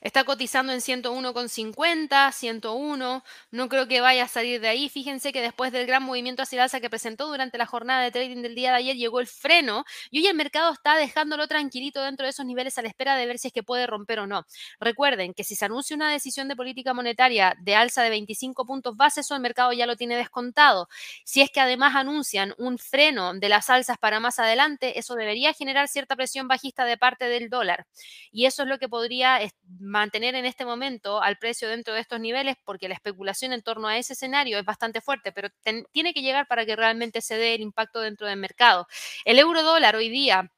Está 0.00 0.24
cotizando 0.24 0.72
en 0.72 0.80
101,50, 0.80 2.32
101. 2.32 3.24
No 3.50 3.68
creo 3.68 3.88
que 3.88 4.00
vaya 4.00 4.24
a 4.24 4.28
salir 4.28 4.60
de 4.60 4.68
ahí. 4.68 4.88
Fíjense 4.88 5.32
que 5.32 5.40
después 5.40 5.72
del 5.72 5.86
gran 5.86 6.02
movimiento 6.02 6.42
hacia 6.42 6.56
el 6.56 6.62
alza 6.62 6.80
que 6.80 6.90
presentó 6.90 7.26
durante 7.26 7.58
la 7.58 7.66
jornada 7.66 8.02
de 8.02 8.10
trading 8.10 8.42
del 8.42 8.54
día 8.54 8.70
de 8.70 8.76
ayer, 8.76 8.96
llegó 8.96 9.20
el 9.20 9.26
freno 9.26 9.84
y 10.10 10.20
hoy 10.20 10.26
el 10.26 10.34
mercado 10.34 10.72
está 10.72 10.96
dejándolo 10.96 11.48
tranquilito 11.48 12.02
dentro 12.02 12.24
de 12.24 12.30
esos 12.30 12.46
niveles 12.46 12.78
a 12.78 12.82
la 12.82 12.88
espera 12.88 13.16
de 13.16 13.26
ver 13.26 13.38
si 13.38 13.48
es 13.48 13.54
que 13.54 13.62
puede 13.62 13.86
romper 13.86 14.20
o 14.20 14.26
no. 14.26 14.46
Recuerden 14.80 15.34
que 15.34 15.44
si 15.44 15.56
se 15.56 15.64
anuncia 15.64 15.96
una 15.96 16.10
decisión 16.10 16.48
de 16.48 16.56
política 16.56 16.94
monetaria 16.94 17.54
de 17.60 17.74
alza 17.74 18.02
de 18.02 18.10
25 18.10 18.66
puntos 18.66 18.96
base, 18.96 19.20
eso 19.20 19.34
el 19.34 19.40
mercado 19.40 19.72
ya 19.72 19.86
lo 19.86 19.96
tiene 19.96 20.16
descontado. 20.16 20.88
Si 21.24 21.40
es 21.40 21.50
que 21.50 21.60
además 21.60 21.96
anuncian 21.96 22.54
un 22.58 22.78
freno 22.78 23.34
de 23.34 23.48
las 23.48 23.70
alzas 23.70 23.98
para 23.98 24.20
más 24.20 24.38
adelante, 24.38 24.98
eso 24.98 25.14
debería 25.14 25.52
generar 25.52 25.88
cierta 25.88 26.16
presión 26.16 26.48
bajista 26.48 26.84
de 26.84 26.96
parte 26.96 27.26
del 27.26 27.48
dólar. 27.50 27.86
Y 28.30 28.46
eso 28.46 28.62
es 28.62 28.68
lo 28.68 28.78
que 28.78 28.88
podría 28.88 29.40
mantener 29.88 30.34
en 30.34 30.46
este 30.46 30.64
momento 30.64 31.22
al 31.22 31.38
precio 31.38 31.68
dentro 31.68 31.94
de 31.94 32.00
estos 32.00 32.20
niveles 32.20 32.56
porque 32.64 32.88
la 32.88 32.94
especulación 32.94 33.52
en 33.52 33.62
torno 33.62 33.88
a 33.88 33.98
ese 33.98 34.12
escenario 34.12 34.58
es 34.58 34.64
bastante 34.64 35.00
fuerte, 35.00 35.32
pero 35.32 35.48
tiene 35.92 36.14
que 36.14 36.22
llegar 36.22 36.46
para 36.46 36.66
que 36.66 36.76
realmente 36.76 37.20
se 37.20 37.36
dé 37.36 37.54
el 37.54 37.62
impacto 37.62 38.00
dentro 38.00 38.26
del 38.26 38.38
mercado. 38.38 38.86
El 39.24 39.38
euro 39.38 39.62
dólar 39.62 39.96
hoy 39.96 40.08
día 40.08 40.50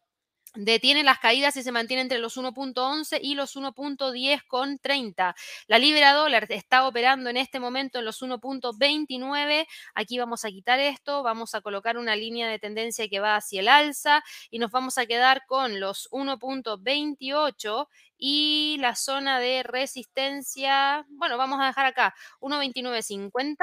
detiene 0.54 1.02
las 1.02 1.18
caídas 1.18 1.56
y 1.56 1.62
se 1.62 1.72
mantiene 1.72 2.02
entre 2.02 2.18
los 2.18 2.36
1.11 2.36 3.18
y 3.22 3.34
los 3.34 3.56
1.10 3.56 4.42
con 4.46 4.78
30. 4.78 5.34
La 5.66 5.78
libra 5.78 6.12
dólar 6.12 6.46
está 6.50 6.86
operando 6.86 7.30
en 7.30 7.36
este 7.36 7.60
momento 7.60 7.98
en 7.98 8.04
los 8.04 8.22
1.29. 8.22 9.66
Aquí 9.94 10.18
vamos 10.18 10.44
a 10.44 10.48
quitar 10.48 10.80
esto, 10.80 11.22
vamos 11.22 11.54
a 11.54 11.60
colocar 11.60 11.98
una 11.98 12.16
línea 12.16 12.48
de 12.48 12.58
tendencia 12.58 13.08
que 13.08 13.20
va 13.20 13.36
hacia 13.36 13.60
el 13.60 13.68
alza 13.68 14.22
y 14.50 14.58
nos 14.58 14.70
vamos 14.70 14.98
a 14.98 15.06
quedar 15.06 15.44
con 15.46 15.80
los 15.80 16.08
1.28 16.10 17.88
y 18.18 18.76
la 18.80 18.96
zona 18.96 19.40
de 19.40 19.62
resistencia, 19.62 21.06
bueno, 21.08 21.38
vamos 21.38 21.58
a 21.60 21.66
dejar 21.66 21.86
acá 21.86 22.14
1.2950 22.40 23.56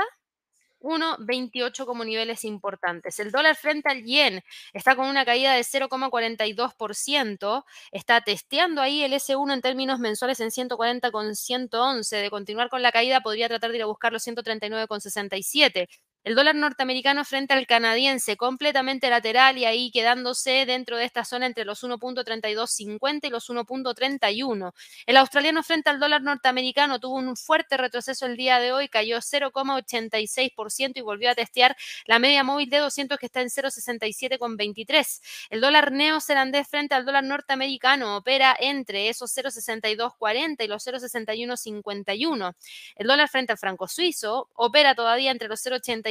1,28 0.81 1.85
como 1.85 2.05
niveles 2.05 2.45
importantes. 2.45 3.19
El 3.19 3.31
dólar 3.31 3.55
frente 3.55 3.89
al 3.89 4.03
yen 4.03 4.43
está 4.73 4.95
con 4.95 5.07
una 5.07 5.25
caída 5.25 5.53
de 5.53 5.63
0,42%, 5.63 7.63
está 7.91 8.21
testeando 8.21 8.81
ahí 8.81 9.03
el 9.03 9.13
S1 9.13 9.53
en 9.53 9.61
términos 9.61 9.99
mensuales 9.99 10.39
en 10.39 10.51
140 10.51 11.11
con 11.11 11.35
111. 11.35 12.17
De 12.17 12.29
continuar 12.29 12.69
con 12.69 12.81
la 12.81 12.91
caída 12.91 13.21
podría 13.21 13.47
tratar 13.47 13.71
de 13.71 13.77
ir 13.77 13.83
a 13.83 13.87
buscar 13.87 14.13
los 14.13 14.23
139 14.23 14.87
con 14.87 15.01
67 15.01 15.89
el 16.27 16.35
dólar 16.35 16.55
norteamericano 16.55 17.23
frente 17.23 17.53
al 17.53 17.65
canadiense 17.65 18.35
completamente 18.35 19.09
lateral 19.09 19.57
y 19.57 19.63
ahí 19.63 19.91
quedándose 19.91 20.65
dentro 20.65 20.97
de 20.97 21.05
esta 21.05 21.23
zona 21.23 21.45
entre 21.45 21.63
los 21.63 21.81
1.3250 21.85 23.27
y 23.27 23.29
los 23.29 23.49
1.31. 23.49 24.73
El 25.05 25.15
australiano 25.15 25.63
frente 25.63 25.89
al 25.89 26.01
dólar 26.01 26.23
norteamericano 26.23 26.99
tuvo 26.99 27.15
un 27.15 27.37
fuerte 27.37 27.77
retroceso 27.77 28.25
el 28.25 28.35
día 28.35 28.59
de 28.59 28.73
hoy, 28.73 28.89
cayó 28.89 29.19
0,86% 29.19 30.91
y 30.95 30.99
volvió 30.99 31.29
a 31.31 31.35
testear 31.35 31.77
la 32.03 32.19
media 32.19 32.43
móvil 32.43 32.69
de 32.69 32.79
200 32.79 33.17
que 33.17 33.27
está 33.27 33.39
en 33.39 33.47
0,67,23. 33.47 35.21
El 35.49 35.61
dólar 35.61 35.93
neozelandés 35.93 36.67
frente 36.67 36.93
al 36.93 37.05
dólar 37.05 37.23
norteamericano 37.23 38.17
opera 38.17 38.53
entre 38.59 39.07
esos 39.07 39.33
0,6240 39.33 40.61
y 40.61 40.67
los 40.67 40.85
0,6151. 40.85 42.53
El 42.97 43.07
dólar 43.07 43.29
frente 43.29 43.53
al 43.53 43.57
franco 43.57 43.87
suizo 43.87 44.49
opera 44.55 44.93
todavía 44.93 45.31
entre 45.31 45.47
los 45.47 45.65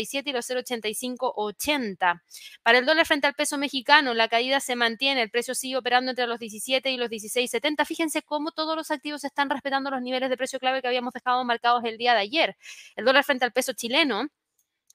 0,87 0.06 0.28
y 0.28 0.32
los 0.32 0.48
0,8580. 0.48 2.22
Para 2.62 2.78
el 2.78 2.86
dólar 2.86 3.06
frente 3.06 3.26
al 3.26 3.34
peso 3.34 3.58
mexicano, 3.58 4.14
la 4.14 4.28
caída 4.28 4.60
se 4.60 4.76
mantiene, 4.76 5.22
el 5.22 5.30
precio 5.30 5.54
sigue 5.54 5.76
operando 5.76 6.10
entre 6.10 6.26
los 6.26 6.38
17 6.38 6.90
y 6.90 6.96
los 6.96 7.10
16,70. 7.10 7.84
Fíjense 7.84 8.22
cómo 8.22 8.52
todos 8.52 8.76
los 8.76 8.90
activos 8.90 9.24
están 9.24 9.50
respetando 9.50 9.90
los 9.90 10.02
niveles 10.02 10.30
de 10.30 10.36
precio 10.36 10.58
clave 10.58 10.82
que 10.82 10.88
habíamos 10.88 11.12
dejado 11.12 11.44
marcados 11.44 11.84
el 11.84 11.98
día 11.98 12.14
de 12.14 12.20
ayer. 12.20 12.56
El 12.96 13.04
dólar 13.04 13.24
frente 13.24 13.44
al 13.44 13.52
peso 13.52 13.72
chileno 13.72 14.28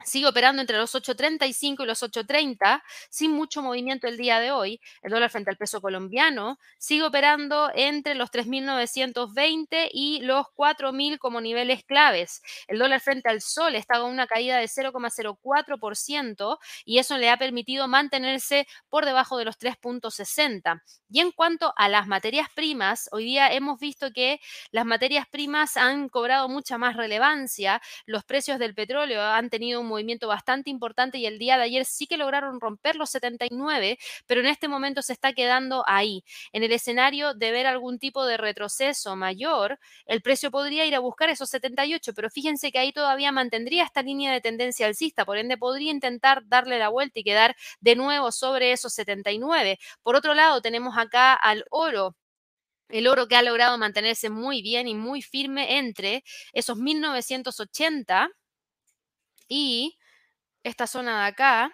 sigue 0.05 0.27
operando 0.27 0.61
entre 0.61 0.77
los 0.77 0.93
8.35 0.95 1.83
y 1.83 1.85
los 1.85 2.03
8.30, 2.03 2.81
sin 3.09 3.31
mucho 3.31 3.61
movimiento 3.61 4.07
el 4.07 4.17
día 4.17 4.39
de 4.39 4.51
hoy. 4.51 4.81
El 5.01 5.11
dólar 5.11 5.29
frente 5.29 5.49
al 5.49 5.57
peso 5.57 5.81
colombiano 5.81 6.57
sigue 6.77 7.03
operando 7.03 7.71
entre 7.73 8.15
los 8.15 8.31
3.920 8.31 9.89
y 9.91 10.21
los 10.21 10.47
4.000 10.55 11.17
como 11.17 11.41
niveles 11.41 11.83
claves. 11.83 12.41
El 12.67 12.79
dólar 12.79 13.01
frente 13.01 13.29
al 13.29 13.41
sol 13.41 13.75
está 13.75 13.99
con 13.99 14.11
una 14.11 14.27
caída 14.27 14.57
de 14.57 14.67
0,04% 14.67 16.57
y 16.85 16.99
eso 16.99 17.17
le 17.17 17.29
ha 17.29 17.37
permitido 17.37 17.87
mantenerse 17.87 18.67
por 18.89 19.05
debajo 19.05 19.37
de 19.37 19.45
los 19.45 19.57
3.60. 19.57 20.81
Y 21.09 21.19
en 21.19 21.31
cuanto 21.31 21.73
a 21.75 21.89
las 21.89 22.07
materias 22.07 22.47
primas, 22.55 23.09
hoy 23.11 23.25
día 23.25 23.51
hemos 23.51 23.79
visto 23.79 24.11
que 24.13 24.39
las 24.71 24.85
materias 24.85 25.27
primas 25.29 25.75
han 25.77 26.07
cobrado 26.09 26.47
mucha 26.47 26.77
más 26.77 26.95
relevancia. 26.95 27.81
Los 28.05 28.23
precios 28.23 28.59
del 28.59 28.73
petróleo 28.75 29.21
han 29.21 29.49
tenido 29.49 29.81
un 29.81 29.87
movimiento 29.91 30.27
bastante 30.27 30.69
importante 30.69 31.17
y 31.19 31.25
el 31.25 31.39
día 31.39 31.57
de 31.57 31.63
ayer 31.63 31.85
sí 31.85 32.07
que 32.07 32.17
lograron 32.17 32.59
romper 32.59 32.95
los 32.95 33.09
79, 33.11 33.97
pero 34.25 34.41
en 34.41 34.47
este 34.47 34.67
momento 34.67 35.01
se 35.01 35.13
está 35.13 35.33
quedando 35.33 35.83
ahí. 35.87 36.23
En 36.53 36.63
el 36.63 36.71
escenario 36.71 37.33
de 37.33 37.51
ver 37.51 37.67
algún 37.67 37.99
tipo 37.99 38.25
de 38.25 38.37
retroceso 38.37 39.15
mayor, 39.15 39.79
el 40.05 40.21
precio 40.21 40.51
podría 40.51 40.85
ir 40.85 40.95
a 40.95 40.99
buscar 40.99 41.29
esos 41.29 41.49
78, 41.49 42.13
pero 42.13 42.29
fíjense 42.29 42.71
que 42.71 42.79
ahí 42.79 42.91
todavía 42.91 43.31
mantendría 43.31 43.83
esta 43.83 44.01
línea 44.01 44.31
de 44.33 44.41
tendencia 44.41 44.87
alcista, 44.87 45.25
por 45.25 45.37
ende 45.37 45.57
podría 45.57 45.91
intentar 45.91 46.43
darle 46.47 46.79
la 46.79 46.89
vuelta 46.89 47.19
y 47.19 47.23
quedar 47.23 47.55
de 47.79 47.95
nuevo 47.95 48.31
sobre 48.31 48.71
esos 48.71 48.93
79. 48.93 49.79
Por 50.03 50.15
otro 50.15 50.33
lado, 50.33 50.61
tenemos 50.61 50.97
acá 50.97 51.33
al 51.33 51.65
oro 51.69 52.15
el 52.89 53.07
oro 53.07 53.27
que 53.27 53.35
ha 53.35 53.41
logrado 53.41 53.77
mantenerse 53.77 54.29
muy 54.29 54.61
bien 54.61 54.87
y 54.87 54.95
muy 54.95 55.21
firme 55.21 55.77
entre 55.77 56.23
esos 56.53 56.77
1980 56.77 58.29
y 59.51 59.99
esta 60.63 60.87
zona 60.87 61.23
de 61.23 61.27
acá, 61.27 61.73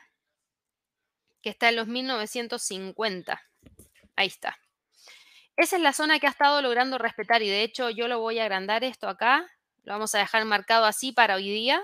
que 1.43 1.51
está 1.51 1.69
en 1.69 1.75
los 1.75 1.85
1950. 1.85 3.39
Ahí 4.15 4.27
está. 4.27 4.57
Esa 5.55 5.75
es 5.75 5.83
la 5.83 5.93
zona 5.93 6.17
que 6.17 6.25
ha 6.25 6.31
estado 6.31 6.59
logrando 6.63 6.97
respetar 6.97 7.43
y 7.43 7.49
de 7.49 7.61
hecho 7.61 7.91
yo 7.91 8.07
lo 8.07 8.19
voy 8.19 8.39
a 8.39 8.45
agrandar 8.45 8.83
esto 8.83 9.07
acá. 9.07 9.45
Lo 9.83 9.93
vamos 9.93 10.15
a 10.15 10.17
dejar 10.17 10.43
marcado 10.45 10.85
así 10.85 11.11
para 11.11 11.35
hoy 11.35 11.51
día 11.51 11.79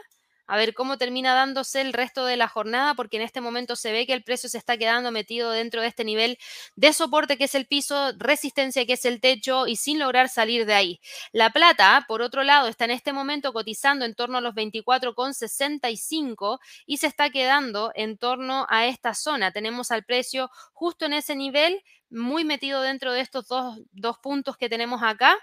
a 0.47 0.57
ver 0.57 0.73
cómo 0.73 0.97
termina 0.97 1.33
dándose 1.33 1.81
el 1.81 1.93
resto 1.93 2.25
de 2.25 2.37
la 2.37 2.47
jornada, 2.47 2.93
porque 2.95 3.17
en 3.17 3.23
este 3.23 3.41
momento 3.41 3.75
se 3.75 3.91
ve 3.91 4.05
que 4.05 4.13
el 4.13 4.23
precio 4.23 4.49
se 4.49 4.57
está 4.57 4.77
quedando 4.77 5.11
metido 5.11 5.51
dentro 5.51 5.81
de 5.81 5.87
este 5.87 6.03
nivel 6.03 6.37
de 6.75 6.93
soporte 6.93 7.37
que 7.37 7.45
es 7.45 7.55
el 7.55 7.65
piso, 7.65 8.11
resistencia 8.17 8.85
que 8.85 8.93
es 8.93 9.05
el 9.05 9.21
techo 9.21 9.67
y 9.67 9.75
sin 9.75 9.99
lograr 9.99 10.29
salir 10.29 10.65
de 10.65 10.73
ahí. 10.73 10.99
La 11.31 11.51
plata, 11.51 12.05
por 12.07 12.21
otro 12.21 12.43
lado, 12.43 12.67
está 12.67 12.85
en 12.85 12.91
este 12.91 13.13
momento 13.13 13.53
cotizando 13.53 14.05
en 14.05 14.15
torno 14.15 14.37
a 14.37 14.41
los 14.41 14.55
24,65 14.55 16.59
y 16.85 16.97
se 16.97 17.07
está 17.07 17.29
quedando 17.29 17.91
en 17.95 18.17
torno 18.17 18.65
a 18.69 18.87
esta 18.87 19.13
zona. 19.13 19.51
Tenemos 19.51 19.91
al 19.91 20.03
precio 20.03 20.49
justo 20.73 21.05
en 21.05 21.13
ese 21.13 21.35
nivel, 21.35 21.81
muy 22.13 22.43
metido 22.45 22.81
dentro 22.81 23.11
de 23.11 23.21
estos 23.21 23.47
dos, 23.47 24.17
puntos 24.19 24.55
que 24.55 24.69
tenemos 24.69 25.01
acá, 25.03 25.35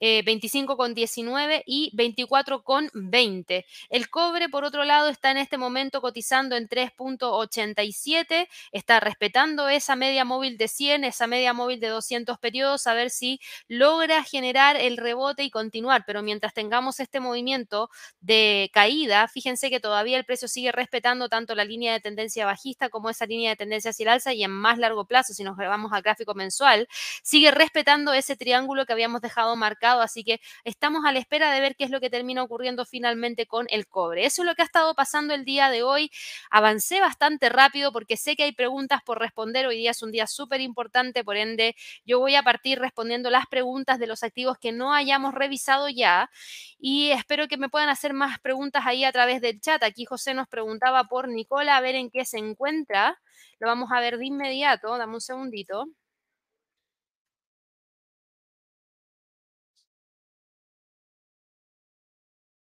eh, 0.00 0.22
25,19 0.24 1.62
y 1.66 1.90
24,20. 1.94 3.66
El 3.90 4.08
cobre, 4.08 4.48
por 4.48 4.64
otro 4.64 4.84
lado, 4.84 5.08
está 5.08 5.30
en 5.30 5.36
este 5.36 5.58
momento 5.58 6.00
cotizando 6.00 6.56
en 6.56 6.68
3,87, 6.68 8.48
está 8.72 9.00
respetando 9.00 9.68
esa 9.68 9.94
media 9.96 10.24
móvil 10.24 10.56
de 10.56 10.68
100, 10.68 11.04
esa 11.04 11.26
media 11.26 11.52
móvil 11.52 11.78
de 11.80 11.88
200 11.88 12.38
periodos, 12.38 12.86
a 12.86 12.94
ver 12.94 13.10
si 13.10 13.40
logra 13.68 14.24
generar 14.24 14.76
el 14.76 14.96
rebote 14.96 15.44
y 15.44 15.50
continuar, 15.50 16.04
pero 16.06 16.22
mientras 16.22 16.54
tengamos 16.54 16.98
este 17.00 17.20
movimiento 17.20 17.90
de 18.20 18.70
caída, 18.72 19.28
fíjense 19.28 19.70
que 19.70 19.80
todavía 19.80 20.16
el 20.16 20.24
precio 20.24 20.48
sigue 20.48 20.72
respetando 20.72 21.28
tanto 21.28 21.54
la 21.54 21.64
línea 21.64 21.92
de 21.92 22.00
tendencia 22.00 22.46
bajista 22.46 22.88
como 22.88 23.10
esa 23.10 23.26
línea 23.26 23.50
de 23.50 23.56
tendencia 23.56 23.90
hacia 23.90 24.04
el 24.04 24.08
alza 24.08 24.32
y 24.32 24.42
en 24.42 24.50
más 24.50 24.78
largo 24.78 25.04
plazo, 25.06 25.34
si 25.34 25.44
nos 25.44 25.56
vamos 25.56 25.92
acá 25.92 26.13
mensual, 26.34 26.88
sigue 27.22 27.50
respetando 27.50 28.12
ese 28.12 28.36
triángulo 28.36 28.86
que 28.86 28.92
habíamos 28.92 29.20
dejado 29.20 29.56
marcado, 29.56 30.00
así 30.00 30.24
que 30.24 30.40
estamos 30.64 31.04
a 31.04 31.12
la 31.12 31.18
espera 31.18 31.52
de 31.52 31.60
ver 31.60 31.76
qué 31.76 31.84
es 31.84 31.90
lo 31.90 32.00
que 32.00 32.10
termina 32.10 32.42
ocurriendo 32.42 32.84
finalmente 32.84 33.46
con 33.46 33.66
el 33.70 33.86
cobre. 33.86 34.26
Eso 34.26 34.42
es 34.42 34.46
lo 34.46 34.54
que 34.54 34.62
ha 34.62 34.64
estado 34.64 34.94
pasando 34.94 35.34
el 35.34 35.44
día 35.44 35.70
de 35.70 35.82
hoy. 35.82 36.10
Avancé 36.50 37.00
bastante 37.00 37.48
rápido 37.48 37.92
porque 37.92 38.16
sé 38.16 38.36
que 38.36 38.44
hay 38.44 38.52
preguntas 38.52 39.00
por 39.04 39.18
responder. 39.18 39.66
Hoy 39.66 39.76
día 39.78 39.90
es 39.92 40.02
un 40.02 40.12
día 40.12 40.26
súper 40.26 40.60
importante, 40.60 41.24
por 41.24 41.36
ende 41.36 41.76
yo 42.04 42.20
voy 42.20 42.34
a 42.34 42.42
partir 42.42 42.78
respondiendo 42.78 43.30
las 43.30 43.46
preguntas 43.46 43.98
de 43.98 44.06
los 44.06 44.22
activos 44.22 44.58
que 44.58 44.72
no 44.72 44.92
hayamos 44.94 45.34
revisado 45.34 45.88
ya 45.88 46.30
y 46.78 47.10
espero 47.10 47.48
que 47.48 47.56
me 47.56 47.68
puedan 47.68 47.88
hacer 47.88 48.12
más 48.12 48.38
preguntas 48.40 48.84
ahí 48.86 49.04
a 49.04 49.12
través 49.12 49.40
del 49.40 49.60
chat. 49.60 49.82
Aquí 49.82 50.04
José 50.04 50.34
nos 50.34 50.48
preguntaba 50.48 51.04
por 51.04 51.28
Nicola 51.28 51.76
a 51.76 51.80
ver 51.80 51.94
en 51.94 52.10
qué 52.10 52.24
se 52.24 52.38
encuentra. 52.38 53.20
Lo 53.58 53.68
vamos 53.68 53.90
a 53.92 54.00
ver 54.00 54.18
de 54.18 54.26
inmediato. 54.26 54.96
Dame 54.98 55.14
un 55.14 55.20
segundito. 55.20 55.86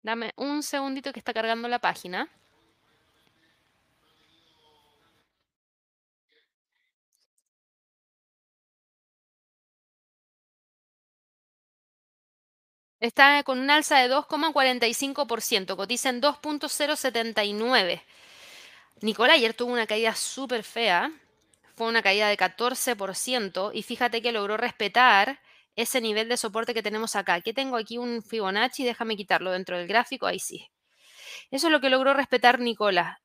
Dame 0.08 0.32
un 0.38 0.64
segundito 0.64 1.12
que 1.12 1.20
está 1.20 1.34
cargando 1.34 1.68
la 1.68 1.80
página. 1.80 2.30
Está 13.02 13.44
con 13.44 13.60
un 13.60 13.70
alza 13.70 14.00
de 14.00 14.10
2,45%, 14.10 15.76
cotiza 15.76 16.08
en 16.08 16.22
2.079. 16.22 18.02
Nicolás 19.02 19.36
ayer 19.36 19.54
tuvo 19.54 19.74
una 19.74 19.88
caída 19.88 20.16
súper 20.16 20.64
fea, 20.64 21.12
fue 21.76 21.90
una 21.90 22.02
caída 22.02 22.30
de 22.30 22.38
14% 22.38 23.72
y 23.74 23.84
fíjate 23.84 24.22
que 24.22 24.32
logró 24.32 24.56
respetar 24.56 25.42
ese 25.78 26.02
nivel 26.02 26.28
de 26.28 26.36
soporte 26.36 26.74
que 26.74 26.84
tenemos 26.84 27.16
acá. 27.16 27.40
Que 27.40 27.54
tengo 27.54 27.78
aquí 27.78 27.98
un 27.98 28.22
Fibonacci, 28.22 28.84
déjame 28.84 29.16
quitarlo 29.16 29.52
dentro 29.52 29.78
del 29.78 29.88
gráfico, 29.88 30.26
ahí 30.28 30.40
sí. 30.40 30.68
Eso 31.52 31.68
es 31.68 31.72
lo 31.72 31.80
que 31.80 31.90
logró 31.90 32.14
respetar 32.14 32.60
Nicolás. 32.60 33.20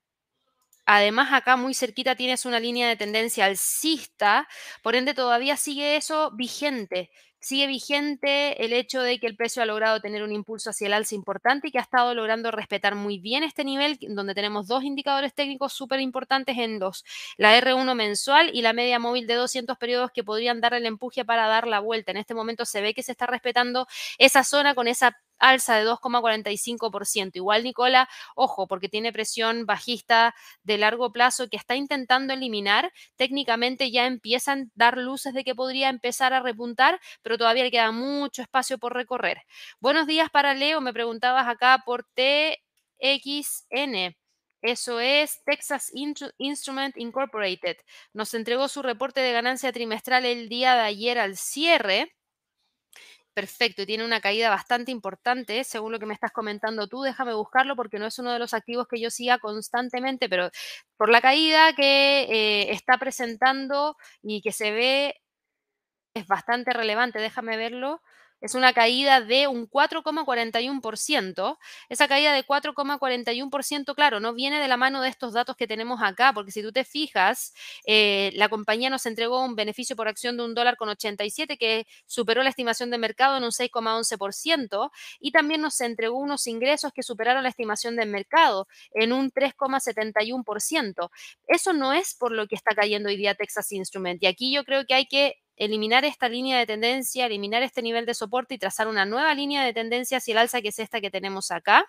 Además, 0.84 1.32
acá 1.32 1.56
muy 1.56 1.74
cerquita 1.74 2.16
tienes 2.16 2.44
una 2.44 2.60
línea 2.60 2.88
de 2.88 2.96
tendencia 2.96 3.46
alcista, 3.46 4.48
por 4.82 4.96
ende 4.96 5.14
todavía 5.14 5.56
sigue 5.56 5.96
eso 5.96 6.32
vigente. 6.32 7.10
Sigue 7.42 7.66
vigente 7.66 8.64
el 8.64 8.72
hecho 8.72 9.02
de 9.02 9.18
que 9.18 9.26
el 9.26 9.36
precio 9.36 9.62
ha 9.62 9.66
logrado 9.66 10.00
tener 10.00 10.22
un 10.22 10.32
impulso 10.32 10.70
hacia 10.70 10.86
el 10.86 10.92
alza 10.92 11.16
importante 11.16 11.68
y 11.68 11.72
que 11.72 11.78
ha 11.78 11.82
estado 11.82 12.14
logrando 12.14 12.52
respetar 12.52 12.94
muy 12.94 13.18
bien 13.18 13.42
este 13.42 13.64
nivel, 13.64 13.98
donde 14.10 14.34
tenemos 14.34 14.68
dos 14.68 14.84
indicadores 14.84 15.34
técnicos 15.34 15.72
súper 15.72 16.00
importantes 16.00 16.56
en 16.56 16.78
los, 16.78 17.04
la 17.36 17.58
R1 17.60 17.94
mensual 17.96 18.50
y 18.54 18.62
la 18.62 18.72
media 18.72 19.00
móvil 19.00 19.26
de 19.26 19.34
200 19.34 19.76
periodos 19.76 20.12
que 20.12 20.22
podrían 20.22 20.60
dar 20.60 20.72
el 20.74 20.86
empuje 20.86 21.24
para 21.24 21.48
dar 21.48 21.66
la 21.66 21.80
vuelta. 21.80 22.12
En 22.12 22.16
este 22.16 22.34
momento 22.34 22.64
se 22.64 22.80
ve 22.80 22.94
que 22.94 23.02
se 23.02 23.12
está 23.12 23.26
respetando 23.26 23.88
esa 24.18 24.44
zona 24.44 24.76
con 24.76 24.86
esa 24.86 25.18
alza 25.38 25.76
de 25.76 25.84
2,45%. 25.84 27.30
Igual 27.34 27.64
Nicola, 27.64 28.08
ojo, 28.34 28.66
porque 28.66 28.88
tiene 28.88 29.12
presión 29.12 29.66
bajista 29.66 30.34
de 30.62 30.78
largo 30.78 31.12
plazo 31.12 31.48
que 31.48 31.56
está 31.56 31.76
intentando 31.76 32.32
eliminar. 32.34 32.92
Técnicamente 33.16 33.90
ya 33.90 34.06
empiezan 34.06 34.62
a 34.62 34.64
dar 34.74 34.98
luces 34.98 35.34
de 35.34 35.44
que 35.44 35.54
podría 35.54 35.88
empezar 35.88 36.32
a 36.32 36.40
repuntar, 36.40 37.00
pero 37.22 37.38
todavía 37.38 37.64
le 37.64 37.70
queda 37.70 37.92
mucho 37.92 38.42
espacio 38.42 38.78
por 38.78 38.94
recorrer. 38.94 39.42
Buenos 39.80 40.06
días 40.06 40.30
para 40.30 40.54
Leo, 40.54 40.80
me 40.80 40.92
preguntabas 40.92 41.46
acá 41.48 41.82
por 41.84 42.04
TXN. 42.14 42.56
Eso 44.62 45.00
es 45.00 45.42
Texas 45.44 45.90
Instrument 46.38 46.96
Incorporated. 46.96 47.76
Nos 48.12 48.32
entregó 48.32 48.68
su 48.68 48.80
reporte 48.82 49.20
de 49.20 49.32
ganancia 49.32 49.72
trimestral 49.72 50.24
el 50.24 50.48
día 50.48 50.74
de 50.74 50.82
ayer 50.82 51.18
al 51.18 51.36
cierre 51.36 52.12
perfecto 53.34 53.82
y 53.82 53.86
tiene 53.86 54.04
una 54.04 54.20
caída 54.20 54.50
bastante 54.50 54.90
importante, 54.92 55.64
según 55.64 55.92
lo 55.92 55.98
que 55.98 56.06
me 56.06 56.14
estás 56.14 56.32
comentando 56.32 56.86
tú, 56.88 57.02
déjame 57.02 57.34
buscarlo 57.34 57.76
porque 57.76 57.98
no 57.98 58.06
es 58.06 58.18
uno 58.18 58.32
de 58.32 58.38
los 58.38 58.54
activos 58.54 58.86
que 58.88 59.00
yo 59.00 59.10
siga 59.10 59.38
constantemente, 59.38 60.28
pero 60.28 60.50
por 60.96 61.08
la 61.10 61.20
caída 61.20 61.72
que 61.74 62.22
eh, 62.24 62.72
está 62.72 62.98
presentando 62.98 63.96
y 64.22 64.42
que 64.42 64.52
se 64.52 64.70
ve 64.72 65.14
es 66.14 66.26
bastante 66.26 66.72
relevante, 66.72 67.18
déjame 67.18 67.56
verlo 67.56 68.02
es 68.42 68.56
una 68.56 68.72
caída 68.72 69.20
de 69.20 69.46
un 69.46 69.70
4,41%. 69.70 71.58
Esa 71.88 72.08
caída 72.08 72.32
de 72.32 72.44
4,41%, 72.44 73.94
claro, 73.94 74.18
no 74.18 74.34
viene 74.34 74.60
de 74.60 74.66
la 74.68 74.76
mano 74.76 75.00
de 75.00 75.08
estos 75.08 75.32
datos 75.32 75.56
que 75.56 75.68
tenemos 75.68 76.02
acá, 76.02 76.32
porque 76.34 76.50
si 76.50 76.60
tú 76.60 76.72
te 76.72 76.84
fijas, 76.84 77.54
eh, 77.86 78.32
la 78.34 78.48
compañía 78.48 78.90
nos 78.90 79.06
entregó 79.06 79.44
un 79.44 79.54
beneficio 79.54 79.94
por 79.94 80.08
acción 80.08 80.36
de 80.36 80.44
un 80.44 80.54
dólar 80.54 80.76
con 80.76 80.88
87, 80.88 81.56
que 81.56 81.86
superó 82.06 82.42
la 82.42 82.50
estimación 82.50 82.90
de 82.90 82.98
mercado 82.98 83.36
en 83.36 83.44
un 83.44 83.52
6,11%, 83.52 84.90
y 85.20 85.30
también 85.30 85.60
nos 85.60 85.80
entregó 85.80 86.18
unos 86.18 86.48
ingresos 86.48 86.92
que 86.92 87.04
superaron 87.04 87.44
la 87.44 87.48
estimación 87.48 87.94
del 87.94 88.08
mercado 88.08 88.66
en 88.92 89.12
un 89.12 89.30
3,71%. 89.30 91.10
Eso 91.46 91.72
no 91.72 91.92
es 91.92 92.16
por 92.16 92.32
lo 92.32 92.48
que 92.48 92.56
está 92.56 92.74
cayendo 92.74 93.08
hoy 93.08 93.16
día 93.16 93.36
Texas 93.36 93.70
Instrument. 93.70 94.20
Y 94.20 94.26
aquí 94.26 94.52
yo 94.52 94.64
creo 94.64 94.84
que 94.84 94.94
hay 94.94 95.06
que 95.06 95.36
eliminar 95.64 96.04
esta 96.04 96.28
línea 96.28 96.58
de 96.58 96.66
tendencia, 96.66 97.26
eliminar 97.26 97.62
este 97.62 97.82
nivel 97.82 98.06
de 98.06 98.14
soporte 98.14 98.54
y 98.54 98.58
trazar 98.58 98.88
una 98.88 99.04
nueva 99.04 99.34
línea 99.34 99.64
de 99.64 99.72
tendencia 99.72 100.18
hacia 100.18 100.32
el 100.32 100.38
alza 100.38 100.60
que 100.60 100.68
es 100.68 100.78
esta 100.78 101.00
que 101.00 101.10
tenemos 101.10 101.50
acá. 101.50 101.86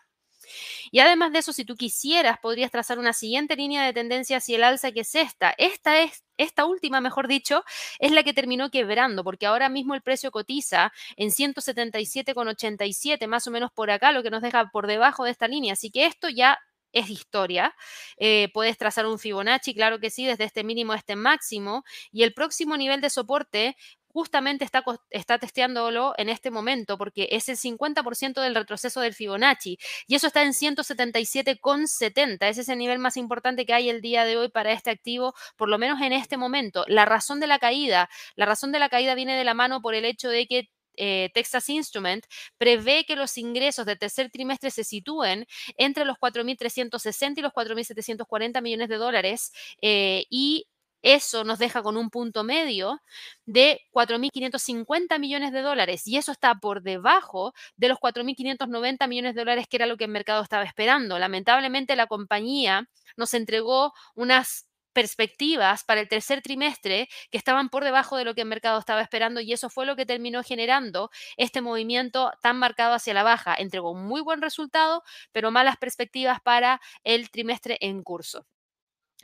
Y 0.91 0.99
además 0.99 1.31
de 1.31 1.39
eso, 1.39 1.53
si 1.53 1.65
tú 1.65 1.75
quisieras, 1.75 2.37
podrías 2.39 2.69
trazar 2.71 2.99
una 2.99 3.13
siguiente 3.13 3.55
línea 3.55 3.85
de 3.85 3.93
tendencia 3.93 4.37
hacia 4.37 4.57
el 4.57 4.63
alza 4.63 4.91
que 4.91 4.99
es 5.01 5.15
esta. 5.15 5.53
Esta 5.57 6.01
es 6.01 6.23
esta 6.37 6.65
última, 6.65 6.99
mejor 6.99 7.27
dicho, 7.27 7.63
es 7.99 8.11
la 8.11 8.23
que 8.23 8.33
terminó 8.33 8.69
quebrando, 8.69 9.23
porque 9.23 9.45
ahora 9.45 9.69
mismo 9.69 9.95
el 9.95 10.01
precio 10.01 10.31
cotiza 10.31 10.91
en 11.15 11.29
177,87, 11.29 13.27
más 13.27 13.47
o 13.47 13.51
menos 13.51 13.71
por 13.71 13.91
acá, 13.91 14.11
lo 14.11 14.23
que 14.23 14.31
nos 14.31 14.41
deja 14.41 14.69
por 14.71 14.87
debajo 14.87 15.23
de 15.25 15.31
esta 15.31 15.47
línea. 15.47 15.73
Así 15.73 15.91
que 15.91 16.05
esto 16.05 16.29
ya 16.29 16.59
es 16.93 17.09
historia. 17.09 17.75
Eh, 18.17 18.49
puedes 18.53 18.77
trazar 18.77 19.05
un 19.05 19.19
Fibonacci, 19.19 19.73
claro 19.73 19.99
que 19.99 20.09
sí, 20.09 20.25
desde 20.25 20.45
este 20.45 20.63
mínimo 20.63 20.93
a 20.93 20.97
este 20.97 21.15
máximo. 21.15 21.83
Y 22.11 22.23
el 22.23 22.33
próximo 22.33 22.77
nivel 22.77 23.01
de 23.01 23.09
soporte 23.09 23.75
justamente 24.13 24.63
está, 24.63 24.83
está 25.09 25.39
testeándolo 25.39 26.13
en 26.17 26.29
este 26.29 26.51
momento 26.51 26.97
porque 26.97 27.29
es 27.31 27.49
el 27.49 27.57
50% 27.57 28.41
del 28.41 28.55
retroceso 28.55 29.01
del 29.01 29.15
Fibonacci 29.15 29.79
y 30.07 30.15
eso 30.15 30.27
está 30.27 30.43
en 30.43 30.53
177,70. 30.53 32.47
Ese 32.47 32.61
es 32.61 32.69
el 32.69 32.77
nivel 32.77 32.99
más 32.99 33.17
importante 33.17 33.65
que 33.65 33.73
hay 33.73 33.89
el 33.89 34.01
día 34.01 34.23
de 34.23 34.37
hoy 34.37 34.49
para 34.49 34.71
este 34.71 34.91
activo, 34.91 35.33
por 35.57 35.67
lo 35.67 35.79
menos 35.79 35.99
en 36.01 36.13
este 36.13 36.37
momento. 36.37 36.85
La 36.87 37.05
razón 37.05 37.39
de 37.39 37.47
la 37.47 37.57
caída, 37.59 38.09
la 38.35 38.45
razón 38.45 38.71
de 38.71 38.79
la 38.79 38.89
caída 38.89 39.15
viene 39.15 39.35
de 39.35 39.43
la 39.43 39.55
mano 39.55 39.81
por 39.81 39.95
el 39.95 40.05
hecho 40.05 40.29
de 40.29 40.45
que 40.45 40.69
eh, 40.95 41.29
Texas 41.33 41.69
Instrument 41.69 42.25
prevé 42.57 43.05
que 43.05 43.15
los 43.15 43.37
ingresos 43.37 43.85
del 43.85 43.99
tercer 43.99 44.29
trimestre 44.31 44.71
se 44.71 44.83
sitúen 44.83 45.45
entre 45.77 46.05
los 46.05 46.17
4.360 46.17 47.37
y 47.37 47.41
los 47.41 47.51
4.740 47.53 48.61
millones 48.61 48.89
de 48.89 48.95
dólares 48.95 49.51
eh, 49.81 50.25
y 50.29 50.67
eso 51.03 51.43
nos 51.43 51.59
deja 51.59 51.83
con 51.83 51.97
un 51.97 52.09
punto 52.09 52.45
medio 52.45 53.01
de 53.45 53.81
4.550 53.91 55.19
millones 55.19 55.51
de 55.51 55.61
dólares 55.61 56.07
y 56.07 56.15
eso 56.17 56.31
está 56.31 56.55
por 56.55 56.81
debajo 56.81 57.53
de 57.75 57.89
los 57.89 57.97
4.590 57.99 59.07
millones 59.09 59.35
de 59.35 59.41
dólares 59.41 59.67
que 59.69 59.77
era 59.77 59.85
lo 59.85 59.97
que 59.97 60.05
el 60.05 60.11
mercado 60.11 60.41
estaba 60.41 60.63
esperando. 60.63 61.19
Lamentablemente 61.19 61.97
la 61.97 62.07
compañía 62.07 62.87
nos 63.17 63.33
entregó 63.33 63.93
unas 64.15 64.65
perspectivas 64.93 65.83
para 65.83 66.01
el 66.01 66.07
tercer 66.07 66.41
trimestre 66.41 67.09
que 67.31 67.37
estaban 67.37 67.69
por 67.69 67.83
debajo 67.83 68.17
de 68.17 68.25
lo 68.25 68.35
que 68.35 68.41
el 68.41 68.47
mercado 68.47 68.79
estaba 68.79 69.01
esperando 69.01 69.41
y 69.41 69.53
eso 69.53 69.69
fue 69.69 69.85
lo 69.85 69.95
que 69.95 70.05
terminó 70.05 70.43
generando 70.43 71.09
este 71.37 71.61
movimiento 71.61 72.31
tan 72.41 72.57
marcado 72.57 72.93
hacia 72.93 73.13
la 73.13 73.23
baja. 73.23 73.55
Entregó 73.57 73.93
muy 73.95 74.21
buen 74.21 74.41
resultado, 74.41 75.03
pero 75.31 75.51
malas 75.51 75.77
perspectivas 75.77 76.39
para 76.41 76.81
el 77.03 77.29
trimestre 77.31 77.77
en 77.81 78.03
curso. 78.03 78.45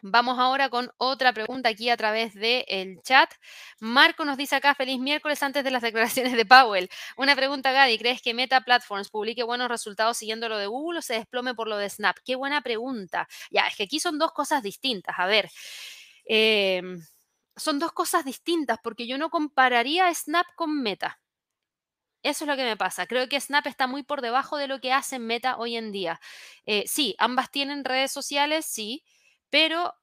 Vamos 0.01 0.39
ahora 0.39 0.69
con 0.69 0.91
otra 0.97 1.33
pregunta 1.33 1.69
aquí 1.69 1.89
a 1.89 1.97
través 1.97 2.33
del 2.33 3.01
chat. 3.03 3.29
Marco 3.79 4.23
nos 4.23 4.37
dice 4.37 4.55
acá, 4.55 4.73
feliz 4.75 4.99
miércoles 4.99 5.41
antes 5.43 5.63
de 5.63 5.71
las 5.71 5.81
declaraciones 6.21 6.33
de 6.33 6.45
Powell. 6.45 6.89
Una 7.17 7.35
pregunta, 7.35 7.71
Gadi, 7.71 7.97
¿crees 7.97 8.21
que 8.21 8.33
Meta 8.33 8.61
Platforms 8.61 9.09
publique 9.09 9.43
buenos 9.43 9.67
resultados 9.67 10.17
siguiendo 10.17 10.47
lo 10.47 10.57
de 10.57 10.67
Google 10.67 10.99
o 10.99 11.01
se 11.01 11.15
desplome 11.15 11.53
por 11.53 11.67
lo 11.67 11.77
de 11.77 11.89
Snap? 11.89 12.17
Qué 12.23 12.35
buena 12.35 12.61
pregunta. 12.61 13.27
Ya, 13.51 13.67
es 13.67 13.75
que 13.75 13.83
aquí 13.83 13.99
son 13.99 14.17
dos 14.19 14.31
cosas 14.31 14.63
distintas. 14.63 15.15
A 15.17 15.25
ver, 15.25 15.49
em, 16.25 17.01
son 17.55 17.79
dos 17.79 17.91
cosas 17.91 18.23
distintas 18.25 18.79
porque 18.83 19.07
yo 19.07 19.17
no 19.17 19.29
compararía 19.29 20.13
Snap 20.13 20.45
con 20.55 20.81
Meta. 20.81 21.19
Eso 22.23 22.43
es 22.43 22.49
lo 22.49 22.55
que 22.57 22.65
me 22.65 22.75
pasa. 22.77 23.07
Creo 23.07 23.27
que 23.29 23.39
Snap 23.39 23.65
está 23.67 23.87
muy 23.87 24.03
por 24.03 24.21
debajo 24.21 24.57
de 24.57 24.67
lo 24.67 24.79
que 24.79 24.91
hace 24.91 25.19
Meta 25.19 25.57
hoy 25.57 25.77
en 25.77 25.91
día. 25.91 26.19
Eh, 26.65 26.83
sí, 26.87 27.15
ambas 27.17 27.49
tienen 27.51 27.85
redes 27.85 28.11
sociales, 28.11 28.65
sí 28.65 29.03
pero 29.49 29.93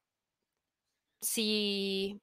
si 1.20 2.20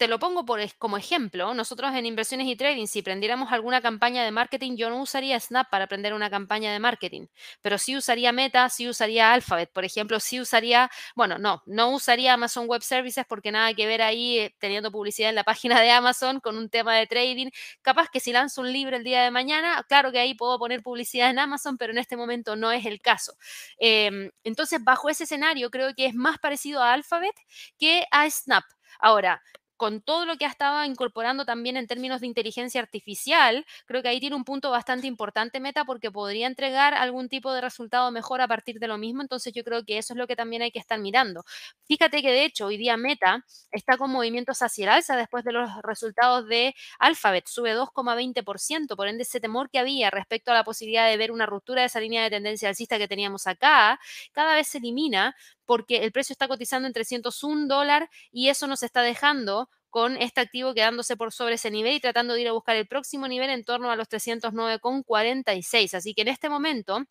te 0.00 0.08
lo 0.08 0.18
pongo 0.18 0.46
como 0.78 0.96
ejemplo, 0.96 1.52
nosotros 1.52 1.94
en 1.94 2.06
inversiones 2.06 2.46
y 2.46 2.56
trading, 2.56 2.86
si 2.86 3.02
prendiéramos 3.02 3.52
alguna 3.52 3.82
campaña 3.82 4.24
de 4.24 4.30
marketing, 4.30 4.76
yo 4.76 4.88
no 4.88 5.02
usaría 5.02 5.38
Snap 5.38 5.68
para 5.68 5.84
aprender 5.84 6.14
una 6.14 6.30
campaña 6.30 6.72
de 6.72 6.78
marketing, 6.78 7.26
pero 7.60 7.76
sí 7.76 7.94
usaría 7.94 8.32
Meta, 8.32 8.66
sí 8.70 8.88
usaría 8.88 9.30
Alphabet, 9.30 9.70
por 9.70 9.84
ejemplo, 9.84 10.18
sí 10.18 10.40
usaría, 10.40 10.90
bueno, 11.14 11.36
no, 11.36 11.62
no 11.66 11.90
usaría 11.90 12.32
Amazon 12.32 12.66
Web 12.66 12.80
Services 12.80 13.26
porque 13.28 13.52
nada 13.52 13.74
que 13.74 13.86
ver 13.86 14.00
ahí 14.00 14.38
eh, 14.38 14.54
teniendo 14.58 14.90
publicidad 14.90 15.28
en 15.28 15.34
la 15.34 15.44
página 15.44 15.78
de 15.82 15.90
Amazon 15.90 16.40
con 16.40 16.56
un 16.56 16.70
tema 16.70 16.96
de 16.96 17.06
trading. 17.06 17.50
Capaz 17.82 18.08
que 18.10 18.20
si 18.20 18.32
lanzo 18.32 18.62
un 18.62 18.72
libro 18.72 18.96
el 18.96 19.04
día 19.04 19.22
de 19.22 19.30
mañana, 19.30 19.84
claro 19.86 20.10
que 20.12 20.18
ahí 20.18 20.32
puedo 20.32 20.58
poner 20.58 20.82
publicidad 20.82 21.28
en 21.28 21.38
Amazon, 21.38 21.76
pero 21.76 21.92
en 21.92 21.98
este 21.98 22.16
momento 22.16 22.56
no 22.56 22.72
es 22.72 22.86
el 22.86 23.02
caso. 23.02 23.34
Em, 23.76 24.30
entonces, 24.44 24.82
bajo 24.82 25.10
ese 25.10 25.24
escenario, 25.24 25.70
creo 25.70 25.94
que 25.94 26.06
es 26.06 26.14
más 26.14 26.38
parecido 26.38 26.82
a 26.82 26.94
Alphabet 26.94 27.34
que 27.78 28.06
a 28.10 28.28
Snap. 28.30 28.64
Ahora, 28.98 29.42
con 29.80 30.02
todo 30.02 30.26
lo 30.26 30.36
que 30.36 30.44
ha 30.44 30.48
estado 30.48 30.84
incorporando 30.84 31.46
también 31.46 31.78
en 31.78 31.86
términos 31.86 32.20
de 32.20 32.26
inteligencia 32.26 32.82
artificial, 32.82 33.64
creo 33.86 34.02
que 34.02 34.08
ahí 34.08 34.20
tiene 34.20 34.36
un 34.36 34.44
punto 34.44 34.70
bastante 34.70 35.06
importante 35.06 35.58
Meta 35.58 35.86
porque 35.86 36.10
podría 36.10 36.46
entregar 36.46 36.92
algún 36.92 37.30
tipo 37.30 37.50
de 37.54 37.62
resultado 37.62 38.10
mejor 38.10 38.42
a 38.42 38.46
partir 38.46 38.78
de 38.78 38.86
lo 38.88 38.98
mismo. 38.98 39.22
Entonces 39.22 39.54
yo 39.54 39.64
creo 39.64 39.82
que 39.86 39.96
eso 39.96 40.12
es 40.12 40.18
lo 40.18 40.26
que 40.26 40.36
también 40.36 40.60
hay 40.60 40.70
que 40.70 40.78
estar 40.78 40.98
mirando. 41.00 41.44
Fíjate 41.86 42.20
que 42.20 42.30
de 42.30 42.44
hecho 42.44 42.66
hoy 42.66 42.76
día 42.76 42.98
Meta 42.98 43.46
está 43.72 43.96
con 43.96 44.10
movimientos 44.10 44.60
hacia 44.60 44.84
el 44.84 44.88
alza 44.90 45.16
después 45.16 45.44
de 45.44 45.52
los 45.52 45.70
resultados 45.82 46.46
de 46.46 46.74
Alphabet, 46.98 47.46
sube 47.48 47.74
2,20%, 47.74 48.96
por 48.96 49.08
ende 49.08 49.22
ese 49.22 49.40
temor 49.40 49.70
que 49.70 49.78
había 49.78 50.10
respecto 50.10 50.50
a 50.50 50.54
la 50.54 50.62
posibilidad 50.64 51.08
de 51.08 51.16
ver 51.16 51.32
una 51.32 51.46
ruptura 51.46 51.80
de 51.80 51.86
esa 51.86 52.00
línea 52.00 52.22
de 52.22 52.28
tendencia 52.28 52.68
alcista 52.68 52.98
que 52.98 53.08
teníamos 53.08 53.46
acá, 53.46 53.98
cada 54.32 54.56
vez 54.56 54.68
se 54.68 54.76
elimina 54.76 55.34
porque 55.70 55.98
el 55.98 56.10
precio 56.10 56.32
está 56.32 56.48
cotizando 56.48 56.88
en 56.88 56.92
301 56.92 57.68
dólares 57.68 58.08
y 58.32 58.48
eso 58.48 58.66
nos 58.66 58.82
está 58.82 59.02
dejando 59.02 59.68
con 59.88 60.16
este 60.16 60.40
activo 60.40 60.74
quedándose 60.74 61.16
por 61.16 61.32
sobre 61.32 61.54
ese 61.54 61.70
nivel 61.70 61.94
y 61.94 62.00
tratando 62.00 62.34
de 62.34 62.40
ir 62.40 62.48
a 62.48 62.52
buscar 62.52 62.74
el 62.74 62.88
próximo 62.88 63.28
nivel 63.28 63.50
en 63.50 63.62
torno 63.62 63.88
a 63.88 63.94
los 63.94 64.08
309,46. 64.08 65.94
Así 65.94 66.12
que 66.12 66.22
en 66.22 66.28
este 66.28 66.48
momento 66.48 67.04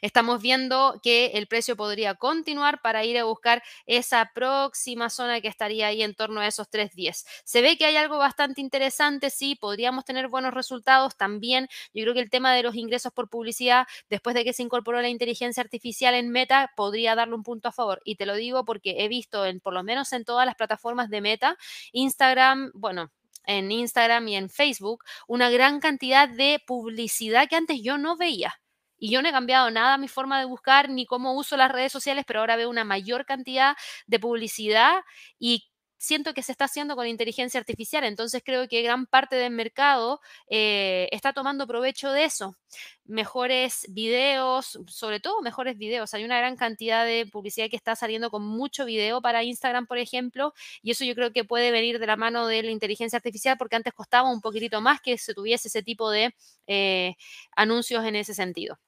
Estamos 0.00 0.40
viendo 0.40 1.00
que 1.02 1.32
el 1.34 1.46
precio 1.46 1.76
podría 1.76 2.14
continuar 2.14 2.80
para 2.82 3.04
ir 3.04 3.18
a 3.18 3.24
buscar 3.24 3.62
esa 3.86 4.30
próxima 4.34 5.10
zona 5.10 5.40
que 5.40 5.48
estaría 5.48 5.88
ahí 5.88 6.02
en 6.02 6.14
torno 6.14 6.40
a 6.40 6.46
esos 6.46 6.68
3.10. 6.70 7.26
Se 7.44 7.62
ve 7.62 7.76
que 7.76 7.84
hay 7.84 7.96
algo 7.96 8.18
bastante 8.18 8.60
interesante, 8.60 9.30
sí, 9.30 9.56
podríamos 9.56 10.04
tener 10.04 10.28
buenos 10.28 10.54
resultados 10.54 11.16
también. 11.16 11.68
Yo 11.92 12.02
creo 12.02 12.14
que 12.14 12.20
el 12.20 12.30
tema 12.30 12.54
de 12.54 12.62
los 12.62 12.74
ingresos 12.74 13.12
por 13.12 13.28
publicidad, 13.28 13.86
después 14.08 14.34
de 14.34 14.44
que 14.44 14.52
se 14.52 14.62
incorporó 14.62 15.00
la 15.00 15.08
inteligencia 15.08 15.62
artificial 15.62 16.14
en 16.14 16.30
Meta, 16.30 16.72
podría 16.76 17.14
darle 17.14 17.34
un 17.34 17.42
punto 17.42 17.68
a 17.68 17.72
favor. 17.72 18.00
Y 18.04 18.16
te 18.16 18.26
lo 18.26 18.34
digo 18.34 18.64
porque 18.64 18.96
he 18.98 19.08
visto, 19.08 19.46
en, 19.46 19.60
por 19.60 19.74
lo 19.74 19.82
menos 19.82 20.12
en 20.12 20.24
todas 20.24 20.46
las 20.46 20.54
plataformas 20.54 21.10
de 21.10 21.20
Meta, 21.20 21.56
Instagram, 21.92 22.70
bueno, 22.74 23.10
en 23.46 23.70
Instagram 23.70 24.28
y 24.28 24.36
en 24.36 24.50
Facebook 24.50 25.04
una 25.28 25.50
gran 25.50 25.80
cantidad 25.80 26.28
de 26.28 26.62
publicidad 26.66 27.48
que 27.48 27.56
antes 27.56 27.80
yo 27.82 27.98
no 27.98 28.16
veía. 28.16 28.60
Y 28.98 29.10
yo 29.10 29.22
no 29.22 29.28
he 29.28 29.32
cambiado 29.32 29.70
nada 29.70 29.98
mi 29.98 30.08
forma 30.08 30.38
de 30.38 30.46
buscar 30.46 30.88
ni 30.90 31.06
cómo 31.06 31.34
uso 31.34 31.56
las 31.56 31.70
redes 31.70 31.92
sociales, 31.92 32.24
pero 32.26 32.40
ahora 32.40 32.56
veo 32.56 32.70
una 32.70 32.84
mayor 32.84 33.26
cantidad 33.26 33.76
de 34.06 34.18
publicidad 34.18 35.02
y 35.38 35.68
siento 35.98 36.34
que 36.34 36.42
se 36.42 36.52
está 36.52 36.66
haciendo 36.66 36.96
con 36.96 37.06
inteligencia 37.06 37.58
artificial. 37.60 38.04
Entonces 38.04 38.42
creo 38.44 38.68
que 38.68 38.82
gran 38.82 39.06
parte 39.06 39.36
del 39.36 39.52
mercado 39.52 40.20
eh, 40.48 41.08
está 41.12 41.32
tomando 41.32 41.66
provecho 41.66 42.10
de 42.12 42.24
eso. 42.24 42.56
Mejores 43.04 43.86
videos, 43.88 44.78
sobre 44.88 45.20
todo 45.20 45.40
mejores 45.42 45.78
videos. 45.78 46.12
Hay 46.14 46.24
una 46.24 46.38
gran 46.38 46.56
cantidad 46.56 47.04
de 47.04 47.26
publicidad 47.26 47.68
que 47.70 47.76
está 47.76 47.96
saliendo 47.96 48.30
con 48.30 48.44
mucho 48.46 48.84
video 48.84 49.22
para 49.22 49.42
Instagram, 49.44 49.86
por 49.86 49.98
ejemplo, 49.98 50.52
y 50.82 50.90
eso 50.92 51.04
yo 51.04 51.14
creo 51.14 51.32
que 51.32 51.44
puede 51.44 51.70
venir 51.70 51.98
de 51.98 52.06
la 52.06 52.16
mano 52.16 52.46
de 52.46 52.62
la 52.62 52.70
inteligencia 52.70 53.16
artificial 53.16 53.56
porque 53.58 53.76
antes 53.76 53.92
costaba 53.94 54.30
un 54.30 54.40
poquitito 54.40 54.80
más 54.80 55.00
que 55.00 55.18
se 55.18 55.34
tuviese 55.34 55.68
ese 55.68 55.82
tipo 55.82 56.10
de 56.10 56.34
eh, 56.66 57.14
anuncios 57.56 58.04
en 58.04 58.16
ese 58.16 58.34
sentido. 58.34 58.78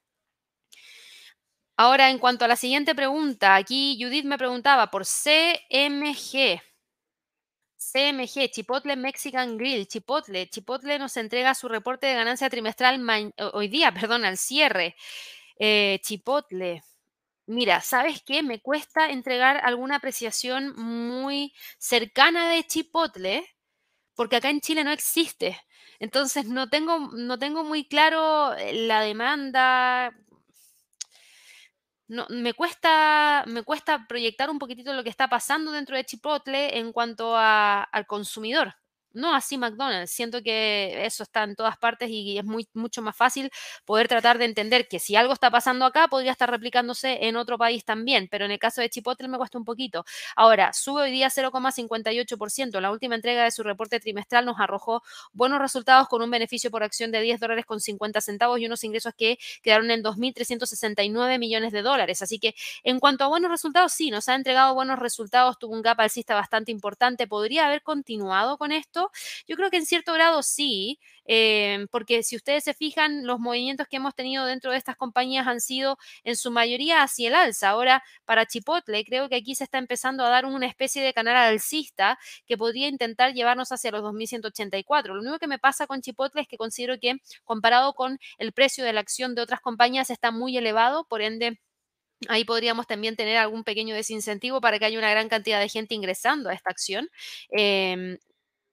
Ahora, 1.80 2.10
en 2.10 2.18
cuanto 2.18 2.44
a 2.44 2.48
la 2.48 2.56
siguiente 2.56 2.92
pregunta, 2.92 3.54
aquí 3.54 3.96
Judith 4.00 4.24
me 4.24 4.36
preguntaba 4.36 4.90
por 4.90 5.04
CMG. 5.06 6.60
CMG, 7.76 8.50
Chipotle 8.50 8.96
Mexican 8.96 9.56
Grill, 9.56 9.86
Chipotle. 9.86 10.48
Chipotle 10.50 10.98
nos 10.98 11.16
entrega 11.16 11.54
su 11.54 11.68
reporte 11.68 12.08
de 12.08 12.14
ganancia 12.14 12.50
trimestral 12.50 13.00
hoy 13.52 13.68
día, 13.68 13.92
perdón, 13.94 14.24
al 14.24 14.38
cierre. 14.38 14.96
Eh, 15.60 16.00
Chipotle. 16.02 16.82
Mira, 17.46 17.80
¿sabes 17.80 18.22
qué? 18.24 18.42
Me 18.42 18.60
cuesta 18.60 19.10
entregar 19.10 19.58
alguna 19.64 19.96
apreciación 19.96 20.74
muy 20.76 21.54
cercana 21.78 22.50
de 22.50 22.64
Chipotle, 22.64 23.46
porque 24.16 24.36
acá 24.36 24.50
en 24.50 24.60
Chile 24.60 24.82
no 24.82 24.90
existe. 24.90 25.60
Entonces 26.00 26.46
no 26.46 26.68
tengo, 26.68 26.98
no 27.12 27.38
tengo 27.38 27.62
muy 27.62 27.86
claro 27.86 28.54
eh, 28.54 28.72
la 28.72 29.00
demanda, 29.00 30.12
no, 32.08 32.26
me, 32.30 32.54
cuesta, 32.54 33.44
me 33.46 33.62
cuesta 33.62 34.06
proyectar 34.08 34.50
un 34.50 34.58
poquitito 34.58 34.92
lo 34.94 35.04
que 35.04 35.10
está 35.10 35.28
pasando 35.28 35.72
dentro 35.72 35.96
de 35.96 36.04
Chipotle 36.04 36.78
en 36.78 36.92
cuanto 36.92 37.36
al 37.36 38.06
consumidor 38.06 38.74
no 39.18 39.34
así 39.34 39.58
McDonald's. 39.58 40.10
Siento 40.10 40.42
que 40.42 41.04
eso 41.04 41.22
está 41.22 41.44
en 41.44 41.54
todas 41.56 41.76
partes 41.78 42.08
y 42.10 42.38
es 42.38 42.44
muy, 42.44 42.68
mucho 42.74 43.02
más 43.02 43.16
fácil 43.16 43.50
poder 43.84 44.08
tratar 44.08 44.38
de 44.38 44.44
entender 44.46 44.88
que 44.88 44.98
si 44.98 45.16
algo 45.16 45.32
está 45.32 45.50
pasando 45.50 45.84
acá, 45.84 46.08
podría 46.08 46.32
estar 46.32 46.50
replicándose 46.50 47.26
en 47.26 47.36
otro 47.36 47.58
país 47.58 47.84
también, 47.84 48.28
pero 48.30 48.44
en 48.44 48.50
el 48.50 48.58
caso 48.58 48.80
de 48.80 48.88
Chipotle 48.90 49.28
me 49.28 49.38
cuesta 49.38 49.58
un 49.58 49.64
poquito. 49.64 50.04
Ahora, 50.36 50.72
sube 50.72 51.02
hoy 51.02 51.10
día 51.10 51.30
0,58%. 51.30 52.80
La 52.80 52.90
última 52.90 53.14
entrega 53.14 53.44
de 53.44 53.50
su 53.50 53.62
reporte 53.62 54.00
trimestral 54.00 54.44
nos 54.46 54.58
arrojó 54.60 55.02
buenos 55.32 55.58
resultados 55.60 56.08
con 56.08 56.22
un 56.22 56.30
beneficio 56.30 56.70
por 56.70 56.82
acción 56.82 57.10
de 57.12 57.20
10 57.20 57.40
dólares 57.40 57.64
con 57.66 57.80
50 57.80 58.20
centavos 58.20 58.58
y 58.60 58.66
unos 58.66 58.84
ingresos 58.84 59.14
que 59.16 59.38
quedaron 59.62 59.90
en 59.90 60.02
2.369 60.02 61.38
millones 61.38 61.72
de 61.72 61.82
dólares. 61.82 62.22
Así 62.22 62.38
que 62.38 62.54
en 62.84 63.00
cuanto 63.00 63.24
a 63.24 63.28
buenos 63.28 63.50
resultados, 63.50 63.92
sí, 63.92 64.10
nos 64.10 64.28
ha 64.28 64.34
entregado 64.34 64.74
buenos 64.74 64.98
resultados, 64.98 65.58
tuvo 65.58 65.74
un 65.74 65.82
gap 65.82 66.00
alcista 66.00 66.34
bastante 66.34 66.72
importante. 66.72 67.26
¿Podría 67.26 67.66
haber 67.66 67.82
continuado 67.82 68.58
con 68.58 68.72
esto? 68.72 69.07
Yo 69.46 69.56
creo 69.56 69.70
que 69.70 69.78
en 69.78 69.86
cierto 69.86 70.12
grado 70.12 70.42
sí, 70.42 70.98
eh, 71.24 71.86
porque 71.90 72.22
si 72.22 72.36
ustedes 72.36 72.64
se 72.64 72.74
fijan, 72.74 73.26
los 73.26 73.38
movimientos 73.38 73.86
que 73.88 73.96
hemos 73.96 74.14
tenido 74.14 74.46
dentro 74.46 74.72
de 74.72 74.78
estas 74.78 74.96
compañías 74.96 75.46
han 75.46 75.60
sido 75.60 75.98
en 76.24 76.36
su 76.36 76.50
mayoría 76.50 77.02
hacia 77.02 77.28
el 77.28 77.34
alza. 77.34 77.70
Ahora, 77.70 78.02
para 78.24 78.46
Chipotle, 78.46 79.04
creo 79.04 79.28
que 79.28 79.36
aquí 79.36 79.54
se 79.54 79.64
está 79.64 79.78
empezando 79.78 80.24
a 80.24 80.30
dar 80.30 80.46
una 80.46 80.66
especie 80.66 81.02
de 81.02 81.12
canal 81.12 81.36
alcista 81.36 82.18
que 82.46 82.56
podría 82.56 82.88
intentar 82.88 83.34
llevarnos 83.34 83.72
hacia 83.72 83.90
los 83.90 84.02
2184. 84.02 85.14
Lo 85.14 85.20
único 85.20 85.38
que 85.38 85.46
me 85.46 85.58
pasa 85.58 85.86
con 85.86 86.00
Chipotle 86.00 86.42
es 86.42 86.48
que 86.48 86.56
considero 86.56 86.98
que 86.98 87.16
comparado 87.44 87.94
con 87.94 88.18
el 88.38 88.52
precio 88.52 88.84
de 88.84 88.92
la 88.92 89.00
acción 89.00 89.34
de 89.34 89.42
otras 89.42 89.60
compañías 89.60 90.10
está 90.10 90.30
muy 90.30 90.56
elevado, 90.56 91.04
por 91.06 91.22
ende 91.22 91.58
Ahí 92.28 92.44
podríamos 92.44 92.86
también 92.88 93.14
tener 93.14 93.36
algún 93.36 93.62
pequeño 93.62 93.94
desincentivo 93.94 94.60
para 94.60 94.78
que 94.78 94.86
haya 94.86 94.98
una 94.98 95.10
gran 95.10 95.28
cantidad 95.28 95.60
de 95.60 95.68
gente 95.68 95.94
ingresando 95.94 96.48
a 96.50 96.54
esta 96.54 96.70
acción. 96.70 97.08
Em, 97.50 98.18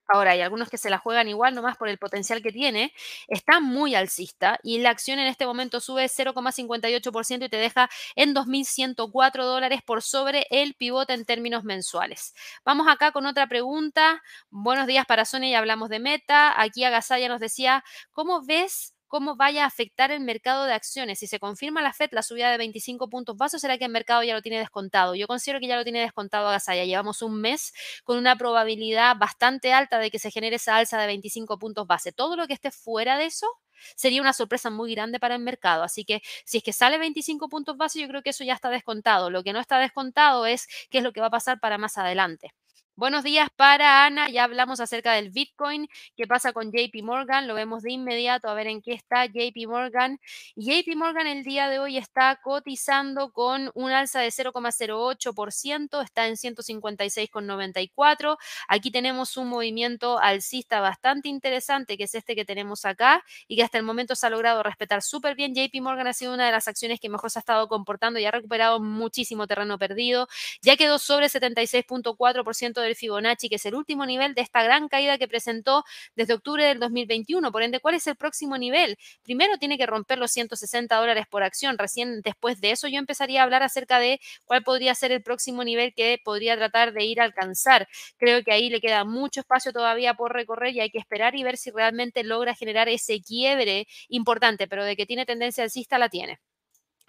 Ahora, 0.07 0.31
hay 0.31 0.41
algunos 0.41 0.69
que 0.69 0.77
se 0.77 0.89
la 0.89 0.97
juegan 0.97 1.27
igual 1.27 1.55
nomás 1.55 1.77
por 1.77 1.89
el 1.89 1.97
potencial 1.97 2.41
que 2.41 2.51
tiene. 2.51 2.93
Está 3.27 3.59
muy 3.59 3.95
alcista 3.95 4.59
y 4.63 4.79
la 4.79 4.89
acción 4.91 5.19
en 5.19 5.27
este 5.27 5.45
momento 5.45 5.79
sube 5.79 6.05
0,58% 6.05 7.45
y 7.45 7.49
te 7.49 7.57
deja 7.57 7.89
en 8.15 8.33
2.104 8.33 9.43
dólares 9.43 9.81
por 9.85 10.01
sobre 10.01 10.47
el 10.49 10.75
pivote 10.75 11.13
en 11.13 11.25
términos 11.25 11.63
mensuales. 11.63 12.33
Vamos 12.63 12.87
acá 12.87 13.11
con 13.11 13.25
otra 13.25 13.47
pregunta. 13.47 14.21
Buenos 14.49 14.87
días 14.87 15.05
para 15.05 15.25
Sonia, 15.25 15.49
y 15.49 15.55
hablamos 15.55 15.89
de 15.89 15.99
meta. 15.99 16.59
Aquí 16.61 16.83
Agasaya 16.83 17.27
nos 17.29 17.39
decía, 17.39 17.83
¿cómo 18.11 18.43
ves 18.43 18.94
cómo 19.07 19.35
vaya 19.35 19.63
a 19.63 19.67
afectar 19.67 20.11
el 20.11 20.21
mercado 20.21 20.65
de 20.65 20.73
acciones. 20.73 21.19
Si 21.19 21.27
se 21.27 21.39
confirma 21.39 21.81
la 21.81 21.93
FED 21.93 22.09
la 22.11 22.23
subida 22.23 22.51
de 22.51 22.57
25 22.57 23.09
puntos 23.09 23.37
base, 23.37 23.59
será 23.59 23.77
que 23.77 23.85
el 23.85 23.91
mercado 23.91 24.23
ya 24.23 24.33
lo 24.33 24.41
tiene 24.41 24.59
descontado. 24.59 25.15
Yo 25.15 25.27
considero 25.27 25.59
que 25.59 25.67
ya 25.67 25.75
lo 25.77 25.83
tiene 25.83 26.01
descontado 26.01 26.49
a 26.49 26.57
Ya 26.57 26.85
Llevamos 26.85 27.21
un 27.21 27.41
mes 27.41 27.73
con 28.03 28.17
una 28.17 28.35
probabilidad 28.35 29.15
bastante 29.17 29.73
alta 29.73 29.99
de 29.99 30.11
que 30.11 30.19
se 30.19 30.31
genere 30.31 30.57
esa 30.57 30.77
alza 30.77 30.99
de 30.99 31.07
25 31.07 31.57
puntos 31.59 31.87
base. 31.87 32.11
Todo 32.11 32.35
lo 32.35 32.47
que 32.47 32.53
esté 32.53 32.71
fuera 32.71 33.17
de 33.17 33.25
eso 33.25 33.47
sería 33.95 34.21
una 34.21 34.33
sorpresa 34.33 34.69
muy 34.69 34.93
grande 34.93 35.19
para 35.19 35.35
el 35.35 35.41
mercado. 35.41 35.83
Así 35.83 36.05
que 36.05 36.21
si 36.45 36.57
es 36.57 36.63
que 36.63 36.73
sale 36.73 36.97
25 36.97 37.49
puntos 37.49 37.77
base, 37.77 37.99
yo 38.01 38.07
creo 38.07 38.21
que 38.23 38.31
eso 38.31 38.43
ya 38.43 38.53
está 38.53 38.69
descontado. 38.69 39.29
Lo 39.29 39.43
que 39.43 39.53
no 39.53 39.59
está 39.59 39.79
descontado 39.79 40.45
es 40.45 40.67
qué 40.89 40.99
es 40.99 41.03
lo 41.03 41.13
que 41.13 41.21
va 41.21 41.27
a 41.27 41.31
pasar 41.31 41.59
para 41.59 41.77
más 41.77 41.97
adelante. 41.97 42.53
Buenos 42.97 43.25
días 43.25 43.49
para 43.57 44.05
Ana, 44.05 44.29
ya 44.29 44.45
hablamos 44.45 44.79
acerca 44.79 45.11
del 45.11 45.29
Bitcoin, 45.29 45.89
qué 46.15 46.27
pasa 46.27 46.53
con 46.53 46.71
JP 46.71 47.03
Morgan, 47.03 47.45
lo 47.45 47.53
vemos 47.53 47.83
de 47.83 47.91
inmediato 47.91 48.47
a 48.47 48.53
ver 48.53 48.67
en 48.67 48.81
qué 48.81 48.93
está 48.93 49.25
JP 49.25 49.67
Morgan. 49.67 50.17
JP 50.55 50.95
Morgan 50.95 51.27
el 51.27 51.43
día 51.43 51.67
de 51.67 51.79
hoy 51.79 51.97
está 51.97 52.39
cotizando 52.41 53.33
con 53.33 53.69
un 53.73 53.91
alza 53.91 54.21
de 54.21 54.29
0,08%, 54.29 56.01
está 56.01 56.27
en 56.27 56.37
156,94. 56.37 58.37
Aquí 58.69 58.91
tenemos 58.91 59.35
un 59.35 59.49
movimiento 59.49 60.17
alcista 60.17 60.79
bastante 60.79 61.27
interesante, 61.27 61.97
que 61.97 62.05
es 62.05 62.15
este 62.15 62.33
que 62.33 62.45
tenemos 62.45 62.85
acá 62.85 63.25
y 63.49 63.57
que 63.57 63.63
hasta 63.63 63.77
el 63.77 63.83
momento 63.83 64.15
se 64.15 64.25
ha 64.25 64.29
logrado 64.29 64.63
respetar 64.63 65.01
súper 65.01 65.35
bien. 65.35 65.53
JP 65.53 65.81
Morgan 65.81 66.07
ha 66.07 66.13
sido 66.13 66.33
una 66.33 66.45
de 66.45 66.53
las 66.53 66.69
acciones 66.69 67.01
que 67.01 67.09
mejor 67.09 67.29
se 67.29 67.39
ha 67.39 67.41
estado 67.41 67.67
comportando 67.67 68.21
y 68.21 68.25
ha 68.25 68.31
recuperado 68.31 68.79
muchísimo 68.79 69.47
terreno 69.47 69.77
perdido. 69.77 70.29
Ya 70.61 70.77
quedó 70.77 70.97
sobre 70.97 71.27
76.4% 71.27 72.84
del 72.85 72.95
Fibonacci, 72.95 73.49
que 73.49 73.55
es 73.55 73.65
el 73.65 73.75
último 73.75 74.05
nivel 74.05 74.33
de 74.33 74.41
esta 74.41 74.63
gran 74.63 74.87
caída 74.87 75.17
que 75.17 75.27
presentó 75.27 75.83
desde 76.15 76.33
octubre 76.33 76.63
del 76.65 76.79
2021. 76.79 77.51
Por 77.51 77.63
ende, 77.63 77.79
¿cuál 77.79 77.95
es 77.95 78.07
el 78.07 78.15
próximo 78.15 78.57
nivel? 78.57 78.97
Primero 79.23 79.57
tiene 79.57 79.77
que 79.77 79.85
romper 79.85 80.17
los 80.19 80.31
160 80.31 80.95
dólares 80.95 81.25
por 81.29 81.43
acción. 81.43 81.77
Recién 81.77 82.21
después 82.21 82.61
de 82.61 82.71
eso 82.71 82.87
yo 82.87 82.97
empezaría 82.99 83.41
a 83.41 83.43
hablar 83.43 83.63
acerca 83.63 83.99
de 83.99 84.19
cuál 84.45 84.63
podría 84.63 84.95
ser 84.95 85.11
el 85.11 85.21
próximo 85.23 85.63
nivel 85.63 85.93
que 85.93 86.19
podría 86.23 86.55
tratar 86.57 86.93
de 86.93 87.03
ir 87.05 87.21
a 87.21 87.25
alcanzar. 87.25 87.87
Creo 88.17 88.43
que 88.43 88.51
ahí 88.51 88.69
le 88.69 88.81
queda 88.81 89.03
mucho 89.05 89.41
espacio 89.41 89.71
todavía 89.73 90.13
por 90.15 90.33
recorrer 90.33 90.73
y 90.75 90.79
hay 90.81 90.89
que 90.91 90.99
esperar 90.99 91.35
y 91.35 91.43
ver 91.43 91.57
si 91.57 91.71
realmente 91.71 92.23
logra 92.23 92.55
generar 92.55 92.89
ese 92.89 93.21
quiebre 93.21 93.87
importante, 94.09 94.67
pero 94.67 94.85
de 94.85 94.95
que 94.95 95.05
tiene 95.05 95.25
tendencia 95.25 95.63
alcista 95.63 95.97
la 95.97 96.09
tiene. 96.09 96.39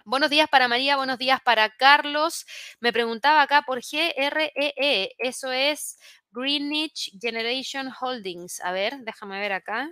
Buenos 0.09 0.29
días 0.29 0.47
para 0.47 0.69
María, 0.69 0.95
buenos 0.95 1.17
días 1.17 1.41
para 1.41 1.69
Carlos. 1.69 2.45
Me 2.79 2.93
preguntaba 2.93 3.41
acá 3.41 3.63
por 3.63 3.81
GREE, 3.81 4.53
e. 4.55 5.13
eso 5.17 5.51
es 5.51 5.99
Greenwich 6.31 7.11
Generation 7.19 7.91
Holdings. 7.99 8.61
A 8.61 8.71
ver, 8.71 8.99
déjame 8.99 9.37
ver 9.37 9.51
acá. 9.51 9.89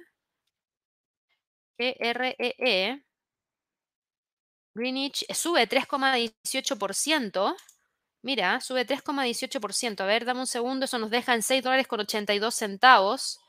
GREE. 1.77 2.35
E. 2.39 3.03
Greenwich 4.73 5.25
sube 5.33 5.67
3,18%. 5.67 7.53
Mira, 8.21 8.61
sube 8.61 8.85
3,18%. 8.87 9.99
A 9.99 10.05
ver, 10.05 10.23
dame 10.23 10.39
un 10.39 10.47
segundo, 10.47 10.85
eso 10.85 10.97
nos 10.97 11.09
deja 11.09 11.33
en 11.33 11.43
6 11.43 11.61
dólares 11.61 11.87
con 11.87 11.99
82 11.99 12.55
centavos. 12.55 13.41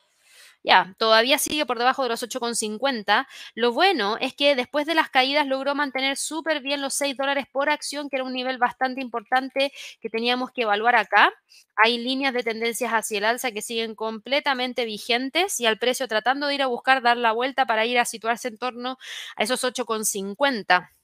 Ya, 0.67 0.97
todavía 0.99 1.39
sigue 1.39 1.65
por 1.65 1.79
debajo 1.79 2.03
de 2.03 2.09
los 2.09 2.25
8,50. 2.25 3.29
Lo 3.55 3.71
bueno 3.73 4.17
es 4.21 4.35
que 4.35 4.57
después 4.57 4.85
de 4.85 4.97
las 4.97 5.09
caídas 5.11 5.47
logró 5.47 5.77
mantener 5.77 6.17
súper 6.17 6.61
bien 6.61 6.81
los 6.81 6.93
6 6.95 7.17
dólares 7.17 7.47
por 7.53 7.71
acción, 7.71 8.09
que 8.11 8.17
era 8.17 8.25
un 8.25 8.33
nivel 8.33 8.59
bastante 8.59 9.01
importante 9.01 9.73
que 10.01 10.11
teníamos 10.11 10.51
que 10.51 10.63
evaluar 10.63 10.97
acá. 10.97 11.33
Hay 11.77 11.99
líneas 11.99 12.35
de 12.35 12.43
tendencias 12.43 12.91
hacia 12.93 13.19
el 13.19 13.25
alza 13.27 13.53
que 13.53 13.63
siguen 13.63 13.95
completamente 13.95 14.85
vigentes 14.87 15.61
y 15.61 15.67
al 15.67 15.79
precio 15.79 16.09
tratando 16.09 16.49
de 16.49 16.57
ir 16.57 16.63
a 16.63 16.67
buscar 16.67 17.01
dar 17.01 17.17
la 17.17 17.31
vuelta 17.31 17.65
para 17.67 17.87
ir 17.87 17.99
a 18.01 18.05
situarse 18.05 18.49
en 18.49 18.59
torno 18.59 18.99
a 19.37 19.43
esos 19.45 19.63
8,50. 19.63 20.96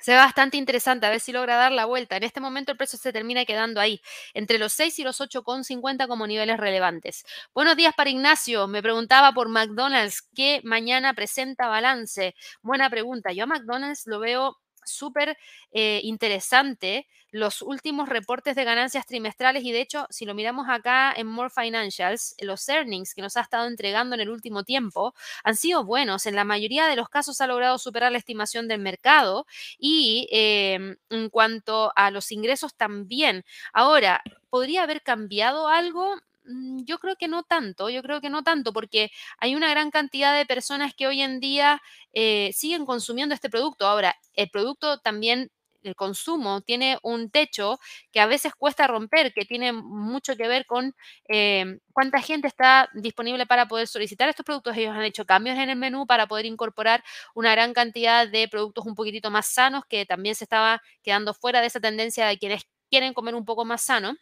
Se 0.00 0.12
ve 0.12 0.16
bastante 0.18 0.56
interesante, 0.56 1.06
a 1.06 1.10
ver 1.10 1.20
si 1.20 1.32
logra 1.32 1.56
dar 1.56 1.72
la 1.72 1.84
vuelta. 1.84 2.16
En 2.16 2.22
este 2.24 2.40
momento 2.40 2.72
el 2.72 2.78
precio 2.78 2.98
se 2.98 3.12
termina 3.12 3.44
quedando 3.44 3.80
ahí, 3.80 4.00
entre 4.34 4.58
los 4.58 4.72
6 4.72 4.98
y 4.98 5.04
los 5.04 5.20
8,50 5.20 6.08
como 6.08 6.26
niveles 6.26 6.56
relevantes. 6.56 7.24
Buenos 7.54 7.76
días 7.76 7.94
para 7.94 8.10
Ignacio. 8.10 8.66
Me 8.66 8.82
preguntaba 8.82 9.32
por 9.32 9.48
McDonald's, 9.48 10.22
que 10.34 10.60
mañana 10.64 11.14
presenta 11.14 11.68
balance. 11.68 12.34
Buena 12.62 12.88
pregunta. 12.88 13.32
Yo 13.32 13.44
a 13.44 13.46
McDonald's 13.46 14.06
lo 14.06 14.20
veo 14.20 14.56
súper 14.84 15.36
eh, 15.72 16.00
interesante 16.04 17.06
los 17.32 17.62
últimos 17.62 18.08
reportes 18.08 18.56
de 18.56 18.64
ganancias 18.64 19.06
trimestrales 19.06 19.62
y 19.64 19.70
de 19.72 19.80
hecho, 19.80 20.06
si 20.10 20.24
lo 20.24 20.34
miramos 20.34 20.66
acá 20.68 21.12
en 21.16 21.28
More 21.28 21.50
Financials, 21.50 22.34
los 22.40 22.68
earnings 22.68 23.14
que 23.14 23.22
nos 23.22 23.36
ha 23.36 23.42
estado 23.42 23.68
entregando 23.68 24.14
en 24.16 24.20
el 24.22 24.30
último 24.30 24.64
tiempo 24.64 25.14
han 25.44 25.56
sido 25.56 25.84
buenos. 25.84 26.26
En 26.26 26.34
la 26.34 26.44
mayoría 26.44 26.86
de 26.88 26.96
los 26.96 27.08
casos 27.08 27.40
ha 27.40 27.46
logrado 27.46 27.78
superar 27.78 28.10
la 28.12 28.18
estimación 28.18 28.66
del 28.68 28.80
mercado 28.80 29.46
y 29.78 30.28
em, 30.30 30.96
en 31.10 31.30
cuanto 31.30 31.92
a 31.96 32.10
los 32.10 32.32
ingresos 32.32 32.74
también. 32.76 33.44
Ahora, 33.72 34.22
¿podría 34.50 34.82
haber 34.82 35.02
cambiado 35.02 35.68
algo? 35.68 36.16
Mm, 36.50 36.84
yo 36.84 36.98
creo 36.98 37.16
que 37.16 37.28
no 37.28 37.42
tanto, 37.42 37.90
yo 37.90 38.02
creo 38.02 38.20
que 38.20 38.30
no 38.30 38.42
tanto, 38.42 38.72
porque 38.72 39.10
hay 39.38 39.54
una 39.54 39.70
gran 39.70 39.90
cantidad 39.90 40.36
de 40.36 40.46
personas 40.46 40.94
que 40.94 41.06
hoy 41.06 41.20
en 41.22 41.40
día 41.40 41.80
eh, 42.12 42.50
siguen 42.54 42.86
consumiendo 42.86 43.34
este 43.34 43.50
producto. 43.50 43.86
Ahora, 43.86 44.16
el 44.34 44.50
producto 44.50 44.98
también 44.98 45.50
el 45.82 45.94
consumo 45.96 46.60
tiene 46.60 46.98
un 47.02 47.30
techo 47.30 47.78
que 48.12 48.20
a 48.20 48.26
veces 48.26 48.52
cuesta 48.54 48.86
romper, 48.86 49.32
que 49.32 49.46
tiene 49.46 49.72
mucho 49.72 50.36
que 50.36 50.46
ver 50.46 50.66
con 50.66 50.94
eh, 51.28 51.78
cuánta 51.94 52.20
gente 52.20 52.48
está 52.48 52.90
disponible 52.94 53.46
para 53.46 53.66
poder 53.66 53.86
solicitar 53.86 54.28
estos 54.28 54.44
productos. 54.44 54.76
Ellos 54.76 54.94
han 54.94 55.04
hecho 55.04 55.24
cambios 55.24 55.56
en 55.58 55.70
el 55.70 55.76
menú 55.76 56.06
para 56.06 56.26
poder 56.26 56.44
incorporar 56.44 57.02
una 57.34 57.52
gran 57.52 57.72
cantidad 57.72 58.28
de 58.28 58.46
productos 58.48 58.84
un 58.86 58.94
poquitito 58.94 59.30
más 59.30 59.46
sanos, 59.46 59.84
que 59.88 60.04
también 60.04 60.34
se 60.34 60.44
estaba 60.44 60.82
quedando 61.02 61.32
fuera 61.32 61.62
de 61.62 61.68
esa 61.68 61.80
tendencia 61.80 62.26
de 62.26 62.36
quienes 62.38 62.64
quieren 62.90 63.14
comer 63.14 63.34
un 63.34 63.46
poco 63.46 63.64
más 63.64 63.80
sano. 63.82 64.16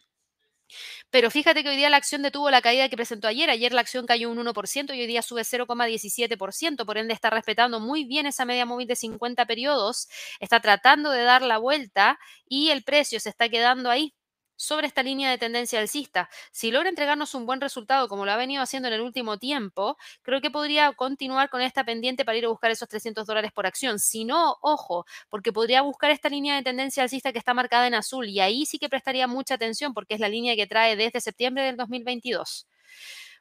Pero 1.09 1.31
fíjate 1.31 1.63
que 1.63 1.69
hoy 1.69 1.75
día 1.75 1.89
la 1.89 1.97
acción 1.97 2.21
detuvo 2.21 2.49
la 2.51 2.61
caída 2.61 2.89
que 2.89 2.95
presentó 2.95 3.27
ayer. 3.27 3.49
Ayer 3.49 3.73
la 3.73 3.81
acción 3.81 4.05
cayó 4.05 4.29
un 4.29 4.37
1% 4.37 4.93
y 4.95 5.01
hoy 5.01 5.07
día 5.07 5.21
sube 5.21 5.43
0,17%. 5.43 6.85
Por 6.85 6.97
ende, 6.97 7.13
está 7.13 7.29
respetando 7.29 7.79
muy 7.79 8.05
bien 8.05 8.25
esa 8.25 8.45
media 8.45 8.65
móvil 8.65 8.87
de 8.87 8.95
50 8.95 9.45
periodos. 9.45 10.07
Está 10.39 10.59
tratando 10.59 11.11
de 11.11 11.23
dar 11.23 11.41
la 11.41 11.57
vuelta 11.57 12.19
y 12.47 12.69
el 12.69 12.83
precio 12.83 13.19
se 13.19 13.29
está 13.29 13.49
quedando 13.49 13.89
ahí 13.89 14.13
sobre 14.59 14.87
esta 14.87 15.03
línea 15.03 15.31
de 15.31 15.37
tendencia 15.37 15.79
alcista. 15.79 16.29
Si 16.51 16.69
logra 16.69 16.89
entregarnos 16.89 17.33
un 17.33 17.45
buen 17.45 17.61
resultado 17.61 18.09
como 18.09 18.25
lo 18.25 18.31
ha 18.33 18.35
venido 18.35 18.61
haciendo 18.61 18.89
en 18.89 18.95
el 18.95 19.01
último 19.01 19.37
tiempo, 19.37 19.97
creo 20.21 20.41
que 20.41 20.51
podría 20.51 20.91
continuar 20.91 21.49
con 21.49 21.61
esta 21.61 21.85
pendiente 21.85 22.25
para 22.25 22.37
ir 22.37 22.43
a 22.43 22.49
buscar 22.49 22.69
esos 22.69 22.89
300 22.89 23.25
dólares 23.25 23.53
por 23.53 23.65
acción. 23.65 23.99
Si 23.99 24.25
no, 24.25 24.57
ojo, 24.61 25.05
porque 25.29 25.53
podría 25.53 25.81
buscar 25.81 26.11
esta 26.11 26.27
línea 26.27 26.57
de 26.57 26.63
tendencia 26.63 27.03
alcista 27.03 27.31
que 27.31 27.39
está 27.39 27.53
marcada 27.53 27.87
en 27.87 27.93
azul 27.93 28.27
y 28.27 28.41
ahí 28.41 28.65
sí 28.65 28.79
que 28.79 28.89
prestaría 28.89 29.27
mucha 29.27 29.53
atención 29.53 29.93
porque 29.93 30.15
es 30.15 30.19
la 30.19 30.27
línea 30.27 30.57
que 30.57 30.67
trae 30.67 30.97
desde 30.97 31.21
septiembre 31.21 31.63
del 31.63 31.77
2022. 31.77 32.67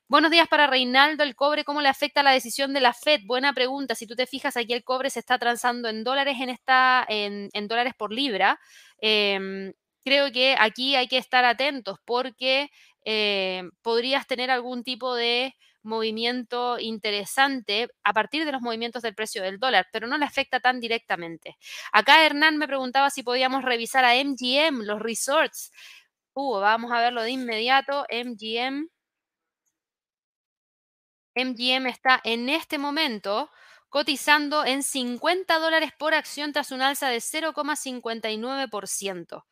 Buenos 0.07 0.31
días 0.31 0.47
para 0.47 0.69
Reinaldo. 0.69 1.25
El 1.25 1.35
cobre, 1.35 1.65
¿cómo 1.65 1.83
le 1.83 1.89
afecta 1.89 2.23
la 2.23 2.31
decisión 2.31 2.73
de 2.73 2.81
la 2.81 2.95
Fed? 2.95 3.23
Buena 3.27 3.53
pregunta. 3.53 3.95
Si 3.97 4.07
tú 4.07 4.15
te 4.15 4.27
fijas, 4.27 4.57
aquí 4.57 4.73
el 4.73 4.85
cobre 4.85 5.11
se 5.11 5.19
está 5.19 5.37
transando 5.39 5.89
en 5.89 6.05
dólares 6.05 6.37
en 6.41 6.49
esta, 6.49 7.05
en, 7.09 7.51
dólares 7.69 7.93
por 7.95 8.13
libra. 8.13 8.59
Em, 9.01 9.75
creo 10.09 10.33
que 10.33 10.57
aquí 10.59 10.97
hay 10.97 11.07
que 11.07 11.19
estar 11.19 11.45
atentos 11.45 11.99
porque 12.05 12.71
eh, 13.05 13.63
podrías 13.83 14.27
tener 14.27 14.51
algún 14.51 14.83
tipo 14.83 15.15
de 15.15 15.55
movimiento 15.83 16.79
interesante 16.79 17.89
a 18.05 18.13
partir 18.13 18.45
de 18.45 18.53
los 18.53 18.63
movimientos 18.63 19.03
del 19.03 19.15
precio 19.15 19.43
del 19.43 19.59
dólar, 19.59 19.87
pero 19.93 20.07
no 20.07 20.19
le 20.19 20.25
afecta 20.25 20.61
tan 20.61 20.81
directamente. 20.81 21.57
Acá 21.93 22.25
Hernán 22.25 22.57
me 22.59 22.67
preguntaba 22.67 23.11
si 23.11 23.23
podíamos 23.23 23.65
revisar 23.65 24.05
a 24.05 24.15
MGM, 24.15 24.83
los 24.83 25.01
resorts. 25.01 25.73
Uh, 26.35 26.61
vamos 26.61 26.91
a 26.93 27.01
verlo 27.01 27.23
de 27.23 27.31
inmediato. 27.31 28.07
MGM. 28.11 28.89
MGM 31.35 31.87
está 31.87 32.21
en 32.25 32.49
este 32.49 32.79
momento 32.79 33.51
cotizando 33.89 34.65
en 34.65 34.83
50 34.83 35.59
dólares 35.59 35.93
por 35.99 36.15
acción 36.15 36.53
tras 36.53 36.73
un 36.73 36.83
alza 36.83 37.09
de 37.09 37.21
0,59%. 37.21 39.45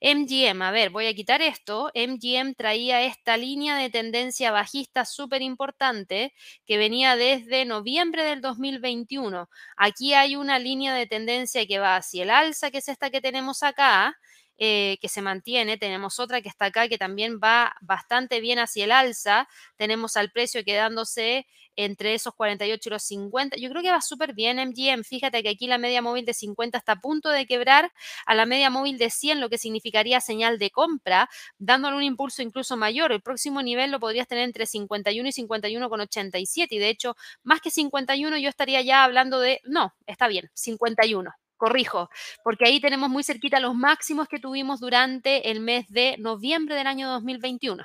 MGM, 0.00 0.62
a 0.62 0.70
ver, 0.70 0.90
voy 0.90 1.06
a 1.06 1.14
quitar 1.14 1.42
esto. 1.42 1.90
MGM 1.94 2.54
traía 2.54 3.02
esta 3.02 3.36
línea 3.36 3.76
de 3.76 3.90
tendencia 3.90 4.50
bajista 4.50 5.04
súper 5.04 5.42
importante 5.42 6.32
que 6.66 6.78
venía 6.78 7.16
desde 7.16 7.64
noviembre 7.64 8.24
del 8.24 8.40
2021. 8.40 9.48
Aquí 9.76 10.14
hay 10.14 10.36
una 10.36 10.58
línea 10.58 10.94
de 10.94 11.06
tendencia 11.06 11.66
que 11.66 11.78
va 11.78 11.96
hacia 11.96 12.24
el 12.24 12.30
alza, 12.30 12.70
que 12.70 12.78
es 12.78 12.88
esta 12.88 13.10
que 13.10 13.20
tenemos 13.20 13.62
acá. 13.62 14.18
Eh, 14.58 14.98
que 15.00 15.08
se 15.08 15.20
mantiene, 15.20 15.78
tenemos 15.78 16.20
otra 16.20 16.40
que 16.40 16.48
está 16.48 16.66
acá 16.66 16.86
que 16.88 16.96
también 16.96 17.40
va 17.42 17.74
bastante 17.80 18.40
bien 18.40 18.60
hacia 18.60 18.84
el 18.84 18.92
alza, 18.92 19.48
tenemos 19.76 20.16
al 20.16 20.30
precio 20.30 20.62
quedándose 20.62 21.46
entre 21.76 22.14
esos 22.14 22.34
48 22.34 22.88
y 22.88 22.92
los 22.92 23.02
50. 23.02 23.56
Yo 23.56 23.68
creo 23.70 23.82
que 23.82 23.90
va 23.90 24.00
súper 24.00 24.32
bien 24.34 24.58
MGM. 24.58 25.02
Fíjate 25.04 25.42
que 25.42 25.48
aquí 25.48 25.66
la 25.66 25.78
media 25.78 26.02
móvil 26.02 26.24
de 26.24 26.34
50 26.34 26.78
está 26.78 26.92
a 26.92 27.00
punto 27.00 27.30
de 27.30 27.46
quebrar 27.46 27.92
a 28.26 28.34
la 28.34 28.46
media 28.46 28.70
móvil 28.70 28.98
de 28.98 29.10
100, 29.10 29.40
lo 29.40 29.50
que 29.50 29.58
significaría 29.58 30.20
señal 30.20 30.58
de 30.58 30.70
compra, 30.70 31.28
dándole 31.58 31.96
un 31.96 32.02
impulso 32.02 32.42
incluso 32.42 32.76
mayor. 32.76 33.12
El 33.12 33.22
próximo 33.22 33.62
nivel 33.62 33.90
lo 33.90 34.00
podrías 34.00 34.28
tener 34.28 34.44
entre 34.44 34.66
51 34.66 35.28
y 35.28 35.32
51,87. 35.32 36.68
Y 36.70 36.78
de 36.78 36.88
hecho, 36.90 37.16
más 37.42 37.60
que 37.60 37.70
51, 37.70 38.38
yo 38.38 38.48
estaría 38.48 38.82
ya 38.82 39.04
hablando 39.04 39.40
de, 39.40 39.60
no, 39.64 39.94
está 40.06 40.28
bien, 40.28 40.50
51 40.54 41.34
corrijo, 41.56 42.10
porque 42.42 42.66
ahí 42.66 42.80
tenemos 42.80 43.08
muy 43.10 43.24
cerquita 43.24 43.60
los 43.60 43.74
máximos 43.74 44.28
que 44.28 44.38
tuvimos 44.38 44.80
durante 44.80 45.50
el 45.50 45.60
mes 45.60 45.86
de 45.88 46.16
noviembre 46.18 46.74
del 46.74 46.86
año 46.86 47.10
2021. 47.10 47.84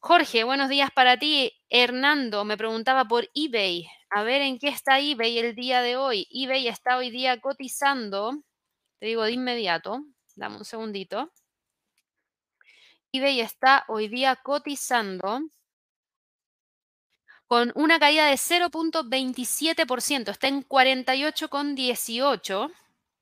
Jorge, 0.00 0.44
buenos 0.44 0.68
días 0.68 0.90
para 0.92 1.18
ti. 1.18 1.52
Hernando 1.68 2.44
me 2.44 2.56
preguntaba 2.56 3.04
por 3.06 3.28
eBay. 3.34 3.88
A 4.10 4.22
ver 4.22 4.42
en 4.42 4.58
qué 4.58 4.68
está 4.68 5.00
eBay 5.00 5.38
el 5.38 5.54
día 5.54 5.82
de 5.82 5.96
hoy. 5.96 6.26
eBay 6.30 6.68
está 6.68 6.96
hoy 6.96 7.10
día 7.10 7.40
cotizando, 7.40 8.32
te 9.00 9.06
digo 9.06 9.24
de 9.24 9.32
inmediato, 9.32 10.04
dame 10.36 10.56
un 10.58 10.64
segundito. 10.64 11.32
eBay 13.12 13.40
está 13.40 13.84
hoy 13.88 14.08
día 14.08 14.36
cotizando 14.36 15.40
con 17.48 17.72
una 17.74 17.98
caída 17.98 18.26
de 18.26 18.34
0.27%, 18.34 20.30
está 20.30 20.48
en 20.48 20.68
48,18, 20.68 22.70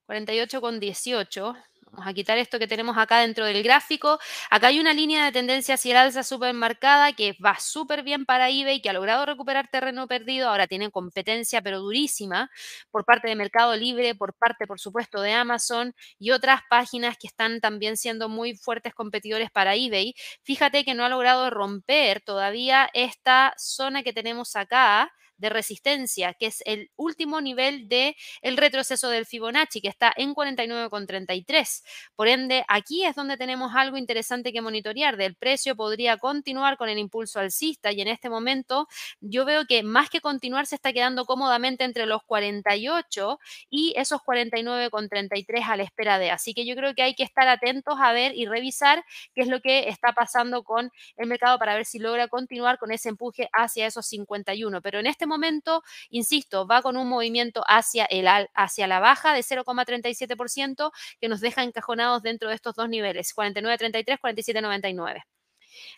48,18. 0.08 1.56
Vamos 1.96 2.10
a 2.10 2.12
quitar 2.12 2.36
esto 2.36 2.58
que 2.58 2.66
tenemos 2.66 2.98
acá 2.98 3.20
dentro 3.20 3.46
del 3.46 3.62
gráfico. 3.62 4.18
Acá 4.50 4.66
hay 4.66 4.80
una 4.80 4.92
línea 4.92 5.24
de 5.24 5.32
tendencia 5.32 5.76
hacia 5.76 5.92
el 5.92 5.96
alza 5.96 6.22
súper 6.22 6.52
marcada 6.52 7.14
que 7.14 7.34
va 7.42 7.58
súper 7.58 8.02
bien 8.02 8.26
para 8.26 8.50
eBay, 8.50 8.82
que 8.82 8.90
ha 8.90 8.92
logrado 8.92 9.24
recuperar 9.24 9.68
terreno 9.68 10.06
perdido. 10.06 10.50
Ahora 10.50 10.66
tiene 10.66 10.90
competencia, 10.90 11.62
pero 11.62 11.80
durísima, 11.80 12.50
por 12.90 13.06
parte 13.06 13.28
de 13.28 13.34
Mercado 13.34 13.74
Libre, 13.76 14.14
por 14.14 14.34
parte, 14.34 14.66
por 14.66 14.78
supuesto, 14.78 15.22
de 15.22 15.32
Amazon 15.32 15.94
y 16.18 16.32
otras 16.32 16.60
páginas 16.68 17.16
que 17.16 17.28
están 17.28 17.62
también 17.62 17.96
siendo 17.96 18.28
muy 18.28 18.54
fuertes 18.54 18.92
competidores 18.92 19.50
para 19.50 19.74
eBay. 19.74 20.14
Fíjate 20.42 20.84
que 20.84 20.92
no 20.92 21.02
ha 21.02 21.08
logrado 21.08 21.48
romper 21.48 22.20
todavía 22.20 22.90
esta 22.92 23.54
zona 23.56 24.02
que 24.02 24.12
tenemos 24.12 24.54
acá 24.54 25.10
de 25.38 25.48
resistencia, 25.48 26.34
que 26.34 26.46
es 26.46 26.62
el 26.66 26.90
último 26.96 27.40
nivel 27.40 27.88
de 27.88 28.16
el 28.42 28.56
retroceso 28.56 29.08
del 29.08 29.26
Fibonacci, 29.26 29.80
que 29.80 29.88
está 29.88 30.12
en 30.16 30.34
49,33. 30.34 31.82
Por 32.14 32.28
ende, 32.28 32.64
aquí 32.68 33.04
es 33.04 33.14
donde 33.14 33.36
tenemos 33.36 33.72
algo 33.74 33.96
interesante 33.96 34.52
que 34.52 34.60
monitorear. 34.60 35.16
Del 35.16 35.34
precio 35.34 35.76
podría 35.76 36.16
continuar 36.18 36.76
con 36.76 36.88
el 36.88 36.98
impulso 36.98 37.40
alcista 37.40 37.92
y 37.92 38.00
en 38.00 38.08
este 38.08 38.28
momento 38.30 38.88
yo 39.20 39.44
veo 39.44 39.66
que 39.66 39.82
más 39.82 40.10
que 40.10 40.20
continuar 40.20 40.66
se 40.66 40.76
está 40.76 40.92
quedando 40.92 41.24
cómodamente 41.24 41.84
entre 41.84 42.06
los 42.06 42.22
48 42.24 43.38
y 43.70 43.94
esos 43.96 44.20
49,33 44.20 45.64
a 45.64 45.76
la 45.76 45.82
espera 45.82 46.18
de. 46.18 46.30
Así 46.30 46.54
que 46.54 46.66
yo 46.66 46.74
creo 46.76 46.94
que 46.94 47.02
hay 47.02 47.14
que 47.14 47.22
estar 47.22 47.48
atentos 47.48 47.98
a 48.00 48.12
ver 48.12 48.34
y 48.34 48.46
revisar 48.46 49.04
qué 49.34 49.42
es 49.42 49.48
lo 49.48 49.60
que 49.60 49.88
está 49.88 50.12
pasando 50.12 50.62
con 50.62 50.90
el 51.16 51.26
mercado 51.28 51.58
para 51.58 51.74
ver 51.74 51.84
si 51.84 51.98
logra 51.98 52.28
continuar 52.28 52.78
con 52.78 52.92
ese 52.92 53.08
empuje 53.08 53.48
hacia 53.52 53.86
esos 53.86 54.06
51. 54.06 54.80
Pero 54.82 55.00
en 55.00 55.06
este 55.06 55.25
momento, 55.26 55.82
insisto, 56.10 56.66
va 56.66 56.82
con 56.82 56.96
un 56.96 57.08
movimiento 57.08 57.62
hacia, 57.66 58.04
el, 58.06 58.26
hacia 58.54 58.86
la 58.86 59.00
baja 59.00 59.32
de 59.32 59.40
0,37% 59.40 60.92
que 61.20 61.28
nos 61.28 61.40
deja 61.40 61.62
encajonados 61.62 62.22
dentro 62.22 62.48
de 62.48 62.54
estos 62.54 62.74
dos 62.74 62.88
niveles, 62.88 63.34
49.33, 63.34 64.18
47.99. 64.20 65.22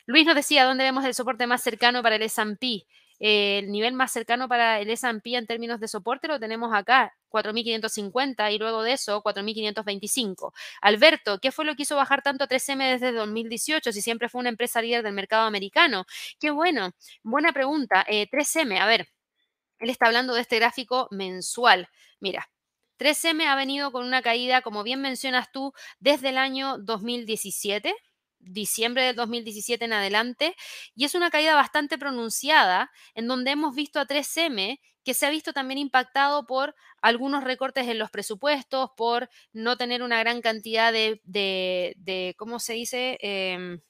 Luis 0.07 0.27
nos 0.27 0.35
decía, 0.35 0.65
¿dónde 0.65 0.85
vemos 0.85 1.05
el 1.05 1.15
soporte 1.15 1.47
más 1.47 1.63
cercano 1.63 2.03
para 2.03 2.17
el 2.17 2.23
S&P? 2.23 2.85
el 3.19 3.71
nivel 3.71 3.95
más 3.95 4.13
cercano 4.13 4.49
para 4.49 4.81
el 4.81 4.91
S&P 4.91 5.35
en 5.35 5.47
términos 5.47 5.81
de 5.81 5.89
soporte 5.89 6.29
lo 6.29 6.39
tenemos 6.39 6.73
acá, 6.73 7.17
4.550 7.31 8.53
y 8.53 8.59
luego 8.59 8.83
de 8.83 8.93
eso 8.93 9.23
4.525. 9.23 10.53
Alberto, 10.81 11.39
¿qué 11.41 11.53
fue 11.53 11.65
lo 11.65 11.75
que 11.75 11.83
hizo 11.83 11.97
bajar 11.97 12.23
tanto 12.23 12.45
a 12.45 12.49
3M 12.49 12.93
desde 12.93 13.13
2018 13.13 13.93
si 13.93 14.03
siempre 14.03 14.29
fue 14.29 14.41
una 14.41 14.51
empresa 14.51 14.81
líder 14.81 15.03
del 15.03 15.15
mercado 15.15 15.45
americano? 15.47 16.05
Qué 16.41 16.51
bueno, 16.51 16.93
buena 17.23 17.53
pregunta. 17.53 18.05
3M, 18.09 18.77
eh, 18.77 18.79
a 18.79 18.87
ver, 18.87 19.09
él 19.79 19.91
está 19.91 20.07
hablando 20.07 20.35
de 20.35 20.41
este 20.43 20.57
gráfico 20.57 21.09
mensual. 21.11 21.89
Mira, 22.21 22.51
3M 22.99 23.47
ha 23.47 23.55
venido 23.55 23.93
con 23.93 24.05
una 24.05 24.23
caída, 24.23 24.63
como 24.63 24.83
bien 24.83 25.01
mencionas 25.01 25.53
tú, 25.53 25.73
desde 26.01 26.31
el 26.31 26.39
año 26.39 26.79
2017 26.79 27.95
diciembre 28.41 29.03
del 29.03 29.17
2017 29.17 29.85
en 29.85 29.93
adelante, 29.93 30.55
y 30.95 31.05
es 31.05 31.15
una 31.15 31.31
caída 31.31 31.55
bastante 31.55 31.99
pronunciada, 31.99 32.91
en 33.15 33.27
donde 33.27 33.51
hemos 33.51 33.75
visto 33.75 34.01
a 34.01 34.07
3M 34.07 34.81
que 35.05 35.15
se 35.15 35.27
ha 35.27 35.31
visto 35.31 35.53
también 35.53 35.79
impactado 35.79 36.45
por 36.47 36.75
algunos 37.01 37.43
recortes 37.45 37.89
en 37.89 37.99
los 37.99 38.11
presupuestos, 38.11 38.91
por 38.97 39.31
no 39.53 39.77
tener 39.77 40.03
una 40.03 40.19
gran 40.19 40.43
cantidad 40.43 40.93
de, 40.93 41.21
de, 41.25 42.35
¿cómo 42.37 42.59
se 42.59 42.75
dice? 42.75 43.19
Em, 43.23 43.81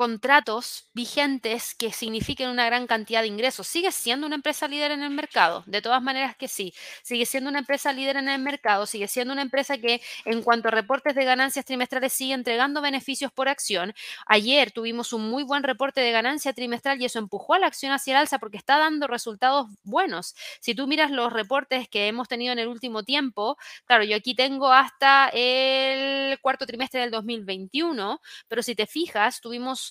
contratos 0.00 0.88
vigentes 0.94 1.74
que 1.74 1.92
signifiquen 1.92 2.48
una 2.48 2.64
gran 2.64 2.86
cantidad 2.86 3.20
de 3.20 3.26
ingresos. 3.26 3.66
¿Sigue 3.66 3.92
siendo 3.92 4.26
una 4.26 4.36
empresa 4.36 4.66
líder 4.66 4.92
en 4.92 5.02
el 5.02 5.10
mercado? 5.10 5.62
De 5.66 5.82
todas 5.82 6.00
maneras 6.02 6.34
que 6.36 6.48
sí. 6.48 6.72
Sigue 7.02 7.26
siendo 7.26 7.50
una 7.50 7.58
empresa 7.58 7.92
líder 7.92 8.16
en 8.16 8.30
el 8.30 8.40
mercado, 8.40 8.86
sigue 8.86 9.08
siendo 9.08 9.34
una 9.34 9.42
empresa 9.42 9.76
que 9.76 10.00
en 10.24 10.40
cuanto 10.40 10.68
a 10.68 10.70
reportes 10.70 11.14
de 11.14 11.26
ganancias 11.26 11.66
trimestrales 11.66 12.14
sigue 12.14 12.32
entregando 12.32 12.80
beneficios 12.80 13.30
por 13.30 13.50
acción. 13.50 13.92
Ayer 14.24 14.70
tuvimos 14.70 15.12
un 15.12 15.28
muy 15.28 15.42
buen 15.42 15.62
reporte 15.62 16.00
de 16.00 16.12
ganancia 16.12 16.54
trimestral 16.54 16.98
y 17.02 17.04
eso 17.04 17.18
empujó 17.18 17.52
a 17.52 17.58
la 17.58 17.66
acción 17.66 17.92
hacia 17.92 18.12
el 18.12 18.20
alza 18.20 18.38
porque 18.38 18.56
está 18.56 18.78
dando 18.78 19.06
resultados 19.06 19.66
buenos. 19.82 20.34
Si 20.60 20.74
tú 20.74 20.86
miras 20.86 21.10
los 21.10 21.30
reportes 21.30 21.90
que 21.90 22.08
hemos 22.08 22.26
tenido 22.26 22.54
en 22.54 22.58
el 22.58 22.68
último 22.68 23.02
tiempo, 23.02 23.58
claro, 23.84 24.04
yo 24.04 24.16
aquí 24.16 24.34
tengo 24.34 24.72
hasta 24.72 25.28
el 25.34 26.40
cuarto 26.40 26.64
trimestre 26.64 27.00
del 27.00 27.10
2021, 27.10 28.18
pero 28.48 28.62
si 28.62 28.74
te 28.74 28.86
fijas, 28.86 29.42
tuvimos 29.42 29.89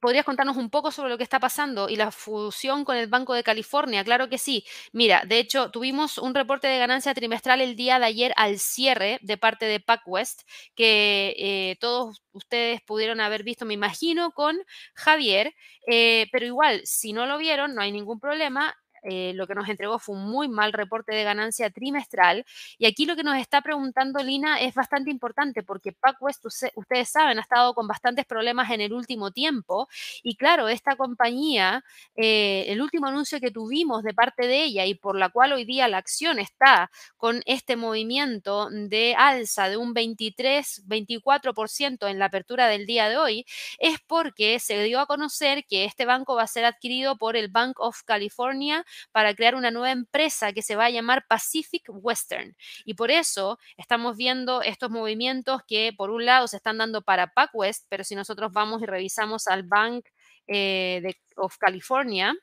¿Podrías 0.00 0.24
contarnos 0.24 0.56
un 0.56 0.70
poco 0.70 0.90
sobre 0.90 1.10
lo 1.10 1.16
que 1.18 1.24
está 1.24 1.40
pasando 1.40 1.88
y 1.88 1.96
la 1.96 2.10
fusión 2.10 2.84
con 2.84 2.96
el 2.96 3.06
Banco 3.08 3.34
de 3.34 3.42
California? 3.42 4.04
Claro 4.04 4.28
que 4.28 4.38
sí. 4.38 4.64
Mira, 4.92 5.24
de 5.26 5.38
hecho, 5.38 5.70
tuvimos 5.70 6.18
un 6.18 6.34
reporte 6.34 6.68
de 6.68 6.78
ganancia 6.78 7.14
trimestral 7.14 7.60
el 7.60 7.76
día 7.76 7.98
de 7.98 8.06
ayer 8.06 8.32
al 8.36 8.58
cierre 8.58 9.18
de 9.22 9.36
parte 9.38 9.66
de 9.66 9.80
PacWest, 9.80 10.42
que 10.74 11.34
eh, 11.38 11.76
todos 11.80 12.22
ustedes 12.32 12.80
pudieron 12.82 13.20
haber 13.20 13.42
visto, 13.44 13.64
me 13.64 13.74
imagino, 13.74 14.32
con 14.32 14.56
Javier. 14.94 15.54
Eh, 15.86 16.26
pero 16.32 16.46
igual, 16.46 16.80
si 16.84 17.12
no 17.12 17.26
lo 17.26 17.38
vieron, 17.38 17.74
no 17.74 17.82
hay 17.82 17.92
ningún 17.92 18.20
problema. 18.20 18.74
Eh, 19.04 19.32
lo 19.34 19.46
que 19.46 19.54
nos 19.54 19.68
entregó 19.68 19.98
fue 19.98 20.16
un 20.16 20.30
muy 20.30 20.48
mal 20.48 20.72
reporte 20.72 21.14
de 21.14 21.24
ganancia 21.24 21.70
trimestral. 21.70 22.44
Y 22.78 22.86
aquí 22.86 23.04
lo 23.04 23.16
que 23.16 23.22
nos 23.22 23.36
está 23.36 23.60
preguntando 23.60 24.22
Lina 24.22 24.60
es 24.60 24.74
bastante 24.74 25.10
importante 25.10 25.62
porque 25.62 25.92
PacWest, 25.92 26.46
ustedes 26.74 27.08
saben, 27.08 27.38
ha 27.38 27.42
estado 27.42 27.74
con 27.74 27.86
bastantes 27.86 28.24
problemas 28.24 28.70
en 28.70 28.80
el 28.80 28.92
último 28.92 29.30
tiempo. 29.30 29.88
Y 30.22 30.36
claro, 30.36 30.68
esta 30.68 30.96
compañía, 30.96 31.84
eh, 32.16 32.64
el 32.68 32.80
último 32.80 33.06
anuncio 33.06 33.40
que 33.40 33.50
tuvimos 33.50 34.02
de 34.02 34.14
parte 34.14 34.46
de 34.46 34.64
ella 34.64 34.86
y 34.86 34.94
por 34.94 35.18
la 35.18 35.28
cual 35.28 35.52
hoy 35.52 35.64
día 35.64 35.88
la 35.88 35.98
acción 35.98 36.38
está 36.38 36.90
con 37.16 37.42
este 37.46 37.76
movimiento 37.76 38.68
de 38.70 39.14
alza 39.16 39.68
de 39.68 39.76
un 39.76 39.92
23, 39.92 40.84
24% 40.86 42.08
en 42.08 42.18
la 42.18 42.26
apertura 42.26 42.68
del 42.68 42.86
día 42.86 43.08
de 43.08 43.16
hoy, 43.18 43.46
es 43.78 43.98
porque 44.06 44.58
se 44.58 44.82
dio 44.82 45.00
a 45.00 45.06
conocer 45.06 45.64
que 45.66 45.84
este 45.84 46.06
banco 46.06 46.34
va 46.34 46.42
a 46.44 46.46
ser 46.46 46.64
adquirido 46.64 47.16
por 47.16 47.36
el 47.36 47.48
Bank 47.48 47.78
of 47.80 48.02
California 48.04 48.84
para 49.12 49.34
crear 49.34 49.54
una 49.54 49.70
nueva 49.70 49.92
empresa 49.92 50.52
que 50.52 50.62
se 50.62 50.76
va 50.76 50.86
a 50.86 50.90
llamar 50.90 51.26
Pacific 51.28 51.82
Western. 51.88 52.56
Y 52.84 52.94
por 52.94 53.10
eso 53.10 53.58
estamos 53.76 54.16
viendo 54.16 54.62
estos 54.62 54.90
movimientos 54.90 55.62
que 55.66 55.92
por 55.96 56.10
un 56.10 56.24
lado 56.24 56.48
se 56.48 56.56
están 56.56 56.78
dando 56.78 57.02
para 57.02 57.28
PacWest, 57.28 57.86
pero 57.88 58.04
si 58.04 58.14
nosotros 58.14 58.52
vamos 58.52 58.82
y 58.82 58.86
revisamos 58.86 59.46
al 59.46 59.62
Bank 59.64 60.06
eh, 60.46 61.14
of 61.36 61.56
California, 61.58 62.34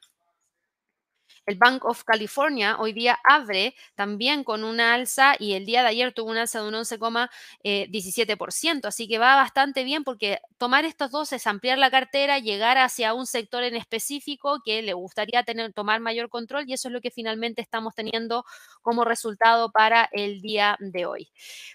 el 1.46 1.58
Bank 1.58 1.86
of 1.86 2.04
California 2.04 2.78
hoy 2.80 2.94
día 2.94 3.18
abre 3.24 3.76
también 3.96 4.44
con 4.44 4.64
una 4.64 4.94
alza 4.94 5.36
y 5.40 5.54
el 5.54 5.66
día 5.66 5.82
de 5.82 5.90
ayer 5.90 6.14
tuvo 6.14 6.32
una 6.32 6.42
alza 6.42 6.62
de 6.62 6.68
un 6.68 6.76
11,17%, 6.76 8.86
así 8.86 9.08
que 9.08 9.18
va 9.18 9.36
bastante 9.36 9.84
bien 9.84 10.04
porque 10.04 10.40
tomar 10.58 10.86
estos 10.86 11.12
dos 11.12 11.34
es 11.34 11.48
ampliar 11.48 11.78
la 11.78 11.92
cartera, 11.92 12.40
llegar 12.40 12.78
hacia 12.78 13.14
un 13.14 13.26
sector 13.26 13.64
en 13.64 13.76
específico 13.76 14.62
que 14.64 14.82
le 14.82 14.94
gustaría 14.94 15.44
tener, 15.44 15.74
tomar 15.74 16.00
mayor 16.00 16.30
control 16.30 16.66
y 16.68 16.74
eso 16.74 16.90
es 16.90 16.94
lo 16.94 17.02
que 17.02 17.12
finalmente 17.12 17.62
estamos 17.62 17.96
teniendo 17.96 18.46
como 18.82 19.04
resultado 19.04 19.72
para 19.72 20.10
el 20.12 20.42
día 20.42 20.78
de 20.80 21.06
hoy. 21.06 21.32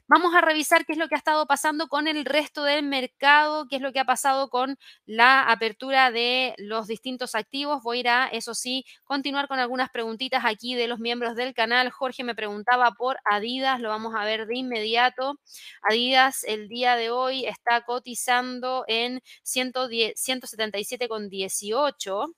Vamos 0.07 0.35
a 0.35 0.41
revisar 0.41 0.87
qué 0.87 0.93
es 0.93 0.99
lo 0.99 1.09
que 1.09 1.15
ha 1.15 1.19
estado 1.19 1.47
pasando 1.47 1.89
con 1.89 2.09
el 2.09 2.25
resto 2.25 2.65
del 2.65 2.85
mercado, 2.85 3.67
qué 3.69 3.77
es 3.77 3.83
lo 3.83 3.93
que 3.93 4.01
ha 4.01 4.05
pasado 4.05 4.49
con 4.49 4.79
la 5.05 5.51
apertura 5.51 6.11
de 6.11 6.55
los 6.59 6.87
distintos 6.87 7.35
activos. 7.35 7.83
Voy 7.83 7.99
a 7.99 8.01
ir 8.01 8.09
a, 8.09 8.27
eso 8.29 8.55
sí, 8.55 8.85
continuar 9.05 9.49
con 9.49 9.56
algunas 9.59 9.91
preguntitas 9.91 10.45
aquí 10.45 10.75
de 10.75 10.89
los 10.89 10.99
miembros 10.99 11.37
del 11.37 11.55
canal. 11.55 11.91
Jorge 11.91 12.25
me 12.25 12.35
preguntaba 12.35 12.93
por 12.93 13.19
Adidas, 13.25 13.81
lo 13.81 13.89
vamos 13.89 14.15
a 14.15 14.25
ver 14.25 14.47
de 14.47 14.57
inmediato. 14.57 15.41
Adidas 15.83 16.45
el 16.45 16.69
día 16.69 16.97
de 16.97 17.11
hoy 17.11 17.47
está 17.47 17.83
cotizando 17.83 18.85
en 18.89 19.23
177,18. 19.45 22.35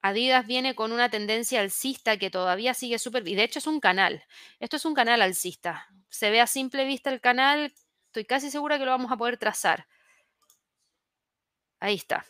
Adidas 0.00 0.46
viene 0.46 0.74
con 0.74 0.92
una 0.92 1.10
tendencia 1.10 1.60
alcista 1.60 2.16
que 2.16 2.30
todavía 2.30 2.72
sigue 2.74 2.98
súper... 2.98 3.26
Y 3.26 3.34
de 3.34 3.44
hecho 3.44 3.58
es 3.58 3.66
un 3.66 3.80
canal. 3.80 4.22
Esto 4.60 4.76
es 4.76 4.84
un 4.84 4.94
canal 4.94 5.22
alcista. 5.22 5.88
Se 6.08 6.30
ve 6.30 6.40
a 6.40 6.46
simple 6.46 6.84
vista 6.84 7.10
el 7.10 7.20
canal. 7.20 7.72
Estoy 8.06 8.24
casi 8.24 8.50
segura 8.50 8.78
que 8.78 8.84
lo 8.84 8.92
vamos 8.92 9.10
a 9.12 9.16
poder 9.16 9.38
trazar. 9.38 9.86
Ahí 11.80 11.96
está 11.96 12.24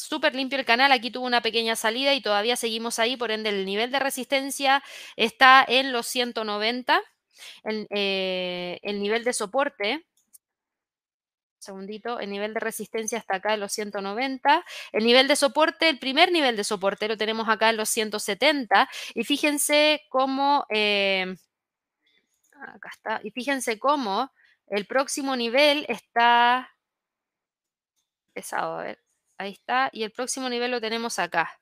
súper 0.00 0.34
limpio 0.34 0.58
el 0.58 0.64
canal, 0.64 0.92
aquí 0.92 1.10
tuvo 1.10 1.26
una 1.26 1.42
pequeña 1.42 1.76
salida 1.76 2.14
y 2.14 2.22
todavía 2.22 2.56
seguimos 2.56 2.98
ahí, 2.98 3.16
por 3.16 3.30
ende 3.30 3.50
el 3.50 3.64
nivel 3.64 3.90
de 3.90 3.98
resistencia 3.98 4.82
está 5.16 5.64
en 5.66 5.92
los 5.92 6.06
190, 6.06 7.00
el, 7.64 7.86
eh, 7.90 8.78
el 8.82 9.00
nivel 9.00 9.24
de 9.24 9.32
soporte, 9.32 10.06
segundito, 11.58 12.18
el 12.20 12.30
nivel 12.30 12.54
de 12.54 12.60
resistencia 12.60 13.18
está 13.18 13.36
acá 13.36 13.54
en 13.54 13.60
los 13.60 13.72
190, 13.72 14.64
el 14.92 15.04
nivel 15.04 15.28
de 15.28 15.36
soporte, 15.36 15.88
el 15.88 15.98
primer 15.98 16.32
nivel 16.32 16.56
de 16.56 16.64
soporte 16.64 17.08
lo 17.08 17.16
tenemos 17.16 17.48
acá 17.48 17.70
en 17.70 17.76
los 17.76 17.88
170 17.90 18.88
y 19.14 19.24
fíjense 19.24 20.02
cómo, 20.08 20.66
eh, 20.70 21.36
acá 22.74 22.90
está, 22.92 23.20
y 23.22 23.30
fíjense 23.30 23.78
cómo 23.78 24.32
el 24.68 24.86
próximo 24.86 25.36
nivel 25.36 25.84
está 25.88 26.70
pesado, 28.32 28.78
a 28.78 28.82
ver, 28.84 28.98
Ahí 29.40 29.52
está. 29.52 29.88
Y 29.94 30.02
el 30.02 30.10
próximo 30.10 30.50
nivel 30.50 30.70
lo 30.70 30.82
tenemos 30.82 31.18
acá. 31.18 31.58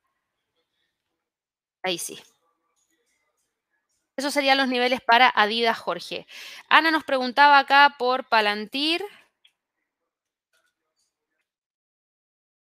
Ahí 1.85 1.97
sí. 1.97 2.19
Esos 4.17 4.35
serían 4.35 4.59
los 4.59 4.67
niveles 4.67 5.01
para 5.01 5.33
Adidas 5.33 5.79
Jorge. 5.79 6.27
Ana 6.69 6.91
nos 6.91 7.05
preguntaba 7.05 7.57
acá 7.61 7.95
por 7.97 8.29
Palantir. 8.29 9.01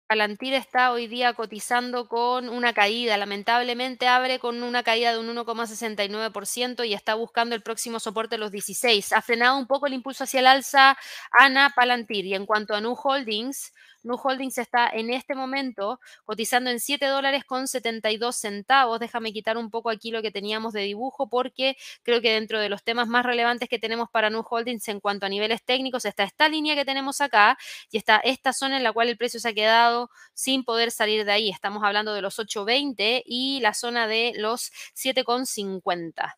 Palantir 0.08 0.54
está 0.54 0.92
hoy 0.92 1.08
día 1.08 1.34
cotizando 1.34 2.08
con 2.08 2.48
una 2.48 2.72
caída. 2.72 3.18
Lamentablemente 3.18 4.08
abre 4.08 4.38
con 4.38 4.62
una 4.62 4.82
caída 4.82 5.12
de 5.12 5.18
un 5.18 5.28
1,69% 5.28 6.86
y 6.86 6.94
está 6.94 7.16
buscando 7.16 7.54
el 7.54 7.62
próximo 7.62 8.00
soporte 8.00 8.38
los 8.38 8.50
16. 8.50 9.12
Ha 9.12 9.20
frenado 9.20 9.58
un 9.58 9.66
poco 9.66 9.86
el 9.86 9.92
impulso 9.92 10.24
hacia 10.24 10.40
el 10.40 10.46
alza 10.46 10.96
Ana 11.38 11.70
Palantir. 11.76 12.24
Y 12.24 12.34
en 12.34 12.46
cuanto 12.46 12.74
a 12.74 12.80
New 12.80 12.94
Holdings, 12.94 13.74
Nu 14.02 14.16
Holdings 14.16 14.58
está 14.58 14.88
en 14.88 15.10
este 15.10 15.34
momento 15.34 16.00
cotizando 16.24 16.70
en 16.70 16.80
7 16.80 17.06
dólares 17.06 17.44
con 17.44 17.68
72 17.68 18.36
centavos. 18.36 18.98
Déjame 19.00 19.32
quitar 19.32 19.56
un 19.56 19.70
poco 19.70 19.90
aquí 19.90 20.10
lo 20.10 20.22
que 20.22 20.30
teníamos 20.30 20.72
de 20.72 20.82
dibujo 20.82 21.28
porque 21.28 21.76
creo 22.02 22.20
que 22.20 22.32
dentro 22.32 22.60
de 22.60 22.68
los 22.68 22.82
temas 22.82 23.08
más 23.08 23.24
relevantes 23.24 23.68
que 23.68 23.78
tenemos 23.78 24.10
para 24.10 24.30
Nu 24.30 24.44
Holdings 24.48 24.88
en 24.88 25.00
cuanto 25.00 25.26
a 25.26 25.28
niveles 25.28 25.62
técnicos 25.64 26.04
está 26.04 26.24
esta 26.24 26.48
línea 26.48 26.74
que 26.74 26.84
tenemos 26.84 27.20
acá 27.20 27.56
y 27.90 27.96
está 27.96 28.16
esta 28.18 28.52
zona 28.52 28.76
en 28.76 28.82
la 28.82 28.92
cual 28.92 29.08
el 29.08 29.16
precio 29.16 29.40
se 29.40 29.48
ha 29.48 29.54
quedado 29.54 30.10
sin 30.34 30.64
poder 30.64 30.90
salir 30.90 31.24
de 31.24 31.32
ahí. 31.32 31.50
Estamos 31.50 31.82
hablando 31.84 32.14
de 32.14 32.22
los 32.22 32.38
8.20 32.38 33.22
y 33.24 33.60
la 33.60 33.74
zona 33.74 34.06
de 34.06 34.32
los 34.36 34.72
7.50. 34.94 36.34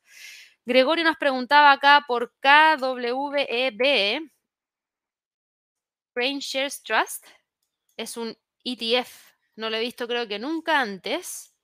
Gregorio 0.66 1.04
nos 1.04 1.16
preguntaba 1.16 1.72
acá 1.72 2.04
por 2.06 2.32
KWEB, 2.40 4.20
Brain 6.14 6.38
Shares 6.38 6.82
Trust 6.82 7.26
es 7.96 8.16
un 8.16 8.36
ETF. 8.64 9.34
No 9.56 9.70
lo 9.70 9.76
he 9.76 9.80
visto 9.80 10.08
creo 10.08 10.26
que 10.28 10.38
nunca 10.38 10.80
antes. 10.80 11.54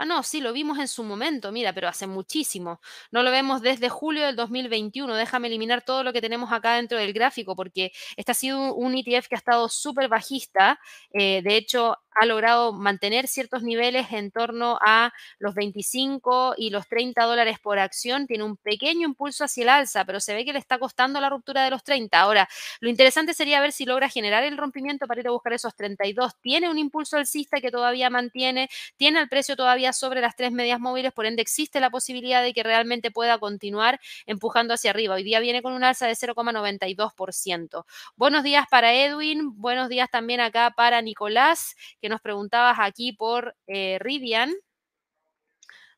Ah, 0.00 0.04
no, 0.04 0.22
sí, 0.22 0.40
lo 0.40 0.52
vimos 0.52 0.78
en 0.78 0.86
su 0.86 1.02
momento, 1.02 1.50
mira, 1.50 1.72
pero 1.72 1.88
hace 1.88 2.06
muchísimo. 2.06 2.80
No 3.10 3.24
lo 3.24 3.32
vemos 3.32 3.62
desde 3.62 3.88
julio 3.88 4.24
del 4.26 4.36
2021. 4.36 5.12
Déjame 5.16 5.48
eliminar 5.48 5.82
todo 5.84 6.04
lo 6.04 6.12
que 6.12 6.20
tenemos 6.20 6.52
acá 6.52 6.74
dentro 6.76 6.98
del 6.98 7.12
gráfico 7.12 7.56
porque 7.56 7.90
este 8.16 8.30
ha 8.30 8.34
sido 8.34 8.74
un 8.76 8.94
ETF 8.94 9.26
que 9.28 9.34
ha 9.34 9.38
estado 9.38 9.68
súper 9.68 10.08
bajista. 10.08 10.78
Eh, 11.12 11.42
de 11.42 11.56
hecho, 11.56 11.96
ha 12.20 12.26
logrado 12.26 12.72
mantener 12.72 13.28
ciertos 13.28 13.62
niveles 13.62 14.12
en 14.12 14.30
torno 14.30 14.78
a 14.84 15.12
los 15.38 15.54
25 15.54 16.54
y 16.56 16.70
los 16.70 16.86
30 16.88 17.24
dólares 17.24 17.58
por 17.60 17.78
acción. 17.78 18.26
Tiene 18.26 18.44
un 18.44 18.56
pequeño 18.56 19.06
impulso 19.08 19.44
hacia 19.44 19.62
el 19.62 19.68
alza, 19.68 20.04
pero 20.04 20.20
se 20.20 20.34
ve 20.34 20.44
que 20.44 20.52
le 20.52 20.58
está 20.58 20.78
costando 20.78 21.20
la 21.20 21.30
ruptura 21.30 21.64
de 21.64 21.70
los 21.70 21.84
30. 21.84 22.20
Ahora, 22.20 22.48
lo 22.80 22.88
interesante 22.88 23.34
sería 23.34 23.60
ver 23.60 23.72
si 23.72 23.84
logra 23.84 24.08
generar 24.08 24.44
el 24.44 24.56
rompimiento 24.56 25.06
para 25.06 25.20
ir 25.20 25.28
a 25.28 25.30
buscar 25.30 25.52
esos 25.52 25.74
32. 25.74 26.32
Tiene 26.40 26.68
un 26.70 26.78
impulso 26.78 27.16
alcista 27.16 27.60
que 27.60 27.70
todavía 27.70 28.10
mantiene, 28.10 28.68
tiene 28.96 29.20
el 29.20 29.28
precio 29.28 29.56
todavía 29.56 29.92
sobre 29.92 30.20
las 30.20 30.36
tres 30.36 30.52
medias 30.52 30.80
móviles, 30.80 31.12
por 31.12 31.26
ende 31.26 31.42
existe 31.42 31.80
la 31.80 31.90
posibilidad 31.90 32.42
de 32.42 32.52
que 32.52 32.62
realmente 32.62 33.10
pueda 33.10 33.38
continuar 33.38 34.00
empujando 34.26 34.74
hacia 34.74 34.90
arriba. 34.90 35.14
Hoy 35.14 35.22
día 35.24 35.40
viene 35.40 35.62
con 35.62 35.72
un 35.72 35.84
alza 35.84 36.06
de 36.06 36.14
0,92%. 36.16 37.84
Buenos 38.16 38.42
días 38.44 38.66
para 38.70 38.92
Edwin, 38.94 39.52
buenos 39.60 39.88
días 39.88 40.08
también 40.10 40.40
acá 40.40 40.72
para 40.76 41.00
Nicolás, 41.02 41.74
que 42.00 42.07
nos 42.08 42.20
preguntabas 42.20 42.78
aquí 42.80 43.12
por 43.12 43.56
eh, 43.66 43.98
Rivian. 44.00 44.54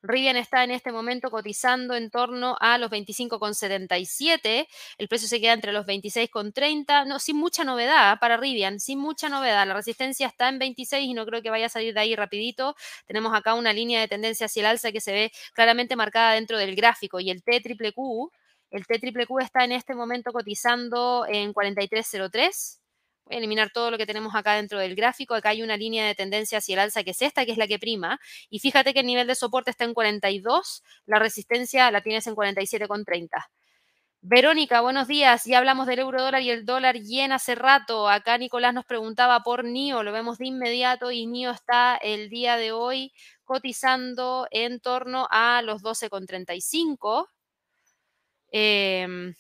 Rivian 0.03 0.37
está 0.37 0.65
en 0.65 0.71
este 0.71 0.93
momento 0.93 1.31
cotizando 1.31 1.95
en 1.95 2.11
torno 2.11 2.57
a 2.59 2.79
los 2.79 2.91
25,77. 2.91 4.67
El 4.97 5.09
precio 5.09 5.29
se 5.29 5.41
queda 5.41 5.53
entre 5.53 5.73
los 5.73 5.85
26,30. 5.87 7.07
No, 7.07 7.19
sin 7.19 7.37
mucha 7.37 7.65
novedad 7.65 8.19
para 8.19 8.39
Rivian, 8.39 8.81
sin 8.81 8.99
mucha 8.99 9.29
novedad. 9.29 9.67
La 9.67 9.75
resistencia 9.75 10.27
está 10.27 10.49
en 10.49 10.59
26 10.59 11.05
y 11.07 11.15
no 11.15 11.27
creo 11.27 11.43
que 11.43 11.51
vaya 11.51 11.67
a 11.67 11.69
salir 11.69 11.93
de 11.93 12.01
ahí 12.01 12.17
rapidito. 12.17 12.77
Tenemos 13.07 13.35
acá 13.35 13.55
una 13.55 13.73
línea 13.75 14.01
de 14.01 14.09
tendencia 14.09 14.47
hacia 14.47 14.61
el 14.61 14.67
alza 14.67 14.91
que 14.93 15.01
se 15.03 15.13
ve 15.13 15.33
claramente 15.53 15.97
marcada 15.97 16.33
dentro 16.33 16.57
del 16.57 16.75
gráfico 16.75 17.21
y 17.21 17.31
el 17.31 17.43
T. 17.43 17.57
El 17.57 18.87
T 18.87 18.99
triple 19.01 19.27
Q 19.27 19.39
está 19.41 19.65
en 19.65 19.73
este 19.73 19.95
momento 19.95 20.33
cotizando 20.33 21.27
en 21.29 21.53
4303 21.53 22.80
Voy 22.80 22.80
a 22.80 22.80
eliminar 23.31 23.71
todo 23.71 23.91
lo 23.91 23.99
que 23.99 24.07
tenemos 24.07 24.35
acá 24.35 24.55
dentro 24.55 24.79
del 24.79 24.95
gráfico. 24.95 25.35
Acá 25.35 25.51
hay 25.51 25.63
una 25.63 25.77
línea 25.77 26.07
de 26.07 26.15
tendencia 26.15 26.59
hacia 26.59 26.75
el 26.75 26.81
alza 26.81 27.05
que 27.05 27.11
es 27.13 27.23
esta, 27.23 27.47
que 27.47 27.53
es 27.53 27.59
la 27.59 27.67
que 27.67 27.79
prima. 27.79 28.21
Y 28.51 28.59
fíjate 28.59 28.93
que 28.93 29.01
el 29.01 29.07
nivel 29.07 29.27
de 29.27 29.35
soporte 29.35 29.71
está 29.71 29.85
en 29.85 29.95
42, 29.95 30.83
la 31.07 31.19
resistencia 31.19 31.91
la 31.91 32.03
tienes 32.03 32.27
en 32.27 32.35
47,30. 32.35 33.29
Verónica, 34.23 34.83
buenos 34.83 35.09
días. 35.09 35.45
Ya 35.47 35.57
hablamos 35.57 35.87
del 35.87 36.01
euro 36.01 36.23
dólar 36.23 36.43
y 36.43 36.51
el 36.51 36.67
dólar 36.67 36.97
yen 36.99 37.33
hace 37.33 37.55
rato. 37.55 38.07
Acá 38.07 38.37
Nicolás 38.37 38.75
nos 38.75 38.85
preguntaba 38.85 39.41
por 39.43 39.65
NIO, 39.65 40.03
lo 40.03 40.13
vemos 40.13 40.37
de 40.37 40.47
inmediato 40.47 41.11
y 41.11 41.27
NIO 41.27 41.51
está 41.53 41.97
el 41.97 42.29
día 42.29 42.59
de 42.59 42.71
hoy 42.73 43.13
cotizando 43.45 44.47
en 44.51 44.79
torno 44.81 45.27
a 45.31 45.63
los 45.63 45.83
12,35. 45.83 47.29
Eh, 48.53 49.03
em, 49.05 49.35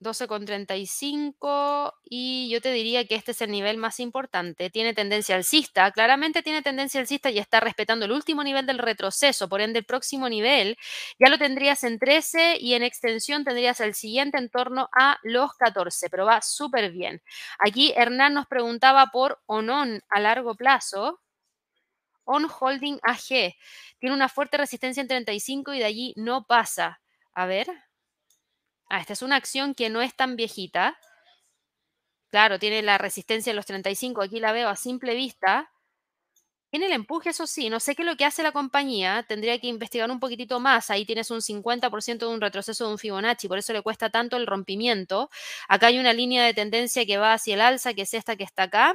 12,35 0.00 1.92
y 2.04 2.48
yo 2.50 2.60
te 2.60 2.72
diría 2.72 3.06
que 3.06 3.14
este 3.14 3.32
es 3.32 3.40
el 3.42 3.50
nivel 3.50 3.76
más 3.76 4.00
importante. 4.00 4.70
Tiene 4.70 4.94
tendencia 4.94 5.36
alcista, 5.36 5.90
claramente 5.92 6.42
tiene 6.42 6.62
tendencia 6.62 7.00
alcista 7.00 7.30
y 7.30 7.38
está 7.38 7.60
respetando 7.60 8.06
el 8.06 8.12
último 8.12 8.42
nivel 8.42 8.66
del 8.66 8.78
retroceso, 8.78 9.48
por 9.48 9.60
ende 9.60 9.80
el 9.80 9.84
próximo 9.84 10.28
nivel 10.28 10.76
ya 11.18 11.28
lo 11.28 11.38
tendrías 11.38 11.84
en 11.84 11.98
13 11.98 12.58
y 12.60 12.74
en 12.74 12.82
extensión 12.82 13.44
tendrías 13.44 13.80
el 13.80 13.94
siguiente 13.94 14.38
en 14.38 14.48
torno 14.48 14.88
a 14.92 15.18
los 15.22 15.54
14, 15.54 16.08
pero 16.10 16.26
va 16.26 16.42
súper 16.42 16.90
bien. 16.90 17.22
Aquí 17.58 17.92
Hernán 17.96 18.34
nos 18.34 18.46
preguntaba 18.46 19.06
por 19.12 19.40
ONON 19.46 20.02
a 20.08 20.20
largo 20.20 20.54
plazo. 20.54 21.20
On 22.24 22.46
Holding 22.48 23.00
AG. 23.02 23.54
Tiene 23.98 24.14
una 24.14 24.28
fuerte 24.28 24.56
resistencia 24.56 25.00
en 25.00 25.08
35 25.08 25.74
y 25.74 25.78
de 25.80 25.84
allí 25.84 26.14
no 26.16 26.44
pasa. 26.44 27.00
A 27.34 27.46
ver, 27.46 27.66
Ah, 28.90 28.98
esta 29.00 29.12
es 29.14 29.22
una 29.22 29.36
acción 29.36 29.74
que 29.74 29.88
no 29.88 30.02
es 30.02 30.14
tan 30.14 30.34
viejita. 30.36 30.98
Claro, 32.30 32.58
tiene 32.58 32.82
la 32.82 32.98
resistencia 32.98 33.50
en 33.50 33.56
los 33.56 33.66
35, 33.66 34.22
aquí 34.22 34.40
la 34.40 34.52
veo 34.52 34.68
a 34.68 34.74
simple 34.76 35.14
vista. 35.14 35.70
Tiene 36.70 36.86
el 36.86 36.92
empuje, 36.92 37.30
eso 37.30 37.46
sí, 37.46 37.68
no 37.70 37.80
sé 37.80 37.94
qué 37.96 38.02
es 38.02 38.06
lo 38.06 38.16
que 38.16 38.24
hace 38.24 38.42
la 38.44 38.52
compañía, 38.52 39.24
tendría 39.28 39.58
que 39.60 39.66
investigar 39.68 40.10
un 40.10 40.20
poquitito 40.20 40.60
más. 40.60 40.90
Ahí 40.90 41.04
tienes 41.04 41.30
un 41.30 41.42
50% 41.42 42.26
de 42.28 42.34
un 42.34 42.40
retroceso 42.40 42.86
de 42.86 42.92
un 42.92 42.98
Fibonacci, 42.98 43.48
por 43.48 43.58
eso 43.58 43.72
le 43.72 43.82
cuesta 43.82 44.10
tanto 44.10 44.36
el 44.36 44.46
rompimiento. 44.46 45.30
Acá 45.68 45.88
hay 45.88 45.98
una 45.98 46.12
línea 46.12 46.44
de 46.44 46.54
tendencia 46.54 47.06
que 47.06 47.18
va 47.18 47.32
hacia 47.32 47.54
el 47.54 47.60
alza, 47.60 47.94
que 47.94 48.02
es 48.02 48.14
esta 48.14 48.36
que 48.36 48.44
está 48.44 48.64
acá. 48.64 48.94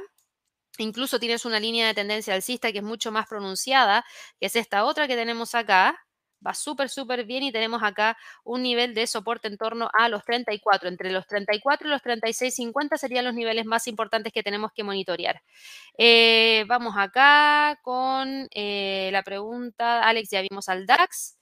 Incluso 0.78 1.20
tienes 1.20 1.44
una 1.46 1.60
línea 1.60 1.86
de 1.88 1.94
tendencia 1.94 2.34
alcista 2.34 2.72
que 2.72 2.78
es 2.78 2.84
mucho 2.84 3.12
más 3.12 3.26
pronunciada, 3.28 4.04
que 4.40 4.46
es 4.46 4.56
esta 4.56 4.84
otra 4.84 5.08
que 5.08 5.16
tenemos 5.16 5.54
acá 5.54 6.05
va 6.46 6.54
súper, 6.54 6.88
súper 6.88 7.24
bien 7.24 7.42
y 7.42 7.52
tenemos 7.52 7.82
acá 7.82 8.16
un 8.44 8.62
nivel 8.62 8.94
de 8.94 9.06
soporte 9.06 9.48
en 9.48 9.58
torno 9.58 9.90
a 9.92 10.08
los 10.08 10.24
34. 10.24 10.88
Entre 10.88 11.10
los 11.10 11.26
34 11.26 11.88
y 11.88 11.90
los 11.90 12.02
36.50 12.02 12.96
serían 12.96 13.24
los 13.24 13.34
niveles 13.34 13.66
más 13.66 13.86
importantes 13.88 14.32
que 14.32 14.42
tenemos 14.42 14.72
que 14.72 14.84
monitorear. 14.84 15.42
Eh, 15.98 16.64
vamos 16.68 16.94
acá 16.96 17.78
con 17.82 18.48
eh, 18.54 19.10
la 19.12 19.22
pregunta, 19.22 20.02
Alex, 20.04 20.30
ya 20.30 20.42
vimos 20.42 20.68
al 20.68 20.86
DAX. 20.86 21.36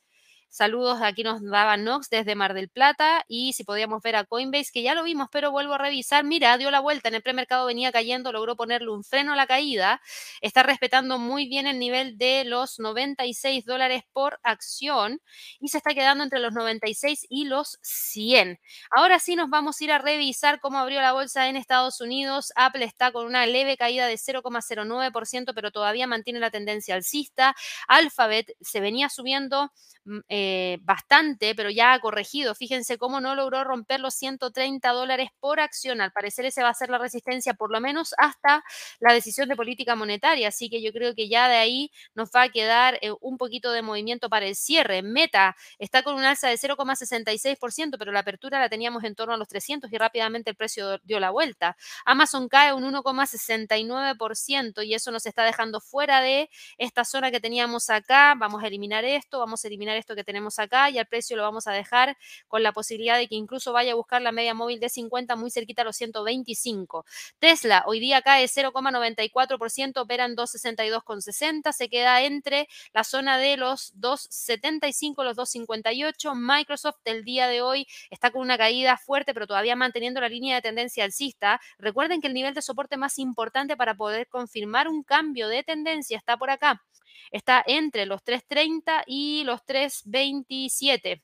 Saludos, 0.56 1.00
aquí 1.02 1.24
nos 1.24 1.42
daba 1.42 1.76
Nox 1.76 2.08
desde 2.10 2.36
Mar 2.36 2.54
del 2.54 2.68
Plata 2.68 3.24
y 3.26 3.54
si 3.54 3.64
podíamos 3.64 4.00
ver 4.02 4.14
a 4.14 4.22
Coinbase, 4.22 4.70
que 4.72 4.82
ya 4.82 4.94
lo 4.94 5.02
vimos, 5.02 5.26
pero 5.32 5.50
vuelvo 5.50 5.74
a 5.74 5.78
revisar. 5.78 6.22
Mira, 6.22 6.56
dio 6.58 6.70
la 6.70 6.78
vuelta, 6.78 7.08
en 7.08 7.16
el 7.16 7.22
premercado 7.22 7.66
venía 7.66 7.90
cayendo, 7.90 8.30
logró 8.30 8.54
ponerle 8.54 8.88
un 8.90 9.02
freno 9.02 9.32
a 9.32 9.36
la 9.36 9.48
caída. 9.48 10.00
Está 10.40 10.62
respetando 10.62 11.18
muy 11.18 11.48
bien 11.48 11.66
el 11.66 11.80
nivel 11.80 12.18
de 12.18 12.44
los 12.44 12.78
96 12.78 13.64
dólares 13.64 14.04
por 14.12 14.38
acción 14.44 15.20
y 15.58 15.70
se 15.70 15.78
está 15.78 15.92
quedando 15.92 16.22
entre 16.22 16.38
los 16.38 16.52
96 16.52 17.26
y 17.28 17.46
los 17.46 17.80
100. 17.82 18.60
Ahora 18.92 19.18
sí 19.18 19.34
nos 19.34 19.50
vamos 19.50 19.80
a 19.80 19.84
ir 19.84 19.90
a 19.90 19.98
revisar 19.98 20.60
cómo 20.60 20.78
abrió 20.78 21.00
la 21.00 21.14
bolsa 21.14 21.48
en 21.48 21.56
Estados 21.56 22.00
Unidos. 22.00 22.52
Apple 22.54 22.84
está 22.84 23.10
con 23.10 23.26
una 23.26 23.44
leve 23.46 23.76
caída 23.76 24.06
de 24.06 24.18
0,09%, 24.18 25.52
pero 25.52 25.72
todavía 25.72 26.06
mantiene 26.06 26.38
la 26.38 26.52
tendencia 26.52 26.94
alcista. 26.94 27.56
Alphabet 27.88 28.54
se 28.60 28.78
venía 28.78 29.08
subiendo 29.08 29.72
Mm, 30.06 30.18
eh, 30.46 30.78
bastante, 30.82 31.54
pero 31.54 31.70
ya 31.70 31.94
ha 31.94 32.00
corregido. 32.00 32.54
Fíjense 32.54 32.98
cómo 32.98 33.18
no 33.20 33.34
logró 33.34 33.64
romper 33.64 34.00
los 34.00 34.12
130 34.14 34.90
dólares 34.90 35.30
por 35.40 35.58
acción. 35.58 36.02
Al 36.02 36.12
parecer 36.12 36.44
ese 36.44 36.62
va 36.62 36.68
a 36.68 36.74
ser 36.74 36.90
la 36.90 36.98
resistencia 36.98 37.54
por 37.54 37.72
lo 37.72 37.80
menos 37.80 38.14
hasta 38.18 38.62
la 39.00 39.14
decisión 39.14 39.48
de 39.48 39.56
política 39.56 39.96
monetaria. 39.96 40.48
Así 40.48 40.68
que 40.68 40.82
yo 40.82 40.92
creo 40.92 41.14
que 41.14 41.28
ya 41.30 41.48
de 41.48 41.56
ahí 41.56 41.90
nos 42.14 42.28
va 42.30 42.42
a 42.42 42.48
quedar 42.50 42.98
eh, 43.00 43.10
un 43.22 43.38
poquito 43.38 43.72
de 43.72 43.80
movimiento 43.80 44.28
para 44.28 44.46
el 44.46 44.54
cierre. 44.54 45.00
Meta 45.02 45.56
está 45.78 46.02
con 46.02 46.14
un 46.14 46.24
alza 46.24 46.48
de 46.48 46.58
0,66%, 46.58 47.96
pero 47.98 48.12
la 48.12 48.20
apertura 48.20 48.60
la 48.60 48.68
teníamos 48.68 49.02
en 49.04 49.14
torno 49.14 49.32
a 49.32 49.38
los 49.38 49.48
300 49.48 49.90
y 49.90 49.96
rápidamente 49.96 50.50
el 50.50 50.56
precio 50.56 50.98
dio 51.04 51.20
la 51.20 51.30
vuelta. 51.30 51.76
Amazon 52.04 52.48
cae 52.48 52.74
un 52.74 52.84
1,69% 52.84 54.84
y 54.84 54.92
eso 54.92 55.10
nos 55.10 55.24
está 55.24 55.44
dejando 55.44 55.80
fuera 55.80 56.20
de 56.20 56.50
esta 56.76 57.04
zona 57.04 57.30
que 57.30 57.40
teníamos 57.40 57.88
acá. 57.88 58.34
Vamos 58.36 58.62
a 58.62 58.66
eliminar 58.66 59.06
esto, 59.06 59.38
vamos 59.38 59.64
a 59.64 59.68
eliminar 59.68 59.96
esto 59.96 60.14
que 60.14 60.24
tenemos 60.24 60.33
tenemos 60.34 60.58
acá 60.58 60.90
y 60.90 60.98
al 60.98 61.06
precio 61.06 61.36
lo 61.36 61.44
vamos 61.44 61.68
a 61.68 61.72
dejar 61.72 62.16
con 62.48 62.64
la 62.64 62.72
posibilidad 62.72 63.16
de 63.16 63.28
que 63.28 63.36
incluso 63.36 63.72
vaya 63.72 63.92
a 63.92 63.94
buscar 63.94 64.20
la 64.20 64.32
media 64.32 64.52
móvil 64.52 64.80
de 64.80 64.88
50 64.88 65.36
muy 65.36 65.48
cerquita 65.48 65.82
a 65.82 65.84
los 65.84 65.94
125. 65.94 67.06
Tesla 67.38 67.84
hoy 67.86 68.00
día 68.00 68.20
cae 68.20 68.46
0,94%, 68.46 69.96
opera 69.98 70.24
en 70.24 70.34
262,60, 70.34 71.72
se 71.72 71.88
queda 71.88 72.20
entre 72.22 72.66
la 72.92 73.04
zona 73.04 73.38
de 73.38 73.56
los 73.56 73.94
2,75, 73.94 75.22
los 75.22 75.36
2,58. 75.36 76.34
Microsoft 76.34 76.98
el 77.04 77.22
día 77.22 77.46
de 77.46 77.62
hoy 77.62 77.86
está 78.10 78.32
con 78.32 78.40
una 78.40 78.58
caída 78.58 78.96
fuerte, 78.96 79.34
pero 79.34 79.46
todavía 79.46 79.76
manteniendo 79.76 80.20
la 80.20 80.28
línea 80.28 80.56
de 80.56 80.62
tendencia 80.62 81.04
alcista. 81.04 81.60
Recuerden 81.78 82.20
que 82.20 82.26
el 82.26 82.34
nivel 82.34 82.54
de 82.54 82.62
soporte 82.62 82.96
más 82.96 83.20
importante 83.20 83.76
para 83.76 83.94
poder 83.94 84.26
confirmar 84.26 84.88
un 84.88 85.04
cambio 85.04 85.46
de 85.46 85.62
tendencia 85.62 86.18
está 86.18 86.36
por 86.36 86.50
acá. 86.50 86.82
Está 87.30 87.62
entre 87.66 88.06
los 88.06 88.22
3.30 88.22 89.04
y 89.06 89.44
los 89.44 89.60
3.27. 89.64 91.22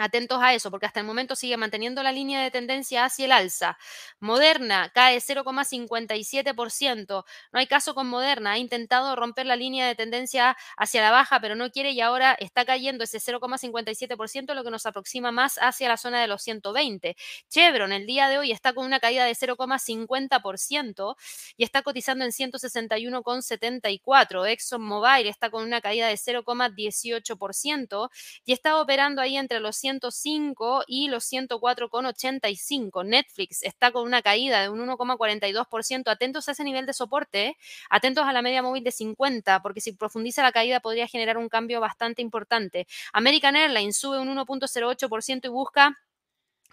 Atentos 0.00 0.42
a 0.42 0.54
eso, 0.54 0.70
porque 0.70 0.86
hasta 0.86 1.00
el 1.00 1.06
momento 1.06 1.36
sigue 1.36 1.58
manteniendo 1.58 2.02
la 2.02 2.10
línea 2.10 2.42
de 2.42 2.50
tendencia 2.50 3.04
hacia 3.04 3.26
el 3.26 3.32
alza. 3.32 3.76
Moderna 4.18 4.90
cae 4.94 5.18
0,57%. 5.18 7.24
No 7.52 7.58
hay 7.58 7.66
caso 7.66 7.94
con 7.94 8.08
Moderna. 8.08 8.52
Ha 8.52 8.58
intentado 8.58 9.14
romper 9.14 9.44
la 9.44 9.56
línea 9.56 9.86
de 9.86 9.94
tendencia 9.94 10.56
hacia 10.78 11.02
la 11.02 11.10
baja, 11.10 11.38
pero 11.40 11.54
no 11.54 11.70
quiere 11.70 11.90
y 11.90 12.00
ahora 12.00 12.34
está 12.40 12.64
cayendo 12.64 13.04
ese 13.04 13.18
0,57%, 13.18 14.54
lo 14.54 14.64
que 14.64 14.70
nos 14.70 14.86
aproxima 14.86 15.32
más 15.32 15.58
hacia 15.58 15.88
la 15.88 15.98
zona 15.98 16.22
de 16.22 16.28
los 16.28 16.40
120. 16.42 17.14
Chevron 17.50 17.92
el 17.92 18.06
día 18.06 18.30
de 18.30 18.38
hoy 18.38 18.52
está 18.52 18.72
con 18.72 18.86
una 18.86 19.00
caída 19.00 19.26
de 19.26 19.34
0,50% 19.34 21.16
y 21.58 21.64
está 21.64 21.82
cotizando 21.82 22.24
en 22.24 22.30
161,74. 22.30 24.48
ExxonMobil 24.48 25.26
está 25.26 25.50
con 25.50 25.62
una 25.62 25.82
caída 25.82 26.08
de 26.08 26.16
0,18% 26.16 28.08
y 28.46 28.52
está 28.52 28.80
operando 28.80 29.20
ahí 29.20 29.36
entre 29.36 29.60
los 29.60 29.76
105 29.90 30.84
y 30.86 31.08
los 31.08 31.24
104,85. 31.24 33.04
Netflix 33.04 33.62
está 33.62 33.90
con 33.90 34.04
una 34.04 34.22
caída 34.22 34.62
de 34.62 34.68
un 34.68 34.80
1,42%. 34.80 36.08
Atentos 36.08 36.48
a 36.48 36.52
ese 36.52 36.64
nivel 36.64 36.86
de 36.86 36.92
soporte, 36.92 37.56
atentos 37.88 38.24
a 38.24 38.32
la 38.32 38.42
media 38.42 38.62
móvil 38.62 38.84
de 38.84 38.92
50, 38.92 39.62
porque 39.62 39.80
si 39.80 39.92
profundiza 39.92 40.42
la 40.42 40.52
caída 40.52 40.80
podría 40.80 41.08
generar 41.08 41.38
un 41.38 41.48
cambio 41.48 41.80
bastante 41.80 42.22
importante. 42.22 42.86
American 43.12 43.56
Airlines 43.56 43.96
sube 43.96 44.18
un 44.18 44.28
1,08% 44.28 45.46
y 45.46 45.48
busca 45.48 45.98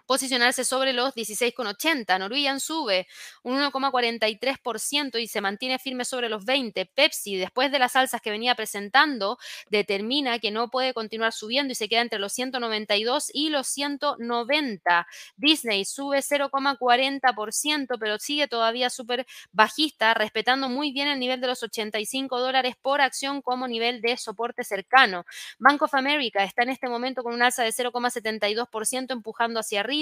posicionarse 0.08 0.64
sobre 0.64 0.94
los 0.94 1.14
16,80. 1.14 2.18
Norwegian 2.18 2.60
sube 2.60 3.08
un 3.44 3.60
1,43% 3.60 5.22
y 5.22 5.28
se 5.28 5.42
mantiene 5.42 5.78
firme 5.78 6.06
sobre 6.06 6.30
los 6.30 6.46
20. 6.46 6.86
Pepsi, 6.86 7.36
después 7.36 7.72
de 7.72 7.80
las 7.80 7.96
alzas 7.96 8.22
que 8.22 8.32
venía 8.32 8.56
presentando, 8.56 9.38
determina 9.70 10.40
que 10.40 10.50
no 10.50 10.70
puede 10.70 10.94
continuar 10.94 11.34
subiendo 11.34 11.74
y 11.74 11.76
se 11.76 11.90
queda 11.90 12.02
entre 12.02 12.20
los 12.20 12.32
192 12.34 13.30
y 13.34 13.50
los 13.50 13.68
190. 13.68 15.08
Disney 15.36 15.84
sube 15.86 16.20
0,40%, 16.20 17.98
pero 18.00 18.18
sigue 18.18 18.48
todavía 18.48 18.90
súper 18.90 19.28
bajista, 19.52 20.14
respetando 20.14 20.70
muy 20.70 20.94
bien 20.94 21.10
el 21.10 21.20
nivel 21.20 21.42
de 21.42 21.48
los 21.48 21.62
85 21.64 22.40
dólares 22.40 22.76
por 22.82 23.02
acción 23.02 23.42
como 23.42 23.68
nivel 23.68 24.02
de 24.02 24.16
soporte 24.16 24.64
cercano. 24.64 25.26
Bank 25.60 25.82
of 25.82 25.94
America 25.94 26.44
está 26.46 26.64
en 26.64 26.70
este 26.70 26.88
momento 26.88 27.24
con 27.24 27.34
un 27.34 27.42
alza 27.42 27.64
de 27.64 27.72
0,72% 27.72 29.12
empujando 29.12 29.60
hacia 29.60 29.82
arriba 29.82 29.97